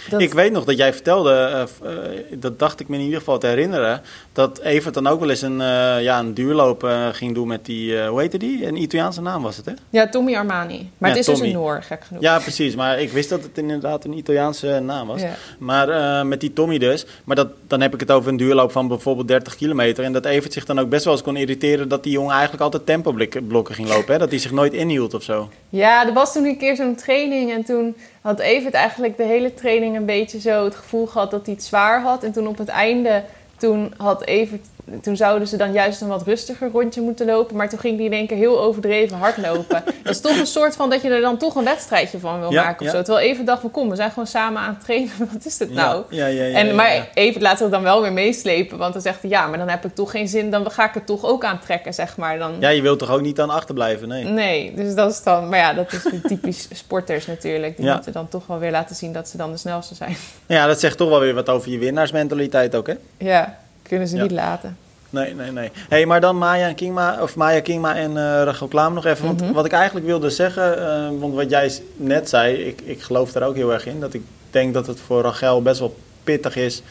Dat, 0.09 0.21
Ik 0.21 0.33
weet 0.33 0.51
nog 0.51 0.63
dat 0.63 0.77
jij 0.77 0.93
vertelde, 0.93 1.31
eh, 1.31 1.61
eh, 1.61 2.21
dat 2.39 2.59
dacht 2.59 2.79
ik 2.79 2.87
me 2.87 2.95
in 2.95 3.03
ieder 3.03 3.19
geval 3.19 3.37
te 3.37 3.47
herinneren, 3.47 4.01
dat 4.33 4.59
Evert 4.59 4.93
dan 4.93 5.07
ook 5.07 5.19
wel 5.19 5.29
eens 5.29 5.41
een, 5.41 5.61
eh, 5.61 6.01
ja, 6.01 6.19
een 6.19 6.33
duurloop 6.33 6.87
ging 7.11 7.33
doen 7.33 7.47
met 7.47 7.65
die, 7.65 8.01
hoe 8.05 8.19
heette 8.19 8.37
die? 8.37 8.67
Een 8.67 8.81
Italiaanse 8.81 9.21
naam 9.21 9.41
was 9.41 9.57
het, 9.57 9.65
hè? 9.65 9.71
Ja, 9.89 10.09
Tommy 10.09 10.35
Armani. 10.35 10.89
Maar 10.97 11.09
Ja, 11.09 11.15
het 11.15 11.27
is 11.27 11.39
dus 11.39 11.47
een 11.47 11.53
Noor, 11.53 11.81
gek 11.81 12.03
genoeg. 12.03 12.21
Ja, 12.21 12.39
precies. 12.39 12.75
Maar 12.75 12.99
ik 12.99 13.11
wist 13.11 13.29
dat 13.29 13.43
het 13.43 13.57
inderdaad 13.57 14.05
een 14.05 14.17
Italiaanse 14.17 14.79
naam 14.79 15.07
was. 15.07 15.21
Ja. 15.21 15.35
Maar 15.57 16.25
met 16.25 16.39
die 16.39 16.53
Tommy 16.53 16.77
dus. 16.77 17.05
Maar 17.23 17.35
dat, 17.35 17.47
dan 17.67 17.81
heb 17.81 17.93
ik 17.93 17.99
het 17.99 18.11
over 18.11 18.29
een 18.29 18.37
duurloop 18.37 18.71
van 18.71 18.87
bijvoorbeeld 18.87 19.27
30 19.27 19.55
kilometer. 19.55 20.03
En 20.03 20.13
dat 20.13 20.25
Evert 20.25 20.53
zich 20.53 20.65
dan 20.65 20.79
ook 20.79 20.89
best 20.89 21.03
wel 21.03 21.13
eens 21.13 21.23
kon 21.23 21.35
irriteren 21.35 21.87
dat 21.87 22.03
die 22.03 22.11
jongen 22.11 22.33
eigenlijk 22.33 22.63
altijd 22.63 22.85
tempoblokken 22.85 23.75
ging 23.75 23.87
lopen. 23.87 24.13
Hè? 24.13 24.19
Dat 24.19 24.29
hij 24.29 24.39
zich 24.39 24.51
nooit 24.51 24.73
inhield 24.73 25.13
of 25.13 25.23
zo. 25.23 25.49
Ja, 25.69 26.07
er 26.07 26.13
was 26.13 26.33
toen 26.33 26.45
een 26.45 26.57
keer 26.57 26.75
zo'n 26.75 26.95
training 26.95 27.51
en 27.51 27.63
toen 27.63 27.95
had 28.25 28.39
Evert 28.39 28.73
eigenlijk 28.73 29.17
de 29.17 29.23
hele 29.23 29.53
training 29.53 29.95
een 29.95 30.05
beetje 30.05 30.39
zo 30.39 30.63
het 30.63 30.75
gevoel 30.75 31.05
gehad 31.05 31.31
dat 31.31 31.45
hij 31.45 31.55
het 31.55 31.63
zwaar 31.63 32.01
had. 32.01 32.23
En 32.23 32.31
toen 32.31 32.47
op 32.47 32.57
het 32.57 32.67
einde, 32.67 33.23
toen 33.57 33.93
had 33.97 34.25
Evert, 34.25 34.67
toen 35.01 35.15
zouden 35.15 35.47
ze 35.47 35.57
dan 35.57 35.71
juist 35.71 36.01
een 36.01 36.07
wat 36.07 36.23
rustiger 36.23 36.69
rondje 36.69 37.01
moeten 37.01 37.25
lopen. 37.25 37.55
Maar 37.55 37.69
toen 37.69 37.79
ging 37.79 37.95
hij 37.97 38.05
in 38.05 38.13
één 38.13 38.27
keer 38.27 38.37
heel 38.37 38.59
overdreven 38.61 39.17
hardlopen. 39.17 39.83
dat 40.03 40.13
is 40.13 40.21
toch 40.21 40.37
een 40.37 40.47
soort 40.47 40.75
van 40.75 40.89
dat 40.89 41.01
je 41.01 41.09
er 41.09 41.21
dan 41.21 41.37
toch 41.37 41.55
een 41.55 41.63
wedstrijdje 41.63 42.19
van 42.19 42.39
wil 42.39 42.51
Ja, 42.51 42.63
maken 42.63 42.79
of 42.85 42.91
ja. 42.91 42.97
zo. 42.97 43.03
Terwijl 43.03 43.25
Evert 43.25 43.47
dacht 43.47 43.61
van 43.61 43.71
kom, 43.71 43.89
we 43.89 43.95
zijn 43.95 44.09
gewoon 44.09 44.27
samen 44.27 44.61
aan 44.61 44.73
het 44.73 44.83
trainen. 44.83 45.11
Wat 45.33 45.45
is 45.45 45.57
dit 45.57 45.73
nou? 45.73 46.03
Ja, 46.09 46.25
ja, 46.25 46.43
ja, 46.43 46.49
ja, 46.49 46.57
En, 46.57 46.75
maar. 46.75 47.09
Evert 47.13 47.41
laat 47.43 47.57
zich 47.57 47.69
dan 47.69 47.83
wel 47.83 48.01
weer 48.01 48.13
meeslepen. 48.13 48.77
Want 48.77 48.93
dan 48.93 49.01
zegt 49.01 49.21
hij, 49.21 49.29
ja, 49.29 49.47
maar 49.47 49.57
dan 49.57 49.69
heb 49.69 49.85
ik 49.85 49.95
toch 49.95 50.11
geen 50.11 50.27
zin. 50.27 50.49
Dan 50.51 50.71
ga 50.71 50.87
ik 50.87 50.93
het 50.93 51.05
toch 51.05 51.25
ook 51.25 51.43
aantrekken, 51.43 51.93
zeg 51.93 52.17
maar. 52.17 52.37
Dan, 52.37 52.53
Ja, 52.59 52.69
je 52.69 52.81
wilt 52.81 52.99
toch 52.99 53.11
ook 53.11 53.21
niet 53.21 53.39
aan 53.39 53.49
achterblijven? 53.49 54.07
Nee. 54.07 54.23
Nee, 54.23 54.73
dus 54.75 54.95
dat 54.95 55.11
is 55.11 55.23
dan... 55.23 55.49
Maar 55.49 55.59
ja, 55.59 55.73
dat 55.73 55.93
is 55.93 56.01
typisch 56.27 56.67
sporters 56.83 57.25
natuurlijk. 57.25 57.77
Die 57.77 57.91
moeten 57.91 58.13
dan 58.13 58.27
toch 58.27 58.47
wel 58.47 58.59
weer 58.59 58.71
laten 58.71 58.95
zien 58.95 59.13
dat 59.13 59.29
ze 59.29 59.37
dan 59.37 59.51
de 59.51 59.57
snelste 59.57 59.95
zijn. 59.95 60.15
Ja, 60.45 60.67
dat 60.67 60.79
zegt 60.79 60.97
toch 60.97 61.09
wel 61.09 61.19
weer 61.19 61.33
wat 61.33 61.49
over 61.49 61.71
je 61.71 61.77
winnaarsmentaliteit 61.77 62.75
ook, 62.75 62.87
hè? 62.87 62.93
Ja, 63.17 63.57
kunnen 63.87 64.07
ze 64.07 64.15
Ja. 64.15 64.21
niet 64.21 64.31
laten. 64.31 64.77
Nee, 65.09 65.33
nee, 65.35 65.51
nee. 65.51 65.71
hey, 65.89 66.05
maar 66.05 66.21
dan 66.21 66.37
Maya 66.37 66.73
Kingma, 66.73 67.21
of 67.21 67.35
Maya 67.35 67.59
Kingma 67.61 67.95
en 67.95 68.09
eh 68.17 68.43
Rachel 68.43 68.67
Klaam 68.67 68.93
nog 68.93 69.05
even. 69.05 69.25
Want 69.25 69.41
Mhm. 69.41 69.51
wat 69.53 69.65
ik 69.65 69.71
eigenlijk 69.71 70.05
wilde 70.05 70.29
zeggen, 70.29 70.87
eh, 70.87 71.07
want 71.19 71.33
wat 71.33 71.49
jij 71.49 71.71
net 71.95 72.29
zei, 72.29 72.55
ik, 72.55 72.81
ik 72.81 73.01
geloof 73.01 73.31
daar 73.31 73.43
ook 73.47 73.55
heel 73.55 73.73
erg 73.73 73.85
in. 73.85 73.99
Dat 73.99 74.13
ik 74.13 74.21
denk 74.49 74.73
dat 74.73 74.87
het 74.87 74.99
voor 74.99 75.21
Rachel 75.21 75.61
best 75.61 75.79
wel 75.79 75.95
pittig 76.23 76.55
is 76.55 76.81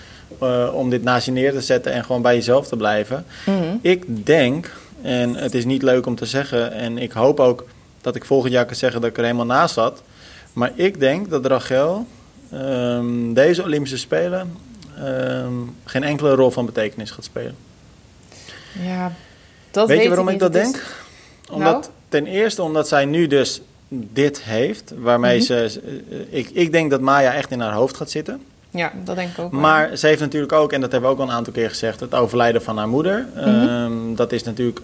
eh, 0.41 0.69
om 0.73 0.91
dit 0.91 1.03
naast 1.03 1.27
je 1.27 1.33
neer 1.33 1.53
te 1.53 1.61
zetten 1.61 1.93
en 1.93 2.05
gewoon 2.05 2.23
bij 2.23 2.35
jezelf 2.35 2.67
te 2.69 2.77
blijven. 2.77 3.25
Mhm. 3.47 3.77
Ik 3.81 4.27
denk, 4.27 4.71
en 5.03 5.35
het 5.35 5.55
is 5.55 5.65
niet 5.65 5.83
leuk 5.83 6.07
om 6.07 6.15
te 6.15 6.27
zeggen, 6.27 6.73
en 6.73 6.99
ik 6.99 7.13
hoop 7.13 7.41
ook 7.41 7.65
dat 8.01 8.15
ik 8.17 8.25
volgend 8.25 8.53
jaar 8.53 8.67
kan 8.67 8.77
zeggen 8.77 9.01
dat 9.01 9.11
ik 9.11 9.17
er 9.17 9.23
helemaal 9.23 9.47
naast 9.47 9.75
zat. 9.75 10.03
Maar 10.53 10.73
ik 10.75 11.01
denk 11.01 11.31
dat 11.31 11.47
Rachel 11.47 12.07
ehm, 12.53 13.33
deze 13.33 13.63
Olympische 13.63 13.99
Spelen 13.99 14.57
geen 15.85 16.03
enkele 16.03 16.35
rol 16.35 16.51
van 16.51 16.67
betekenis 16.67 17.11
gaat 17.11 17.25
spelen. 17.25 17.57
Ja, 18.83 19.13
dat 19.71 19.89
Weet 19.89 20.03
je 20.03 20.09
waarom 20.09 20.29
ik 20.29 20.39
dat 20.39 20.55
is- 20.55 20.63
denk? 20.63 20.83
Omdat, 21.51 21.73
Nou? 21.81 21.85
Ten 22.09 22.27
eerste 22.27 22.63
omdat 22.63 22.89
zij 22.89 23.05
nu 23.05 23.27
dus 23.27 23.61
dit 23.89 24.43
heeft, 24.43 24.93
waarmee 24.99 25.37
Mhm. 25.37 25.47
ze... 25.47 25.81
eh, 26.31 26.39
Ik, 26.39 26.51
ik 26.51 26.73
denk 26.73 26.91
dat 26.91 27.01
Maya 27.01 27.33
echt 27.35 27.51
in 27.51 27.61
haar 27.61 27.73
hoofd 27.73 27.97
gaat 27.97 28.11
zitten. 28.11 28.41
Ja, 28.71 28.93
dat 29.05 29.17
denk 29.17 29.31
ik 29.31 29.39
ook. 29.39 29.53
Maar 29.53 29.97
ze 29.97 30.07
heeft 30.07 30.21
natuurlijk 30.21 30.53
ook, 30.53 30.73
en 30.73 30.81
dat 30.81 30.93
hebben 30.93 31.11
we 31.11 31.17
ook 31.17 31.23
al 31.23 31.29
een 31.29 31.35
aantal 31.37 31.53
keer 31.53 31.69
gezegd, 31.69 32.01
het 32.01 32.15
overlijden 32.15 32.63
van 32.63 32.77
haar 32.79 32.89
moeder. 32.89 33.27
Mhm. 33.35 33.49
Ehm, 33.49 34.15
dat 34.15 34.33
is 34.33 34.43
natuurlijk... 34.43 34.81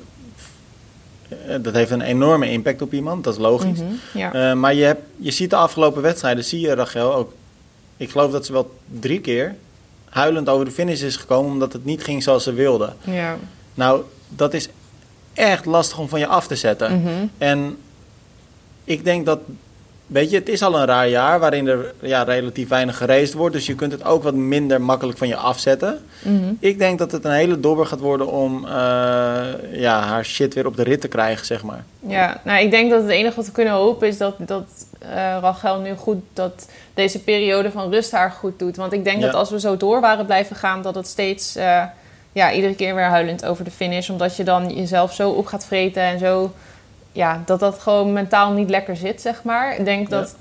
eh, 1.29 1.55
Dat 1.61 1.75
heeft 1.75 1.91
een 1.91 2.01
enorme 2.01 2.51
impact 2.51 2.83
op 2.83 2.93
iemand, 2.93 3.25
dat 3.25 3.35
is 3.35 3.41
logisch. 3.41 3.79
Mhm, 3.79 3.93
Ja. 4.19 4.33
Eh, 4.33 4.53
maar 4.57 4.75
je, 4.75 4.85
hebt, 4.85 5.03
je 5.17 5.31
ziet 5.31 5.51
de 5.51 5.57
afgelopen 5.57 6.03
wedstrijden, 6.03 6.45
zie 6.45 6.61
je 6.61 6.75
Rachel 6.75 7.15
ook... 7.15 7.33
Ik 7.97 8.11
geloof 8.11 8.33
dat 8.33 8.47
ze 8.47 8.53
wel 8.53 8.75
drie 9.01 9.21
keer 9.21 9.55
huilend 10.11 10.49
over 10.49 10.65
de 10.65 10.71
finish 10.71 11.03
is 11.03 11.17
gekomen... 11.17 11.53
omdat 11.53 11.73
het 11.73 11.85
niet 11.85 12.05
ging 12.05 12.23
zoals 12.23 12.45
ze 12.45 12.53
wilde. 12.53 12.93
ja. 13.05 13.37
Nou, 13.75 14.03
dat 14.29 14.55
is 14.55 14.69
echt 15.33 15.65
lastig 15.65 15.99
om 15.99 16.09
van 16.09 16.19
je 16.19 16.27
af 16.27 16.47
te 16.47 16.57
zetten. 16.57 17.01
Mhm. 17.01 17.27
En 17.39 17.77
ik 18.85 19.05
denk 19.05 19.27
dat, 19.27 19.41
weet 20.11 20.31
je, 20.31 20.37
het 20.37 20.49
is 20.49 20.63
al 20.63 20.79
een 20.79 20.87
raar 20.87 21.09
jaar 21.09 21.39
waarin 21.41 21.67
er 21.67 21.95
ja, 22.01 22.23
relatief 22.23 22.69
weinig 22.69 22.97
geraced 22.97 23.33
wordt. 23.33 23.55
Dus 23.55 23.67
je 23.67 23.75
kunt 23.75 23.93
het 23.93 24.05
ook 24.05 24.23
wat 24.23 24.35
minder 24.35 24.81
makkelijk 24.83 25.19
van 25.19 25.29
je 25.29 25.37
afzetten. 25.37 26.05
Mhm. 26.23 26.53
Ik 26.59 26.79
denk 26.79 26.99
dat 26.99 27.13
het 27.13 27.25
een 27.25 27.31
hele 27.33 27.61
dobber 27.61 27.87
gaat 27.87 28.01
worden 28.01 28.27
om 28.27 28.65
eh, 28.65 28.73
ja, 29.73 30.01
haar 30.01 30.25
shit 30.25 30.55
weer 30.55 30.67
op 30.67 30.77
de 30.77 30.83
rit 30.83 31.01
te 31.01 31.09
krijgen, 31.09 31.47
zeg 31.47 31.63
maar. 31.63 31.85
Ja, 32.07 32.41
nou, 32.45 32.61
ik 32.65 32.71
denk 32.71 32.91
dat 32.91 33.03
het 33.03 33.11
enige 33.11 33.37
wat 33.37 33.47
we 33.47 33.53
kunnen 33.53 33.73
hopen 33.73 34.09
is 34.09 34.19
dat, 34.19 34.35
dat 34.39 34.67
eh, 34.99 35.37
Rachel 35.41 35.81
nu 35.81 35.95
goed, 35.95 36.23
dat 36.33 36.69
deze 36.95 37.23
periode 37.23 37.71
van 37.71 37.91
rust 37.91 38.11
haar 38.13 38.31
goed 38.31 38.59
doet. 38.59 38.77
Want 38.77 38.93
ik 38.93 39.05
denk 39.05 39.19
Ja. 39.21 39.27
dat 39.27 39.35
als 39.35 39.51
we 39.51 39.61
zo 39.61 39.77
door 39.77 40.01
waren 40.01 40.27
blijven 40.27 40.57
gaan, 40.57 40.83
dat 40.83 40.95
het 40.95 41.07
steeds, 41.07 41.57
eh, 41.57 41.83
ja, 42.33 42.53
iedere 42.53 42.75
keer 42.75 42.95
weer 42.95 43.05
huilend 43.05 43.45
over 43.47 43.65
de 43.65 43.71
finish. 43.71 44.09
Omdat 44.11 44.37
je 44.37 44.45
dan 44.45 44.75
jezelf 44.75 45.15
zo 45.15 45.31
op 45.31 45.47
gaat 45.47 45.65
vreten 45.67 46.03
en 46.03 46.19
zo, 46.19 46.53
ja, 47.13 47.43
dat 47.47 47.61
dat 47.61 47.79
gewoon 47.79 48.13
mentaal 48.13 48.53
niet 48.53 48.71
lekker 48.71 48.97
zit, 48.97 49.21
zeg 49.21 49.43
maar. 49.43 49.77
Ik 49.79 49.85
denk 49.85 50.11
dat, 50.11 50.35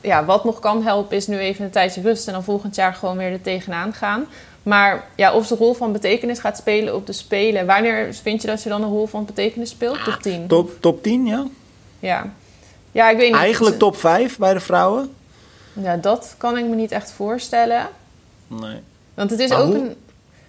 ja, 0.00 0.24
wat 0.24 0.44
nog 0.44 0.58
kan 0.58 0.82
helpen 0.82 1.16
is 1.16 1.26
nu 1.26 1.38
even 1.38 1.64
een 1.64 1.70
tijdje 1.70 2.00
rust 2.00 2.26
en 2.26 2.32
dan 2.32 2.44
volgend 2.44 2.74
jaar 2.74 2.94
gewoon 2.94 3.16
weer 3.16 3.32
er 3.32 3.42
tegenaan 3.42 3.92
gaan. 3.92 4.24
Maar 4.62 5.04
ja, 5.16 5.32
of 5.34 5.46
ze 5.46 5.54
rol 5.54 5.74
van 5.74 5.92
betekenis 5.92 6.38
gaat 6.38 6.56
spelen 6.56 6.94
op 6.94 7.06
de 7.06 7.12
Spelen. 7.12 7.66
Wanneer 7.66 8.14
vind 8.14 8.40
je 8.42 8.48
dat 8.48 8.60
ze 8.60 8.68
dan 8.68 8.82
een 8.82 8.88
rol 8.88 9.06
van 9.06 9.24
betekenis 9.24 9.70
speelt? 9.70 10.04
Top 10.04 10.18
10. 10.22 10.46
Top, 10.46 10.70
top 10.80 11.02
10, 11.02 11.26
ja? 11.26 11.44
Ja. 11.98 12.30
Ja, 12.92 13.10
ik 13.10 13.16
weet 13.16 13.30
niet. 13.30 13.40
Eigenlijk 13.40 13.78
top 13.78 13.96
5 13.96 14.38
bij 14.38 14.52
de 14.54 14.60
vrouwen? 14.60 15.14
Ja, 15.72 15.96
dat 15.96 16.34
kan 16.38 16.58
ik 16.58 16.64
me 16.64 16.74
niet 16.74 16.92
echt 16.92 17.10
voorstellen. 17.12 17.86
Nee. 18.46 18.80
Want 19.14 19.30
het 19.30 19.40
is 19.40 19.48
Maar 19.48 19.58
ook 19.60 19.66
hoe- 19.66 19.74
een... 19.76 19.96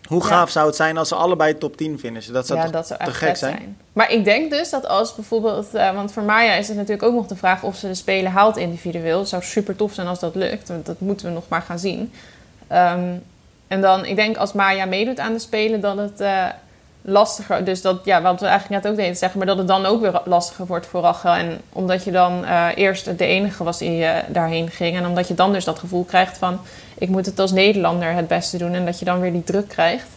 Hoe 0.07 0.21
Ja. 0.21 0.27
gaaf 0.27 0.49
zou 0.49 0.67
het 0.67 0.75
zijn 0.75 0.97
als 0.97 1.07
ze 1.07 1.15
allebei 1.15 1.57
top 1.57 1.77
10 1.77 1.99
finishen? 1.99 2.33
Dat 2.33 2.47
zou 2.47 2.59
ja, 2.59 2.65
toch 2.65 2.73
dat 2.73 2.87
zou 2.87 3.03
te 3.03 3.11
gek 3.11 3.37
zijn? 3.37 3.55
zijn. 3.57 3.77
Maar 3.93 4.11
ik 4.11 4.23
denk 4.25 4.51
dus 4.51 4.69
dat 4.69 4.87
als 4.87 5.15
bijvoorbeeld... 5.15 5.73
eh, 5.73 5.93
want 5.93 6.11
voor 6.11 6.23
Maya 6.23 6.53
is 6.53 6.67
het 6.67 6.77
natuurlijk 6.77 7.03
ook 7.03 7.13
nog 7.13 7.27
de 7.27 7.35
vraag 7.35 7.63
of 7.63 7.75
ze 7.75 7.87
de 7.87 7.93
Spelen 7.93 8.31
haalt 8.31 8.57
individueel. 8.57 9.19
Het 9.19 9.29
zou 9.29 9.43
super 9.43 9.75
tof 9.75 9.93
zijn 9.93 10.07
als 10.07 10.19
dat 10.19 10.35
lukt. 10.35 10.67
Want 10.67 10.85
dat 10.85 10.99
moeten 10.99 11.25
we 11.27 11.33
nog 11.33 11.47
maar 11.47 11.61
gaan 11.61 11.79
zien. 11.79 12.11
Ehm, 12.67 13.13
en 13.67 13.81
dan, 13.81 14.05
ik 14.05 14.15
denk 14.15 14.37
als 14.37 14.53
Maya 14.53 14.85
meedoet 14.85 15.19
aan 15.19 15.33
de 15.33 15.39
Spelen, 15.39 15.81
dat 15.81 15.97
het 15.97 16.19
eh, 16.19 16.45
lastiger... 17.01 17.63
Dus 17.63 17.81
dat, 17.81 17.99
ja, 18.03 18.21
wat 18.21 18.39
we 18.39 18.45
eigenlijk 18.45 18.83
net 18.83 18.91
ook 18.91 18.97
deden 18.97 19.15
zeggen... 19.15 19.37
maar 19.37 19.47
dat 19.47 19.57
het 19.57 19.67
dan 19.67 19.85
ook 19.85 20.01
weer 20.01 20.21
lastiger 20.25 20.65
wordt 20.65 20.85
voor 20.85 21.01
Rachel. 21.01 21.31
En 21.33 21.61
omdat 21.69 22.03
je 22.03 22.11
dan 22.11 22.45
eh, 22.45 22.67
eerst 22.75 23.17
de 23.17 23.25
enige 23.25 23.63
was 23.63 23.77
die 23.77 24.05
daarheen 24.27 24.69
ging... 24.69 24.97
en 24.97 25.05
omdat 25.05 25.27
je 25.27 25.33
dan 25.33 25.53
dus 25.53 25.65
dat 25.65 25.79
gevoel 25.79 26.03
krijgt 26.03 26.37
van... 26.37 26.59
ik 26.97 27.09
moet 27.09 27.25
het 27.25 27.39
als 27.39 27.51
Nederlander 27.51 28.13
het 28.13 28.27
beste 28.27 28.57
doen... 28.57 28.73
en 28.73 28.85
dat 28.85 28.99
je 28.99 29.05
dan 29.05 29.19
weer 29.19 29.31
die 29.31 29.43
druk 29.43 29.67
krijgt. 29.67 30.07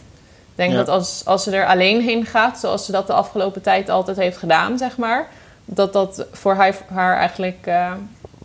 Ik 0.51 0.57
denk 0.57 0.71
Ja. 0.71 0.77
dat 0.77 0.87
als, 0.89 1.21
als 1.25 1.43
ze 1.43 1.51
er 1.51 1.65
alleen 1.65 2.01
heen 2.01 2.25
gaat... 2.25 2.59
zoals 2.59 2.85
ze 2.85 2.91
dat 2.91 3.07
de 3.07 3.13
afgelopen 3.13 3.61
tijd 3.61 3.89
altijd 3.89 4.17
heeft 4.17 4.37
gedaan, 4.37 4.77
zeg 4.77 4.97
maar... 4.97 5.27
dat 5.65 5.93
dat 5.93 6.25
voor 6.31 6.53
haar, 6.53 6.75
haar 6.87 7.17
eigenlijk 7.17 7.57
eh, 7.61 7.91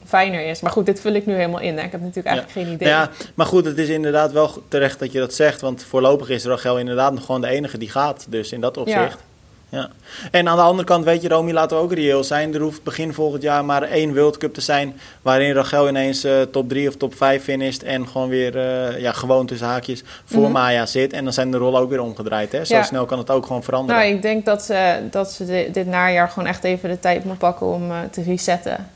fijner 0.06 0.46
is. 0.46 0.60
Maar 0.60 0.72
goed, 0.72 0.86
dit 0.86 1.00
vul 1.00 1.12
ik 1.12 1.26
nu 1.26 1.34
helemaal 1.34 1.60
in. 1.60 1.78
Hè. 1.78 1.84
Ik 1.84 1.92
heb 1.92 2.00
natuurlijk 2.00 2.26
eigenlijk 2.26 2.58
geen 2.66 2.74
idee. 2.74 2.88
Ja, 2.88 3.10
maar 3.34 3.46
goed, 3.46 3.64
het 3.64 3.78
is 3.78 3.88
inderdaad 3.88 4.32
wel 4.32 4.50
terecht 4.68 4.98
dat 4.98 5.12
je 5.12 5.18
dat 5.18 5.34
zegt. 5.34 5.60
Want 5.60 5.82
voorlopig 5.84 6.28
is 6.28 6.44
Rachel 6.44 6.78
inderdaad 6.78 7.12
nog 7.12 7.24
gewoon 7.24 7.40
de 7.40 7.48
enige 7.48 7.78
die 7.78 7.90
gaat. 7.90 8.26
Dus 8.28 8.52
in 8.52 8.60
dat 8.60 8.76
opzicht. 8.76 9.18
Ja. 9.68 9.88
En 10.30 10.48
aan 10.48 10.56
de 10.56 10.62
andere 10.62 10.88
kant, 10.88 11.04
weet 11.04 11.22
je, 11.22 11.28
Romy, 11.28 11.52
laten 11.52 11.76
we 11.76 11.82
ook 11.82 11.92
reëel 11.92 12.24
zijn. 12.24 12.54
Er 12.54 12.60
hoeft 12.60 12.82
begin 12.82 13.12
volgend 13.14 13.42
jaar 13.42 13.64
maar 13.64 13.82
één 13.82 14.14
World 14.14 14.36
Cup 14.36 14.54
te 14.54 14.60
zijn. 14.60 14.94
waarin 15.22 15.52
Rachel 15.54 15.88
ineens 15.88 16.24
eh, 16.24 16.40
top 16.42 16.68
3 16.68 16.88
of 16.88 16.96
top 16.96 17.14
5 17.14 17.42
finisht. 17.42 17.82
en 17.82 18.08
gewoon 18.08 18.28
weer, 18.28 18.56
eh, 18.56 19.00
ja, 19.00 19.12
gewoon 19.12 19.46
tussen 19.46 19.66
haakjes 19.66 20.02
voor 20.24 20.42
Mhm. 20.42 20.52
Maya 20.52 20.86
zit. 20.86 21.12
En 21.12 21.24
dan 21.24 21.32
zijn 21.32 21.50
de 21.50 21.56
rollen 21.56 21.80
ook 21.80 21.90
weer 21.90 22.00
omgedraaid. 22.00 22.52
Hè? 22.52 22.64
Zo 22.64 22.74
Ja. 22.74 22.82
snel 22.82 23.04
kan 23.04 23.18
het 23.18 23.30
ook 23.30 23.46
gewoon 23.46 23.62
veranderen. 23.64 24.00
Nou, 24.02 24.14
ik 24.14 24.22
denk 24.22 24.44
dat 24.44 24.62
ze, 24.62 24.98
dat 25.10 25.32
ze 25.32 25.44
di- 25.46 25.70
dit 25.72 25.86
najaar 25.86 26.28
gewoon 26.28 26.48
echt 26.48 26.64
even 26.64 26.88
de 26.88 27.00
tijd 27.00 27.24
moet 27.24 27.38
pakken 27.38 27.66
om 27.66 27.90
eh, 27.90 27.96
te 28.10 28.22
resetten. 28.22 28.88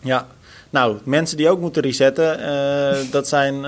Ja, 0.00 0.26
nou, 0.70 0.96
mensen 1.04 1.36
die 1.36 1.48
ook 1.50 1.60
moeten 1.60 1.82
resetten, 1.82 2.38
dat 3.10 3.28
zijn 3.28 3.64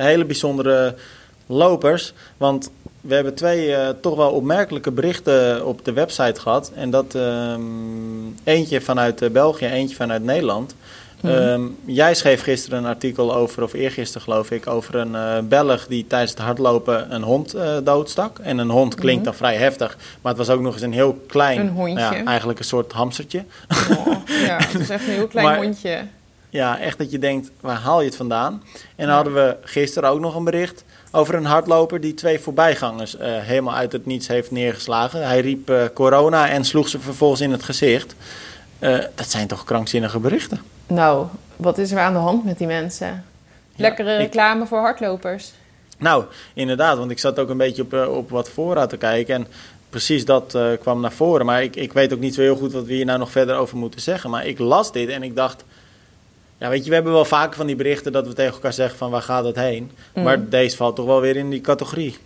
hele 0.00 0.24
bijzondere 0.24 0.94
lopers. 1.46 2.12
Want 2.36 2.70
we 3.00 3.14
hebben 3.14 3.34
twee 3.34 3.74
eh, 3.74 3.88
toch 4.00 4.16
wel 4.16 4.30
opmerkelijke 4.30 4.90
berichten 4.90 5.66
op 5.66 5.84
de 5.84 5.92
website 5.92 6.40
gehad. 6.40 6.72
En 6.74 6.90
dat 6.90 7.14
ehm, 7.14 7.60
eentje 8.44 8.80
vanuit 8.80 9.22
eh, 9.22 9.30
België, 9.30 9.66
eentje 9.66 9.96
vanuit 9.96 10.22
Nederland. 10.22 10.74
Ehm, 11.22 11.62
jij 11.84 12.14
schreef 12.14 12.42
gisteren 12.42 12.78
een 12.78 12.86
artikel 12.86 13.34
over, 13.34 13.62
of 13.62 13.72
eergisteren 13.72 14.22
geloof 14.22 14.50
ik, 14.50 14.66
over 14.66 14.94
een 14.94 15.12
uh, 15.12 15.38
Belg 15.48 15.86
die 15.86 16.06
tijdens 16.06 16.30
het 16.30 16.40
hardlopen 16.40 17.14
een 17.14 17.22
hond 17.22 17.54
uh, 17.54 17.76
doodstak. 17.84 18.38
En 18.38 18.58
een 18.58 18.70
hond 18.70 18.94
klinkt 18.94 19.24
dan 19.24 19.34
vrij 19.34 19.56
heftig, 19.56 19.96
maar 20.22 20.34
het 20.36 20.46
was 20.46 20.56
ook 20.56 20.60
nog 20.62 20.72
eens 20.72 20.82
een 20.82 20.92
heel 20.92 21.22
klein, 21.26 21.60
Een 21.60 21.68
hondje. 21.68 21.98
ja, 21.98 22.24
eigenlijk 22.24 22.58
een 22.58 22.64
soort 22.64 22.92
hamstertje. 22.92 23.44
Oh, 23.90 24.06
ja, 24.26 24.56
het 24.66 24.80
is 24.80 24.90
echt 24.90 25.06
een 25.06 25.12
heel 25.12 25.26
klein 25.26 25.46
Maar- 25.46 25.56
hondje. 25.56 25.98
Ja, 26.50 26.78
echt 26.78 26.98
dat 26.98 27.10
je 27.10 27.18
denkt, 27.18 27.50
waar 27.60 27.76
haal 27.76 28.00
je 28.00 28.06
het 28.06 28.16
vandaan? 28.16 28.62
En 28.96 29.06
dan 29.06 29.14
hadden 29.14 29.34
we 29.34 29.56
gisteren 29.62 30.10
ook 30.10 30.20
nog 30.20 30.34
een 30.34 30.44
bericht 30.44 30.84
over 31.12 31.34
een 31.34 31.44
hardloper 31.44 32.00
die 32.00 32.14
twee 32.14 32.38
voorbijgangers 32.40 33.16
eh, 33.16 33.36
helemaal 33.38 33.74
uit 33.74 33.92
het 33.92 34.06
niets 34.06 34.26
heeft 34.28 34.50
neergeslagen. 34.50 35.26
Hij 35.26 35.40
riep 35.40 35.70
eh, 35.70 35.82
corona 35.94 36.48
en 36.48 36.64
sloeg 36.64 36.88
ze 36.88 37.00
vervolgens 37.00 37.40
in 37.40 37.52
het 37.52 37.62
gezicht. 37.62 38.14
Eh, 38.78 38.98
dat 39.14 39.30
zijn 39.30 39.46
toch 39.46 39.64
krankzinnige 39.64 40.18
berichten? 40.18 40.60
Nou, 40.86 41.26
wat 41.56 41.78
is 41.78 41.92
er 41.92 41.98
aan 41.98 42.12
de 42.12 42.18
hand 42.18 42.44
met 42.44 42.58
die 42.58 42.66
mensen? 42.66 43.24
Lekkere 43.76 44.12
ik- 44.14 44.18
reclame 44.18 44.66
voor 44.66 44.78
hardlopers. 44.78 45.52
Nou, 45.98 46.24
inderdaad, 46.54 46.98
want 46.98 47.10
ik 47.10 47.18
zat 47.18 47.38
ook 47.38 47.48
een 47.48 47.56
beetje 47.56 47.82
op, 47.82 47.92
op 48.08 48.30
wat 48.30 48.48
voorraad 48.50 48.88
te 48.90 48.96
kijken. 48.96 49.34
En 49.34 49.46
precies 49.90 50.24
dat 50.24 50.58
kwam 50.80 51.00
naar 51.00 51.12
voren. 51.12 51.46
Maar 51.46 51.62
ik, 51.62 51.76
ik 51.76 51.92
weet 51.92 52.12
ook 52.12 52.18
niet 52.18 52.34
zo 52.34 52.40
heel 52.40 52.56
goed 52.56 52.72
wat 52.72 52.84
we 52.84 52.92
hier 52.92 53.04
nou 53.04 53.18
nog 53.18 53.30
verder 53.30 53.56
over 53.56 53.76
moeten 53.76 54.00
zeggen. 54.00 54.30
Maar 54.30 54.46
ik 54.46 54.58
las 54.58 54.92
dit 54.92 55.08
en 55.08 55.22
ik 55.22 55.36
dacht. 55.36 55.64
Ja, 56.58 56.68
weet 56.68 56.82
je, 56.82 56.88
we 56.88 56.94
hebben 56.94 57.12
wel 57.12 57.24
vaker 57.24 57.56
van 57.56 57.66
die 57.66 57.76
berichten 57.76 58.12
dat 58.12 58.26
we 58.26 58.32
tegen 58.32 58.52
elkaar 58.54 58.72
zeggen 58.72 58.98
van 58.98 59.10
waar 59.10 59.22
gaat 59.22 59.44
het 59.44 59.56
heen. 59.56 59.90
Mm. 60.14 60.22
Maar 60.22 60.48
deze 60.48 60.76
valt 60.76 60.96
toch 60.96 61.06
wel 61.06 61.20
weer 61.20 61.36
in 61.36 61.50
die 61.50 61.60
categorie. 61.60 62.16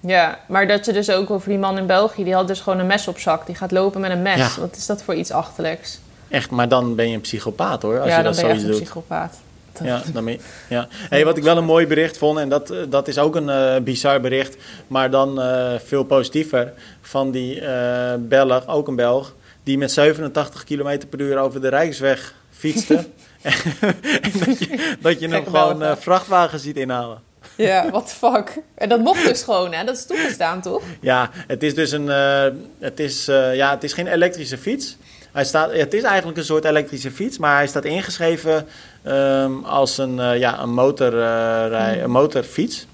Ja, 0.00 0.38
maar 0.48 0.66
dat 0.66 0.84
je 0.86 0.92
dus 0.92 1.10
ook 1.10 1.30
over 1.30 1.48
die 1.48 1.58
man 1.58 1.78
in 1.78 1.86
België, 1.86 2.24
die 2.24 2.34
had 2.34 2.46
dus 2.48 2.60
gewoon 2.60 2.78
een 2.78 2.86
mes 2.86 3.08
op 3.08 3.18
zak. 3.18 3.46
Die 3.46 3.54
gaat 3.54 3.70
lopen 3.70 4.00
met 4.00 4.10
een 4.10 4.22
mes. 4.22 4.36
Ja. 4.38 4.48
Wat 4.60 4.76
is 4.76 4.86
dat 4.86 5.02
voor 5.02 5.14
iets 5.14 5.30
achterlijks? 5.30 5.98
Echt, 6.28 6.50
maar 6.50 6.68
dan 6.68 6.94
ben 6.94 7.08
je 7.08 7.14
een 7.14 7.20
psychopaat 7.20 7.82
hoor, 7.82 8.00
als 8.00 8.08
ja, 8.08 8.16
je 8.16 8.22
dan 8.22 8.32
dat 8.32 8.40
ben 8.40 8.50
je 8.50 8.54
echt 8.56 8.62
een 8.64 8.70
doet. 8.70 8.82
psychopaat. 8.82 9.36
Dat- 9.72 9.86
Ja, 9.86 10.02
dan 10.12 10.24
ben 10.24 10.32
je- 10.32 10.40
ja. 10.68 10.88
Hey, 10.90 11.24
wat 11.24 11.36
ik 11.36 11.42
wel 11.42 11.56
een 11.56 11.64
mooi 11.64 11.86
bericht 11.86 12.18
vond, 12.18 12.38
en 12.38 12.48
dat, 12.48 12.70
eh, 12.70 12.78
dat 12.88 13.08
is 13.08 13.18
ook 13.18 13.36
een 13.36 13.48
eh, 13.48 13.76
bizar 13.82 14.20
bericht, 14.20 14.56
maar 14.86 15.10
dan 15.10 15.40
eh, 15.40 15.72
veel 15.84 16.04
positiever, 16.04 16.72
van 17.00 17.30
die 17.30 17.60
eh 17.60 18.12
Belg, 18.18 18.66
ook 18.68 18.88
een 18.88 18.96
Belg, 18.96 19.34
die 19.62 19.78
met 19.78 19.92
87 19.92 20.64
km 20.64 20.98
per 21.10 21.20
uur 21.20 21.38
over 21.38 21.60
de 21.60 21.68
Rijksweg 21.68 22.34
fietste. 22.50 23.04
dat 24.46 24.58
je, 24.58 24.96
dat 25.00 25.20
je 25.20 25.28
hem 25.34 25.44
gewoon 25.44 25.78
Belgen. 25.78 25.96
eh, 25.96 26.02
vrachtwagens 26.02 26.62
ziet 26.62 26.76
inhalen. 26.76 27.20
Ja, 27.56 27.90
what 27.90 28.08
the 28.08 28.14
fuck. 28.14 28.58
En 28.74 28.88
dat 28.88 29.00
mocht 29.00 29.26
dus 29.26 29.42
gewoon, 29.42 29.72
hè? 29.72 29.84
Dat 29.84 29.96
is 29.96 30.06
toegestaan, 30.06 30.60
toch? 30.60 30.82
Ja, 31.00 31.30
het 31.46 31.62
is 31.62 31.74
dus 31.74 31.90
een. 31.90 32.08
eh, 32.10 32.44
het, 32.78 33.00
is, 33.00 33.28
eh, 33.28 33.54
ja, 33.54 33.70
het 33.70 33.84
is 33.84 33.92
geen 33.92 34.06
elektrische 34.06 34.58
fiets. 34.58 34.96
Hij 35.32 35.44
staat, 35.44 35.72
het 35.72 35.94
is 35.94 36.02
eigenlijk 36.02 36.38
een 36.38 36.44
soort 36.44 36.64
elektrische 36.64 37.10
fiets, 37.10 37.38
maar 37.38 37.56
hij 37.56 37.66
staat 37.66 37.84
ingeschreven 37.84 38.66
ehm, 39.02 39.64
als 39.64 39.98
een, 39.98 40.38
ja, 40.38 40.60
een, 40.60 40.72
motorrij, 40.74 42.02
een 42.02 42.10
motorfiets. 42.10 42.86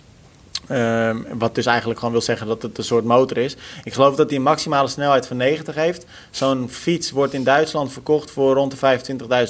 Ehm, 0.68 1.16
wat 1.32 1.54
dus 1.54 1.66
eigenlijk 1.66 1.98
gewoon 1.98 2.14
wil 2.14 2.22
zeggen 2.24 2.46
dat 2.46 2.62
het 2.62 2.78
een 2.78 2.84
soort 2.84 3.04
motor 3.04 3.36
is. 3.36 3.56
Ik 3.84 3.92
geloof 3.92 4.16
dat 4.16 4.28
hij 4.28 4.36
een 4.36 4.44
maximale 4.44 4.88
snelheid 4.88 5.26
van 5.26 5.36
90 5.36 5.74
heeft. 5.74 6.04
Zo'n 6.30 6.68
fiets 6.70 7.10
wordt 7.10 7.34
in 7.34 7.44
Duitsland 7.44 7.92
verkocht 7.92 8.30
voor 8.30 8.54
rond 8.54 8.70
de 8.70 8.76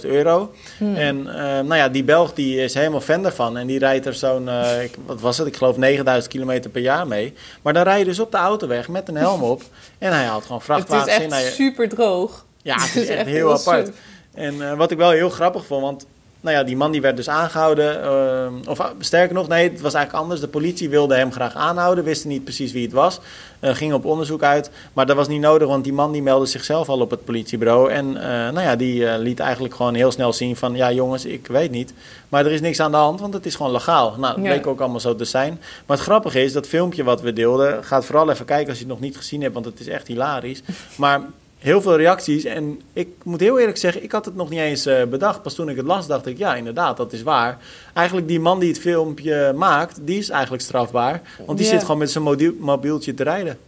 25.000 0.01 0.05
euro. 0.11 0.53
Hmm. 0.79 0.97
En 0.97 1.29
eh, 1.35 1.45
nou 1.45 1.77
ja, 1.77 1.89
die 1.89 2.05
Belg 2.05 2.33
die 2.33 2.57
is 2.63 2.75
helemaal 2.75 3.01
fan 3.01 3.23
daarvan. 3.23 3.57
En 3.57 3.67
die 3.67 3.79
rijdt 3.79 4.07
er 4.07 4.15
zo'n, 4.15 4.49
eh, 4.49 4.69
wat 5.07 5.21
was 5.21 5.39
het, 5.39 5.47
ik 5.47 5.57
geloof 5.57 5.77
9000 5.77 6.33
kilometer 6.33 6.71
per 6.71 6.83
jaar 6.83 7.07
mee. 7.07 7.35
Maar 7.63 7.73
dan 7.73 7.83
rij 7.83 7.99
je 7.99 8.05
dus 8.05 8.19
op 8.19 8.31
de 8.31 8.37
autoweg 8.37 8.89
met 8.89 9.09
een 9.09 9.17
helm 9.17 9.43
op. 9.43 9.63
En 9.99 10.13
hij 10.13 10.25
haalt 10.25 10.43
gewoon 10.43 10.63
Het 10.65 10.79
is 10.79 10.85
vrachtwagens 10.85 11.25
in. 11.25 11.33
echt 11.33 11.55
super 11.55 11.89
droog. 11.89 12.45
ja, 12.63 12.81
het 12.85 12.97
is 12.97 13.09
echt 13.09 13.27
heel 13.27 13.53
apart. 13.53 13.91
En 14.35 14.71
eh, 14.71 14.77
wat 14.77 14.91
ik 14.91 14.97
wel 14.99 15.11
heel 15.11 15.31
grappig 15.31 15.67
vond, 15.67 15.83
want 15.83 16.07
nou 16.41 16.57
ja, 16.57 16.63
die 16.63 16.77
man 16.77 16.91
die 16.93 17.01
werd 17.01 17.17
dus 17.17 17.29
aangehouden. 17.29 18.03
ehm, 18.03 18.53
of 18.69 18.81
ah, 18.81 18.91
sterker 18.99 19.35
nog, 19.35 19.49
nee, 19.49 19.71
het 19.71 19.81
was 19.81 19.95
eigenlijk 19.95 20.23
anders. 20.25 20.41
De 20.41 20.49
politie 20.49 20.89
wilde 20.89 21.15
hem 21.15 21.33
graag 21.33 21.55
aanhouden, 21.55 22.05
wisten 22.05 22.29
niet 22.29 22.45
precies 22.45 22.73
wie 22.73 22.83
het 22.85 22.93
was. 22.93 23.21
eh, 23.61 23.75
ging 23.75 23.93
op 23.93 24.05
onderzoek 24.05 24.43
uit, 24.43 24.71
maar 24.93 25.07
dat 25.07 25.17
was 25.17 25.29
niet 25.29 25.41
nodig, 25.41 25.69
want 25.69 25.85
die 25.85 25.93
man 25.93 26.13
die 26.13 26.23
meldde 26.23 26.47
zichzelf 26.47 26.89
al 26.89 27.01
op 27.01 27.11
het 27.11 27.25
politiebureau. 27.25 27.91
En 27.91 28.17
eh, 28.17 28.29
nou 28.29 28.61
ja, 28.61 28.77
die 28.77 29.07
eh, 29.09 29.19
liet 29.19 29.41
eigenlijk 29.41 29.75
gewoon 29.75 29.95
heel 29.95 30.11
snel 30.13 30.33
zien 30.33 30.57
van, 30.57 30.75
ja 30.77 30.93
jongens, 30.93 31.25
ik 31.25 31.47
weet 31.47 31.71
niet. 31.71 31.93
Maar 32.29 32.47
er 32.47 32.53
is 32.53 32.61
niks 32.61 32.81
aan 32.81 32.91
de 32.91 32.97
hand, 32.97 33.21
want 33.21 33.35
het 33.35 33.47
is 33.47 33.55
gewoon 33.55 33.73
legaal. 33.73 34.15
Nou, 34.19 34.35
dat 34.35 34.45
Ja. 34.45 34.51
bleek 34.51 34.67
ook 34.67 34.81
allemaal 34.81 35.01
zo 35.01 35.15
te 35.15 35.25
zijn. 35.25 35.61
Maar 35.87 35.97
het 35.97 36.07
grappige 36.07 36.43
is, 36.43 36.53
dat 36.53 36.67
filmpje 36.67 37.05
wat 37.05 37.21
we 37.21 37.33
deelden, 37.33 37.85
gaat 37.85 38.05
vooral 38.05 38.31
even 38.31 38.45
kijken 38.45 38.69
als 38.69 38.79
je 38.79 38.85
het 38.85 38.93
nog 38.93 39.01
niet 39.03 39.17
gezien 39.17 39.41
hebt, 39.43 39.55
want 39.55 39.67
het 39.67 39.81
is 39.81 39.87
echt 39.89 40.07
hilarisch. 40.07 40.63
Maar 40.97 41.21
heel 41.59 41.83
veel 41.83 41.97
reacties. 41.97 42.45
En 42.45 42.81
ik 42.93 43.09
moet 43.23 43.41
heel 43.41 43.59
eerlijk 43.59 43.79
zeggen, 43.79 44.03
ik 44.03 44.13
had 44.13 44.25
het 44.25 44.35
nog 44.37 44.51
niet 44.51 44.61
eens 44.61 44.87
eh, 44.87 45.05
bedacht. 45.05 45.43
Pas 45.43 45.55
toen 45.55 45.69
ik 45.69 45.77
het 45.77 45.87
las, 45.87 46.07
dacht 46.07 46.27
ik, 46.27 46.39
ja, 46.39 46.55
inderdaad, 46.55 46.97
dat 46.97 47.13
is 47.13 47.23
waar. 47.23 47.59
Eigenlijk 47.95 48.29
die 48.29 48.41
man 48.41 48.59
die 48.59 48.69
het 48.69 48.81
filmpje 48.81 49.53
maakt, 49.57 49.99
die 50.03 50.19
is 50.19 50.31
eigenlijk 50.31 50.63
strafbaar. 50.63 51.21
Want 51.47 51.59
die 51.59 51.67
zit 51.67 51.81
gewoon 51.81 51.99
met 51.99 52.11
zijn 52.11 52.25
mobiel- 52.25 52.55
mobieltje 52.59 53.15
te 53.15 53.23
rijden. 53.23 53.59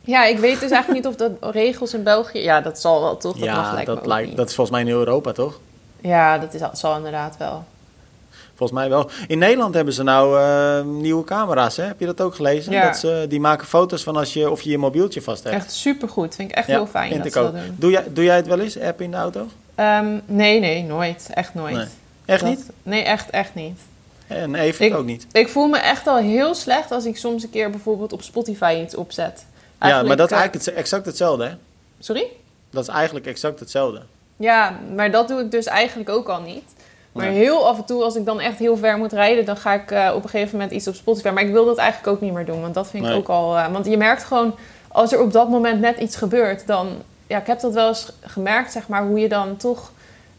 Ja, 0.00 0.24
ik 0.24 0.38
weet 0.38 0.60
dus 0.60 0.70
eigenlijk 0.70 1.04
niet 1.04 1.12
of 1.12 1.16
de 1.16 1.50
regels 1.50 1.94
in 1.94 2.02
België... 2.02 2.38
Ja, 2.38 2.60
dat 2.60 2.80
zal 2.80 3.00
wel, 3.00 3.16
toch? 3.16 3.36
Dat 3.36 3.48
mag 3.48 3.66
ja, 3.66 3.72
lijkt 3.72 3.86
dat, 3.86 4.06
lijkt, 4.06 4.36
dat 4.36 4.48
is 4.48 4.54
volgens 4.54 4.76
mij 4.76 4.86
in 4.86 4.92
heel 4.92 5.06
Europa, 5.06 5.32
toch? 5.32 5.60
Ja, 6.00 6.38
dat 6.38 6.54
is, 6.54 6.60
zal 6.72 6.96
inderdaad 6.96 7.36
wel. 7.36 7.64
Volgens 8.54 8.78
mij 8.78 8.88
wel. 8.88 9.10
In 9.26 9.38
Nederland 9.38 9.74
hebben 9.74 9.94
ze 9.94 10.02
nou 10.02 10.40
eh, 10.40 10.84
nieuwe 10.84 11.24
camera's, 11.24 11.76
hè? 11.76 11.84
Heb 11.84 12.00
je 12.00 12.06
dat 12.06 12.20
ook 12.20 12.34
gelezen? 12.34 12.72
Ja. 12.72 12.84
Dat 12.86 12.96
ze, 12.96 13.26
die 13.28 13.40
maken 13.40 13.66
foto's 13.66 14.02
van 14.02 14.16
als 14.16 14.32
je, 14.32 14.50
of 14.50 14.62
je 14.62 14.70
je 14.70 14.78
mobieltje 14.78 15.22
vast 15.22 15.42
hebt. 15.44 15.56
Echt 15.56 15.72
supergoed. 15.72 16.34
Vind 16.34 16.50
ik 16.50 16.56
echt 16.56 16.66
Ja, 16.66 16.74
heel 16.74 16.86
fijn 16.86 17.18
dat 17.22 17.32
ze 17.32 17.40
dat 17.40 17.52
doen. 17.52 17.74
Doe 17.76 17.90
jij, 17.90 18.04
doe 18.12 18.24
jij 18.24 18.36
het 18.36 18.46
wel 18.46 18.60
eens, 18.60 18.78
app 18.80 19.00
in 19.00 19.10
de 19.10 19.16
auto? 19.16 19.46
Ehm, 19.74 20.18
nee, 20.26 20.60
nee, 20.60 20.82
nooit. 20.82 21.28
Echt 21.34 21.54
nooit. 21.54 21.74
Nee. 21.76 21.86
Echt 22.24 22.40
Dat- 22.40 22.50
niet? 22.50 22.70
Nee, 22.82 23.02
echt, 23.02 23.30
echt 23.30 23.54
niet. 23.54 23.78
En 24.26 24.54
even 24.54 24.86
Ik- 24.86 24.94
ook 24.94 25.04
niet. 25.04 25.26
Ik 25.32 25.48
voel 25.48 25.66
me 25.68 25.78
echt 25.78 26.06
al 26.06 26.16
heel 26.16 26.54
slecht 26.54 26.90
als 26.90 27.04
ik 27.04 27.16
soms 27.16 27.42
een 27.42 27.50
keer 27.50 27.70
bijvoorbeeld 27.70 28.12
op 28.12 28.22
Spotify 28.22 28.80
iets 28.84 28.94
opzet. 28.94 29.44
Ja, 29.80 30.02
maar 30.02 30.16
dat 30.16 30.26
is 30.30 30.32
eh, 30.36 30.38
eigenlijk 30.42 30.76
exact 30.78 31.06
hetzelfde, 31.06 31.44
hè? 31.44 31.52
Sorry? 31.98 32.26
Dat 32.70 32.82
is 32.82 32.94
eigenlijk 32.94 33.26
exact 33.26 33.60
hetzelfde. 33.60 34.02
Ja, 34.36 34.78
maar 34.94 35.10
dat 35.10 35.28
doe 35.28 35.40
ik 35.40 35.50
dus 35.50 35.66
eigenlijk 35.66 36.08
ook 36.10 36.28
al 36.28 36.40
niet. 36.40 36.62
Maar 37.14 37.26
heel 37.26 37.68
af 37.68 37.76
en 37.78 37.84
toe, 37.84 38.02
als 38.02 38.16
ik 38.16 38.24
dan 38.24 38.40
echt 38.40 38.58
heel 38.58 38.76
ver 38.76 38.98
moet 38.98 39.12
rijden, 39.12 39.44
dan 39.44 39.56
ga 39.56 39.72
ik 39.72 39.90
eh, 39.90 40.12
op 40.14 40.22
een 40.24 40.28
gegeven 40.30 40.52
moment 40.58 40.72
iets 40.74 40.88
op 40.88 40.94
Spotify. 40.94 41.28
Maar 41.28 41.42
ik 41.42 41.52
wil 41.52 41.64
dat 41.64 41.76
eigenlijk 41.76 42.12
ook 42.12 42.20
niet 42.20 42.32
meer 42.32 42.44
doen, 42.46 42.60
want 42.60 42.74
dat 42.74 42.88
vind 42.90 43.06
ik 43.06 43.12
ook 43.12 43.28
al. 43.28 43.56
eh, 43.58 43.72
want 43.72 43.86
je 43.86 43.96
merkt 43.96 44.24
gewoon, 44.24 44.54
als 44.88 45.12
er 45.12 45.20
op 45.20 45.32
dat 45.32 45.48
moment 45.48 45.80
net 45.80 45.98
iets 45.98 46.16
gebeurt, 46.16 46.66
dan. 46.66 46.88
Ja, 47.26 47.38
ik 47.38 47.46
heb 47.46 47.60
dat 47.60 47.72
wel 47.74 47.88
eens 47.88 48.12
gemerkt, 48.20 48.72
zeg 48.72 48.88
maar, 48.88 49.02
hoe 49.06 49.18
je 49.18 49.28
dan 49.28 49.56
toch. 49.56 49.92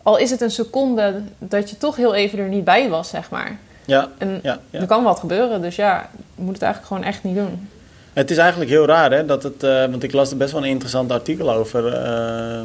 Al 0.04 0.18
is 0.18 0.32
het 0.32 0.42
een 0.42 0.52
seconde, 0.52 1.22
dat 1.38 1.70
je 1.70 1.78
toch 1.78 1.96
heel 1.96 2.14
even 2.14 2.40
er 2.40 2.48
niet 2.48 2.64
bij 2.64 2.90
was, 2.90 3.10
zeg 3.10 3.30
maar. 3.30 3.58
Ja, 3.86 4.10
En 4.18 4.40
ja, 4.44 4.60
ja. 4.70 4.80
er 4.80 4.88
kan 4.88 5.04
wat 5.04 5.20
gebeuren, 5.20 5.62
dus 5.62 5.76
ja, 5.76 6.10
je 6.36 6.44
moet 6.44 6.54
het 6.54 6.62
eigenlijk 6.62 6.94
gewoon 6.94 7.12
echt 7.14 7.24
niet 7.24 7.36
doen. 7.36 7.70
Het 8.16 8.32
is 8.32 8.38
eigenlijk 8.38 8.70
heel 8.70 8.86
raar, 8.86 9.12
hè? 9.12 9.26
Dat 9.26 9.44
het, 9.44 9.64
eh, 9.64 9.86
want 9.86 10.04
ik 10.04 10.14
las 10.14 10.32
er 10.32 10.38
best 10.38 10.52
wel 10.52 10.64
een 10.64 10.70
interessant 10.70 11.12
artikel 11.12 11.52
over. 11.54 11.88
eh, 11.94 12.62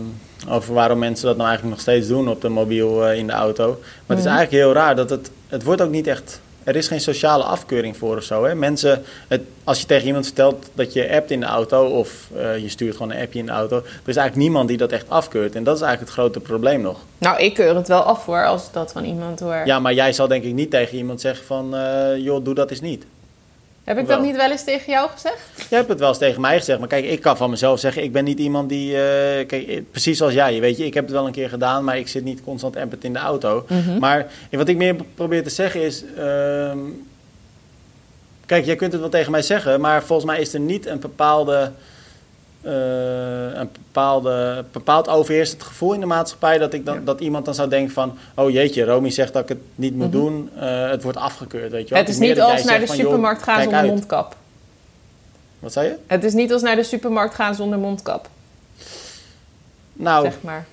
over 0.49 0.75
waarom 0.75 0.99
mensen 0.99 1.27
dat 1.27 1.37
nou 1.37 1.49
eigenlijk 1.49 1.77
nog 1.77 1.87
steeds 1.87 2.09
doen 2.09 2.29
op 2.29 2.41
de 2.41 2.49
mobiel 2.49 3.07
eh, 3.07 3.19
in 3.19 3.27
de 3.27 3.33
auto. 3.33 3.67
Maar 4.07 4.17
het 4.17 4.27
is 4.27 4.33
eigenlijk 4.33 4.63
heel 4.65 4.73
raar 4.73 4.97
dat 4.97 5.11
het. 5.11 5.31
Het 5.49 5.63
wordt 5.63 5.83
ook 5.83 5.91
niet 5.91 6.07
echt. 6.07 6.41
Er 6.65 6.77
is 6.77 6.89
geen 6.89 7.01
sociale 7.01 7.43
afkeuring 7.43 7.97
voor 7.97 8.17
of 8.17 8.23
zo. 8.23 8.45
Hè? 8.45 8.55
Mensen, 8.55 9.03
het, 9.29 9.41
als 9.65 9.81
je 9.81 9.87
tegen 9.87 10.07
iemand 10.07 10.25
vertelt 10.25 10.67
dat 10.75 10.93
je 10.93 11.15
appt 11.15 11.31
in 11.31 11.41
de 11.41 11.47
auto 11.47 11.87
of 11.87 12.29
je 12.61 12.69
stuurt 12.69 12.97
gewoon 12.97 13.11
een 13.13 13.23
appje 13.23 13.39
in 13.39 13.47
de 13.47 13.53
auto, 13.53 13.77
er 13.77 13.83
is 14.05 14.17
eigenlijk 14.17 14.37
niemand 14.37 14.69
die 14.69 14.77
dat 14.77 14.93
echt 14.93 15.05
afkeurt. 15.09 15.55
En 15.55 15.65
dat 15.65 15.77
is 15.77 15.83
eigenlijk 15.83 16.13
het 16.13 16.21
grote 16.21 16.41
probleem 16.41 16.81
nog. 16.81 16.99
Nou, 17.19 17.41
ik 17.41 17.55
keur 17.55 17.75
het 17.75 17.89
wel 17.89 18.03
af 18.03 18.25
hoor, 18.25 18.47
als 18.47 18.73
dat 18.73 18.93
van 18.93 19.05
iemand 19.05 19.41
hoor. 19.41 19.63
Ja, 19.65 19.81
maar 19.81 19.95
jij 19.95 20.13
zal 20.13 20.29
denk 20.29 20.45
ik 20.45 20.55
niet 20.55 20.71
tegen 20.71 20.97
iemand 20.97 21.21
zeggen 21.21 21.47
van, 21.47 21.75
joh, 22.23 22.45
doe 22.45 22.55
dat 22.55 22.71
eens 22.71 22.81
niet. 22.81 23.05
Heb 23.91 23.99
ik 23.99 24.07
Wel. 24.07 24.17
dat 24.17 24.27
niet 24.27 24.37
wel 24.37 24.51
eens 24.51 24.65
tegen 24.65 24.93
jou 24.93 25.11
gezegd? 25.11 25.39
Jij 25.69 25.79
hebt 25.79 25.89
het 25.89 25.99
wel 25.99 26.09
eens 26.09 26.19
tegen 26.19 26.41
mij 26.41 26.59
gezegd, 26.59 26.79
maar 26.79 26.89
kijk, 26.89 27.05
ik 27.05 27.21
kan 27.21 27.37
van 27.37 27.51
mezelf 27.51 27.81
zeggen, 27.81 28.03
ik 28.03 28.13
ben 28.13 28.25
niet 28.25 28.39
iemand 28.39 28.69
die, 28.69 28.95
eh, 28.95 29.47
kijk, 29.47 29.69
eh, 29.69 29.81
precies 29.91 30.19
zoals 30.19 30.33
jij, 30.33 30.61
weet 30.61 30.77
je, 30.77 30.85
ik 30.85 30.95
heb 30.95 31.05
het 31.05 31.13
wel 31.13 31.27
een 31.27 31.33
keer 31.33 31.49
gedaan, 31.49 31.85
maar 31.85 31.99
ik 31.99 32.09
zit 32.09 32.25
niet 32.25 32.43
constant 32.43 32.77
append 32.77 33.05
in 33.05 33.13
de 33.13 33.19
auto. 33.19 33.65
Mhm. 33.69 33.99
Maar 33.99 34.27
wat 34.51 34.69
ik 34.69 34.77
meer 34.77 34.97
probeer 35.15 35.43
te 35.43 35.51
zeggen 35.51 35.81
is, 35.81 36.05
ehm, 36.17 36.79
kijk, 38.47 38.65
jij 38.65 38.77
kunt 38.77 38.93
het 38.93 39.01
wel 39.01 39.11
tegen 39.11 39.31
mij 39.31 39.43
zeggen, 39.43 39.81
maar 39.81 40.03
volgens 40.03 40.31
mij 40.31 40.41
is 40.41 40.55
er 40.55 40.61
niet 40.61 40.87
een 40.87 41.01
bepaalde, 41.01 41.73
een 42.63 43.69
bepaalde, 43.73 44.65
bepaald 44.73 45.09
overheersend 45.09 45.63
gevoel 45.63 45.93
in 45.93 46.01
de 46.01 46.07
maatschappij 46.07 46.59
dat, 46.59 46.73
ik 46.73 46.85
dan, 46.87 46.95
Ja. 46.95 47.01
dat 47.05 47.21
iemand 47.21 47.45
dan 47.45 47.55
zou 47.55 47.69
denken 47.69 47.93
van, 47.93 48.19
oh 48.35 48.51
jeetje, 48.51 48.85
Romy 48.85 49.11
zegt 49.11 49.33
dat 49.33 49.43
ik 49.43 49.49
het 49.49 49.59
niet 49.75 49.95
moet 49.95 50.13
Mhm. 50.13 50.17
doen, 50.17 50.51
eh, 50.59 50.91
het 50.91 51.03
wordt 51.03 51.19
afgekeurd, 51.19 51.71
weet 51.71 51.89
je 51.89 51.95
wel. 51.95 51.99
Het 52.03 52.09
is 52.13 52.19
niet 52.19 52.41
als 52.41 52.65
naar 52.65 52.81
de 52.81 52.87
van, 52.87 52.97
supermarkt 52.97 53.43
gaan 53.43 53.61
zonder 53.63 53.79
uit. 53.81 53.89
mondkap. 53.89 54.37
Wat 55.59 55.73
zei 55.73 55.89
je? 55.89 55.95
Het 56.07 56.25
is 56.25 56.33
niet 56.33 56.53
als 56.53 56.63
naar 56.63 56.77
de 56.77 56.83
supermarkt 56.83 57.35
gaan 57.35 57.55
zonder 57.55 57.79
mondkap, 57.79 58.29
Nou, 59.93 60.25
zeg 60.25 60.43
maar. 60.43 60.67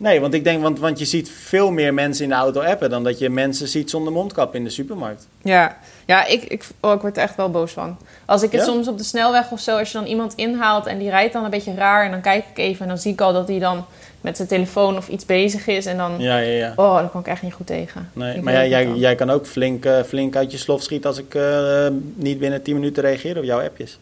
Nee, 0.00 0.20
want 0.20 0.34
ik 0.34 0.44
denk, 0.44 0.62
want, 0.62 0.78
want 0.78 0.98
je 0.98 1.04
ziet 1.04 1.30
veel 1.30 1.70
meer 1.70 1.94
mensen 1.94 2.24
in 2.24 2.30
de 2.30 2.36
auto 2.36 2.60
appen 2.60 2.90
dan 2.90 3.04
dat 3.04 3.18
je 3.18 3.30
mensen 3.30 3.68
ziet 3.68 3.90
zonder 3.90 4.12
mondkap 4.12 4.54
in 4.54 4.64
de 4.64 4.70
supermarkt. 4.70 5.26
Ja, 5.42 5.76
ja 6.06 6.26
ik, 6.26 6.42
ik, 6.42 6.64
oh, 6.80 6.92
ik 6.92 7.00
word 7.00 7.16
er 7.16 7.22
echt 7.22 7.36
wel 7.36 7.50
boos 7.50 7.72
van. 7.72 7.96
Als 8.24 8.42
ik 8.42 8.52
het 8.52 8.60
Ja? 8.60 8.66
soms 8.66 8.88
op 8.88 8.98
de 8.98 9.04
snelweg 9.04 9.50
of 9.50 9.60
zo, 9.60 9.78
als 9.78 9.92
je 9.92 9.98
dan 9.98 10.06
iemand 10.06 10.34
inhaalt 10.34 10.86
en 10.86 10.98
die 10.98 11.10
rijdt 11.10 11.32
dan 11.32 11.44
een 11.44 11.50
beetje 11.50 11.74
raar 11.74 12.04
en 12.04 12.10
dan 12.10 12.20
kijk 12.20 12.44
ik 12.50 12.58
even 12.58 12.82
en 12.82 12.88
dan 12.88 12.98
zie 12.98 13.12
ik 13.12 13.20
al 13.20 13.32
dat 13.32 13.48
hij 13.48 13.58
dan 13.58 13.84
met 14.20 14.36
zijn 14.36 14.48
telefoon 14.48 14.96
of 14.96 15.08
iets 15.08 15.26
bezig 15.26 15.66
is 15.66 15.86
en 15.86 15.96
dan, 15.96 16.14
Ja, 16.18 16.38
ja, 16.38 16.52
ja. 16.52 16.72
oh, 16.76 16.94
daar 16.94 17.08
kan 17.08 17.20
ik 17.20 17.26
echt 17.26 17.42
niet 17.42 17.52
goed 17.52 17.66
tegen. 17.66 18.10
Nee, 18.12 18.36
Ik 18.36 18.42
maar 18.42 18.68
jij, 18.68 18.88
jij, 18.94 19.14
kan 19.14 19.30
ook 19.30 19.46
flink, 19.46 19.84
eh, 19.84 20.02
flink 20.02 20.36
uit 20.36 20.50
je 20.50 20.58
slof 20.58 20.82
schieten 20.82 21.08
als 21.10 21.18
ik 21.18 21.34
eh, 21.34 21.86
niet 22.14 22.38
binnen 22.38 22.62
10 22.62 22.74
minuten 22.74 23.02
reageer 23.02 23.38
op 23.38 23.44
jouw 23.44 23.60
appjes. 23.60 23.98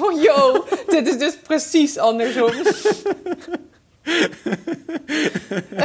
Oh, 0.00 0.22
yo, 0.22 0.64
dit 0.86 1.08
is 1.08 1.18
dus 1.18 1.36
precies 1.46 1.98
andersom. 1.98 2.50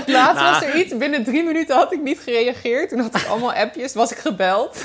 Laatst 0.06 0.42
was 0.44 0.64
er 0.64 0.76
iets, 0.80 0.98
binnen 0.98 1.24
drie 1.24 1.44
minuten 1.44 1.76
had 1.76 1.94
ik 1.94 2.02
niet 2.02 2.20
gereageerd. 2.20 2.90
Toen 2.90 3.00
had 3.00 3.16
ik 3.16 3.26
allemaal 3.28 3.54
appjes, 3.54 3.94
was 3.94 4.12
ik 4.12 4.18
gebeld. 4.18 4.78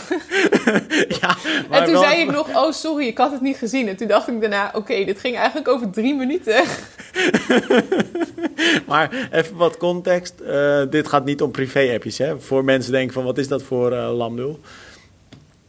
ja, 1.20 1.36
en 1.70 1.84
toen 1.84 1.92
wel- 1.92 2.02
zei 2.02 2.20
ik 2.20 2.30
nog, 2.30 2.48
oh 2.56 2.72
sorry, 2.72 3.06
ik 3.06 3.18
had 3.18 3.32
het 3.32 3.40
niet 3.40 3.56
gezien. 3.56 3.88
En 3.88 3.96
toen 3.96 4.08
dacht 4.08 4.28
ik 4.28 4.40
daarna, 4.40 4.70
oké, 4.74 5.04
dit 5.04 5.20
ging 5.20 5.36
eigenlijk 5.36 5.68
over 5.68 5.90
drie 5.90 6.14
minuten. 6.14 6.64
Maar 8.86 9.28
even 9.32 9.56
wat 9.56 9.76
context. 9.76 10.40
eh, 10.40 10.82
dit 10.90 11.08
gaat 11.08 11.24
niet 11.24 11.42
om 11.42 11.50
privé-appjes, 11.50 12.18
hè? 12.18 12.40
Voor 12.40 12.64
mensen 12.64 12.92
denken 12.92 13.12
van, 13.14 13.24
wat 13.24 13.38
is 13.38 13.48
dat 13.48 13.62
voor 13.62 13.90
lamlul? 13.92 14.60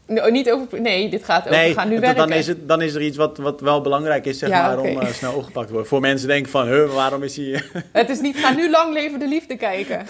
No, 0.07 0.29
niet 0.29 0.51
over, 0.51 0.81
nee, 0.81 1.09
dit 1.09 1.23
gaat 1.23 1.41
over, 1.41 1.57
Nee, 1.57 1.73
gaan 1.73 1.89
nu 1.89 1.99
werken. 1.99 2.27
dan 2.27 2.37
is, 2.37 2.47
het, 2.47 2.67
dan 2.67 2.81
is 2.81 2.93
er 2.93 3.01
iets 3.01 3.17
wat, 3.17 3.37
wat 3.37 3.61
wel 3.61 3.81
belangrijk 3.81 4.25
is, 4.25 4.39
zeg 4.39 4.49
Ja, 4.49 4.67
maar, 4.67 4.79
om 4.79 4.99
eh, 4.99 5.07
snel 5.07 5.33
opgepakt 5.33 5.65
te 5.65 5.71
worden. 5.71 5.89
Voor 5.89 5.99
mensen 5.99 6.27
denken 6.27 6.51
van, 6.51 6.67
huh, 6.67 6.93
waarom 6.93 7.23
is 7.23 7.35
hij... 7.35 7.63
Het 7.91 8.09
is 8.09 8.19
niet, 8.19 8.37
ga 8.37 8.51
nu 8.51 8.69
lang 8.69 8.93
leven 8.93 9.19
de 9.19 9.27
liefde 9.27 9.57
kijken. 9.57 9.97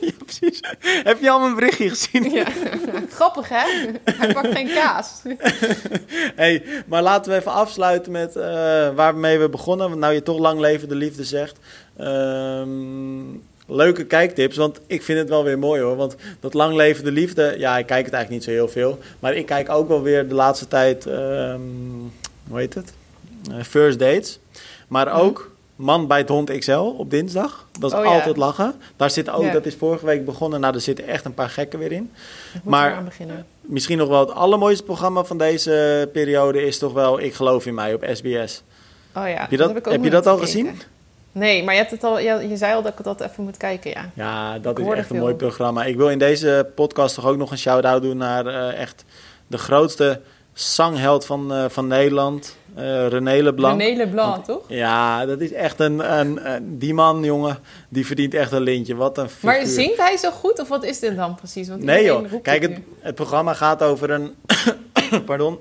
ja, 0.00 0.10
precies. 0.24 0.60
Heb 0.80 1.20
je 1.20 1.30
al 1.30 1.40
mijn 1.40 1.54
berichtje 1.54 1.88
gezien? 1.88 2.30
Ja. 2.30 2.44
Grappig, 3.10 3.48
hè? 3.48 3.64
Hij 4.04 4.32
pakt 4.32 4.52
geen 4.52 4.68
kaas. 4.68 5.22
Hey, 6.34 6.62
maar 6.86 7.02
laten 7.02 7.32
we 7.32 7.38
even 7.38 7.52
afsluiten 7.52 8.12
met 8.12 8.36
eh, 8.36 8.88
waarmee 8.94 9.38
we 9.38 9.48
begonnen. 9.48 9.88
Want 9.88 10.00
nou 10.00 10.14
je 10.14 10.22
toch 10.22 10.38
lang 10.38 10.60
leven 10.60 10.88
de 10.88 10.94
liefde 10.94 11.24
zegt. 11.24 11.58
Ehm, 11.96 13.20
leuke 13.66 14.04
kijktips, 14.04 14.56
want 14.56 14.80
ik 14.86 15.02
vind 15.02 15.18
het 15.18 15.28
wel 15.28 15.44
weer 15.44 15.58
mooi 15.58 15.82
hoor. 15.82 15.96
Want 15.96 16.16
dat 16.40 16.54
lang 16.54 16.74
leven 16.74 17.04
de 17.04 17.10
liefde, 17.12 17.54
ja, 17.58 17.78
ik 17.78 17.86
kijk 17.86 18.04
het 18.04 18.14
eigenlijk 18.14 18.30
niet 18.30 18.44
zo 18.44 18.50
heel 18.50 18.68
veel. 18.72 18.98
Maar 19.18 19.34
ik 19.34 19.46
kijk 19.46 19.68
ook 19.70 19.88
wel 19.88 20.02
weer 20.02 20.28
de 20.28 20.34
laatste 20.34 20.68
tijd, 20.68 21.06
ehm, 21.06 21.60
hoe 22.48 22.58
heet 22.58 22.74
het? 22.74 22.92
Eh, 23.50 23.62
First 23.62 23.98
Dates. 23.98 24.38
Maar 24.88 25.06
Mhm. 25.06 25.16
ook 25.16 25.50
Man 25.76 26.06
bij 26.06 26.18
het 26.18 26.28
Hond 26.28 26.58
XL 26.58 26.72
op 26.78 27.10
dinsdag. 27.10 27.66
Dat 27.80 27.92
is 27.92 27.98
Oh 27.98 28.04
ja. 28.04 28.10
altijd 28.10 28.36
lachen. 28.36 28.74
Daar 28.96 29.10
zit 29.10 29.30
ook, 29.30 29.42
Ja. 29.44 29.52
dat 29.52 29.66
is 29.66 29.74
vorige 29.74 30.06
week 30.06 30.24
begonnen. 30.24 30.60
Nou, 30.60 30.74
er 30.74 30.80
zitten 30.80 31.06
echt 31.06 31.24
een 31.24 31.34
paar 31.34 31.48
gekken 31.48 31.78
weer 31.78 31.92
in. 31.92 32.10
Maar- 32.64 32.94
aan 32.94 33.04
beginnen. 33.04 33.46
Misschien 33.60 33.98
nog 33.98 34.08
wel 34.08 34.20
het 34.20 34.30
allermooiste 34.30 34.84
programma 34.84 35.24
van 35.24 35.38
deze 35.38 36.08
periode 36.12 36.62
is 36.66 36.78
toch 36.78 36.92
wel 36.92 37.20
Ik 37.20 37.34
geloof 37.34 37.66
in 37.66 37.74
mij 37.74 37.94
op 37.94 38.04
SBS. 38.12 38.62
Oh 39.16 39.28
ja, 39.28 39.40
Heb 39.40 39.50
je 39.50 39.56
dat, 39.56 39.68
heb 39.68 39.76
ik 39.76 39.86
ook 39.86 39.92
heb 39.92 40.04
je 40.04 40.10
dat 40.10 40.26
al 40.26 40.38
gezien? 40.38 40.70
Nee, 41.36 41.64
maar 41.64 41.74
je, 41.74 41.80
hebt 41.80 41.92
het 41.92 42.04
al, 42.04 42.18
je, 42.18 42.48
je 42.48 42.56
zei 42.56 42.74
al 42.74 42.82
dat 42.82 42.92
ik 42.98 43.04
dat 43.04 43.20
even 43.20 43.44
moet 43.44 43.56
kijken, 43.56 43.90
ja. 43.90 44.10
Ja, 44.14 44.58
dat 44.58 44.78
Ik 44.78 44.84
is 44.86 44.90
echt 44.92 44.98
een 44.98 45.04
veel. 45.04 45.16
mooi 45.24 45.34
programma. 45.34 45.84
Ik 45.84 45.96
wil 45.96 46.10
in 46.10 46.18
deze 46.18 46.66
podcast 46.74 47.14
toch 47.14 47.26
ook 47.26 47.36
nog 47.36 47.50
een 47.50 47.58
shout-out 47.58 48.02
doen 48.02 48.16
naar 48.16 48.46
eh, 48.46 48.80
echt 48.80 49.04
de 49.46 49.58
grootste 49.58 50.20
zangheld 50.52 51.26
van, 51.26 51.52
eh, 51.52 51.64
van 51.68 51.86
Nederland, 51.86 52.56
eh 52.74 53.06
René 53.08 53.42
Leblanc. 53.42 53.80
René 53.80 53.96
Leblanc, 53.96 54.30
Want- 54.34 54.44
toch? 54.44 54.62
Ja, 54.68 55.26
dat 55.26 55.40
is 55.40 55.52
echt 55.52 55.80
een, 55.80 56.18
een, 56.18 56.52
een- 56.54 56.78
Die 56.78 56.94
man, 56.94 57.22
jongen, 57.24 57.58
die 57.88 58.06
verdient 58.06 58.34
echt 58.34 58.52
een 58.52 58.62
lintje. 58.62 58.94
Wat 58.94 59.18
een 59.18 59.28
figuur. 59.28 59.50
Maar 59.50 59.66
zingt 59.66 59.96
hij 59.96 60.16
zo 60.16 60.30
goed 60.30 60.60
of 60.60 60.68
wat 60.68 60.84
is 60.84 60.98
dit 61.00 61.16
dan 61.16 61.34
precies? 61.34 61.68
Want 61.68 61.82
Nee 61.82 62.04
joh, 62.04 62.24
kijk, 62.42 62.62
het 62.62 62.70
het, 62.70 62.78
nu. 62.78 62.84
het 63.00 63.14
programma 63.14 63.54
gaat 63.54 63.82
over 63.82 64.10
een, 64.10 64.34
pardon, 65.26 65.58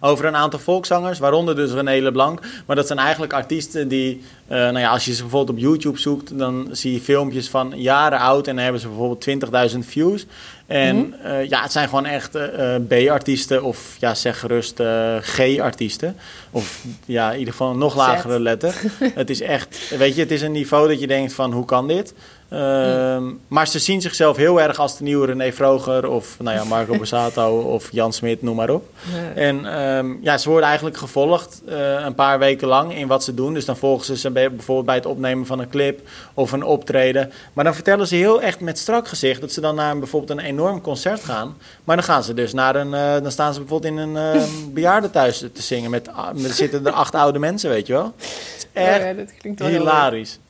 over 0.00 0.24
een 0.24 0.36
aantal 0.36 0.58
volkszangers, 0.58 1.18
waaronder 1.18 1.56
dus 1.56 1.72
René 1.72 2.00
Leblanc. 2.02 2.40
Maar 2.66 2.76
dat 2.76 2.86
zijn 2.86 2.98
eigenlijk 2.98 3.32
artiesten 3.32 3.88
die, 3.88 4.22
eh, 4.46 4.56
nou 4.58 4.78
ja, 4.78 4.90
als 4.90 5.04
je 5.04 5.14
ze 5.14 5.20
bijvoorbeeld 5.22 5.56
op 5.58 5.64
YouTube 5.64 5.98
zoekt, 5.98 6.38
dan 6.38 6.68
zie 6.72 6.92
je 6.92 7.00
filmpjes 7.00 7.48
van 7.48 7.72
jaren 7.76 8.18
oud 8.18 8.46
en 8.46 8.54
dan 8.54 8.62
hebben 8.64 8.80
ze 8.80 8.88
bijvoorbeeld 8.88 9.20
20.000 9.20 9.86
views. 9.86 10.26
En 10.66 10.96
Mhm. 10.96 11.26
eh, 11.26 11.48
ja, 11.48 11.62
het 11.62 11.72
zijn 11.72 11.88
gewoon 11.88 12.06
echt 12.06 12.34
eh, 12.34 12.74
B-artiesten 12.88 13.62
of 13.62 13.96
ja, 14.00 14.14
zeg 14.14 14.38
gerust 14.40 14.80
G-artiesten. 15.20 16.16
Of 16.50 16.84
ja, 17.04 17.32
in 17.32 17.38
ieder 17.38 17.52
geval 17.52 17.70
een 17.70 17.78
nog 17.78 17.96
lagere 17.96 18.40
letter. 18.40 18.74
het 19.14 19.30
is 19.30 19.40
echt, 19.40 19.94
weet 19.98 20.14
je, 20.14 20.20
het 20.20 20.30
is 20.30 20.42
een 20.42 20.52
niveau 20.52 20.88
dat 20.88 21.00
je 21.00 21.06
denkt 21.06 21.32
van 21.32 21.52
hoe 21.52 21.64
kan 21.64 21.88
dit? 21.88 22.14
Ehm, 22.48 23.24
Maar 23.48 23.68
ze 23.68 23.78
zien 23.78 24.00
zichzelf 24.00 24.36
heel 24.36 24.60
erg 24.60 24.78
als 24.78 24.96
de 24.98 25.04
nieuwe 25.04 25.26
René 25.26 25.52
Vroger 25.52 26.08
of 26.08 26.36
nou 26.40 26.56
ja, 26.56 26.64
Marco 26.64 26.96
Borsato 26.98 27.58
of 27.60 27.88
Jan 27.92 28.12
Smit, 28.12 28.42
noem 28.42 28.56
maar 28.56 28.70
op. 28.70 28.88
Nee. 29.12 29.46
En 29.46 29.66
ehm, 29.78 30.14
ja, 30.20 30.38
ze 30.38 30.48
worden 30.48 30.66
eigenlijk 30.68 30.96
gevolgd 30.96 31.62
eh, 31.68 31.90
een 32.04 32.14
paar 32.14 32.38
weken 32.38 32.68
lang 32.68 32.94
in 32.96 33.06
wat 33.06 33.24
ze 33.24 33.34
doen. 33.34 33.54
Dus 33.54 33.64
dan 33.64 33.76
volgen 33.76 34.04
ze 34.06 34.16
ze 34.16 34.30
bij- 34.30 34.50
bijvoorbeeld 34.50 34.86
bij 34.86 34.94
het 34.94 35.06
opnemen 35.06 35.46
van 35.46 35.58
een 35.58 35.68
clip 35.68 36.08
of 36.34 36.52
een 36.52 36.62
optreden. 36.62 37.32
Maar 37.52 37.64
dan 37.64 37.74
vertellen 37.74 38.06
ze 38.06 38.14
heel 38.14 38.42
echt 38.42 38.60
met 38.60 38.78
strak 38.78 39.08
gezicht 39.08 39.40
dat 39.40 39.52
ze 39.52 39.60
dan 39.60 39.74
naar 39.74 39.90
een, 39.92 39.98
bijvoorbeeld 39.98 40.38
een 40.38 40.44
enorm 40.44 40.80
concert 40.80 41.24
gaan. 41.24 41.56
Maar 41.84 41.96
dan 41.96 42.04
gaan 42.04 42.22
ze 42.24 42.34
dus 42.34 42.52
naar 42.52 42.76
een, 42.76 42.94
eh, 42.94 43.12
dan 43.22 43.30
staan 43.30 43.52
ze 43.54 43.60
bijvoorbeeld 43.60 43.92
in 43.92 43.98
een 43.98 44.16
eh 44.34 44.42
bejaardentehuis 44.72 45.38
te 45.38 45.62
zingen. 45.62 45.90
Met, 45.90 46.08
ah, 46.12 46.32
met, 46.32 46.44
er 46.44 46.50
zitten 46.54 46.86
er 46.86 46.92
acht 46.92 47.14
oude 47.14 47.38
mensen, 47.38 47.70
weet 47.70 47.86
je 47.86 47.92
wel. 47.92 48.12
Het 48.16 48.56
is 48.58 48.66
echt 48.72 49.00
Ja, 49.00 49.06
ja, 49.06 49.12
dat 49.14 49.32
klinkt 49.38 49.60
wel 49.60 49.68
hilarisch. 49.68 50.38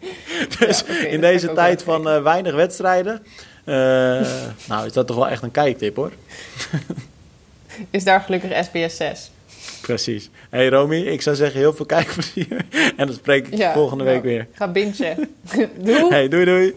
dus 0.58 0.84
Ja, 0.88 1.06
in 1.06 1.20
deze 1.20 1.52
tijd 1.52 1.82
van 1.82 2.08
eh, 2.08 2.22
weinig 2.22 2.54
wedstrijden. 2.54 3.22
eh, 3.64 3.74
nou, 4.68 4.86
is 4.86 4.92
dat 4.92 5.06
toch 5.06 5.16
wel 5.16 5.28
echt 5.28 5.42
een 5.42 5.50
kijktip 5.50 5.96
hoor. 5.96 6.12
Is 7.90 8.04
daar 8.04 8.20
gelukkig 8.20 8.64
SBS 8.64 8.96
6. 8.96 9.30
Precies. 9.82 10.30
Hey 10.50 10.68
Romy, 10.68 10.96
ik 10.96 11.22
zou 11.22 11.36
zeggen 11.36 11.60
heel 11.60 11.72
veel 11.72 11.86
kijkplezier. 11.86 12.64
En 12.96 13.06
dan 13.06 13.14
spreek 13.14 13.46
ik 13.46 13.56
Ja, 13.58 13.72
volgende 13.72 14.04
nou, 14.04 14.16
week 14.16 14.24
weer. 14.24 14.46
Ga 14.52 14.68
bingen. 14.68 15.28
Doei! 15.76 16.08
Hey, 16.08 16.28
doei 16.28 16.44
doei. 16.44 16.74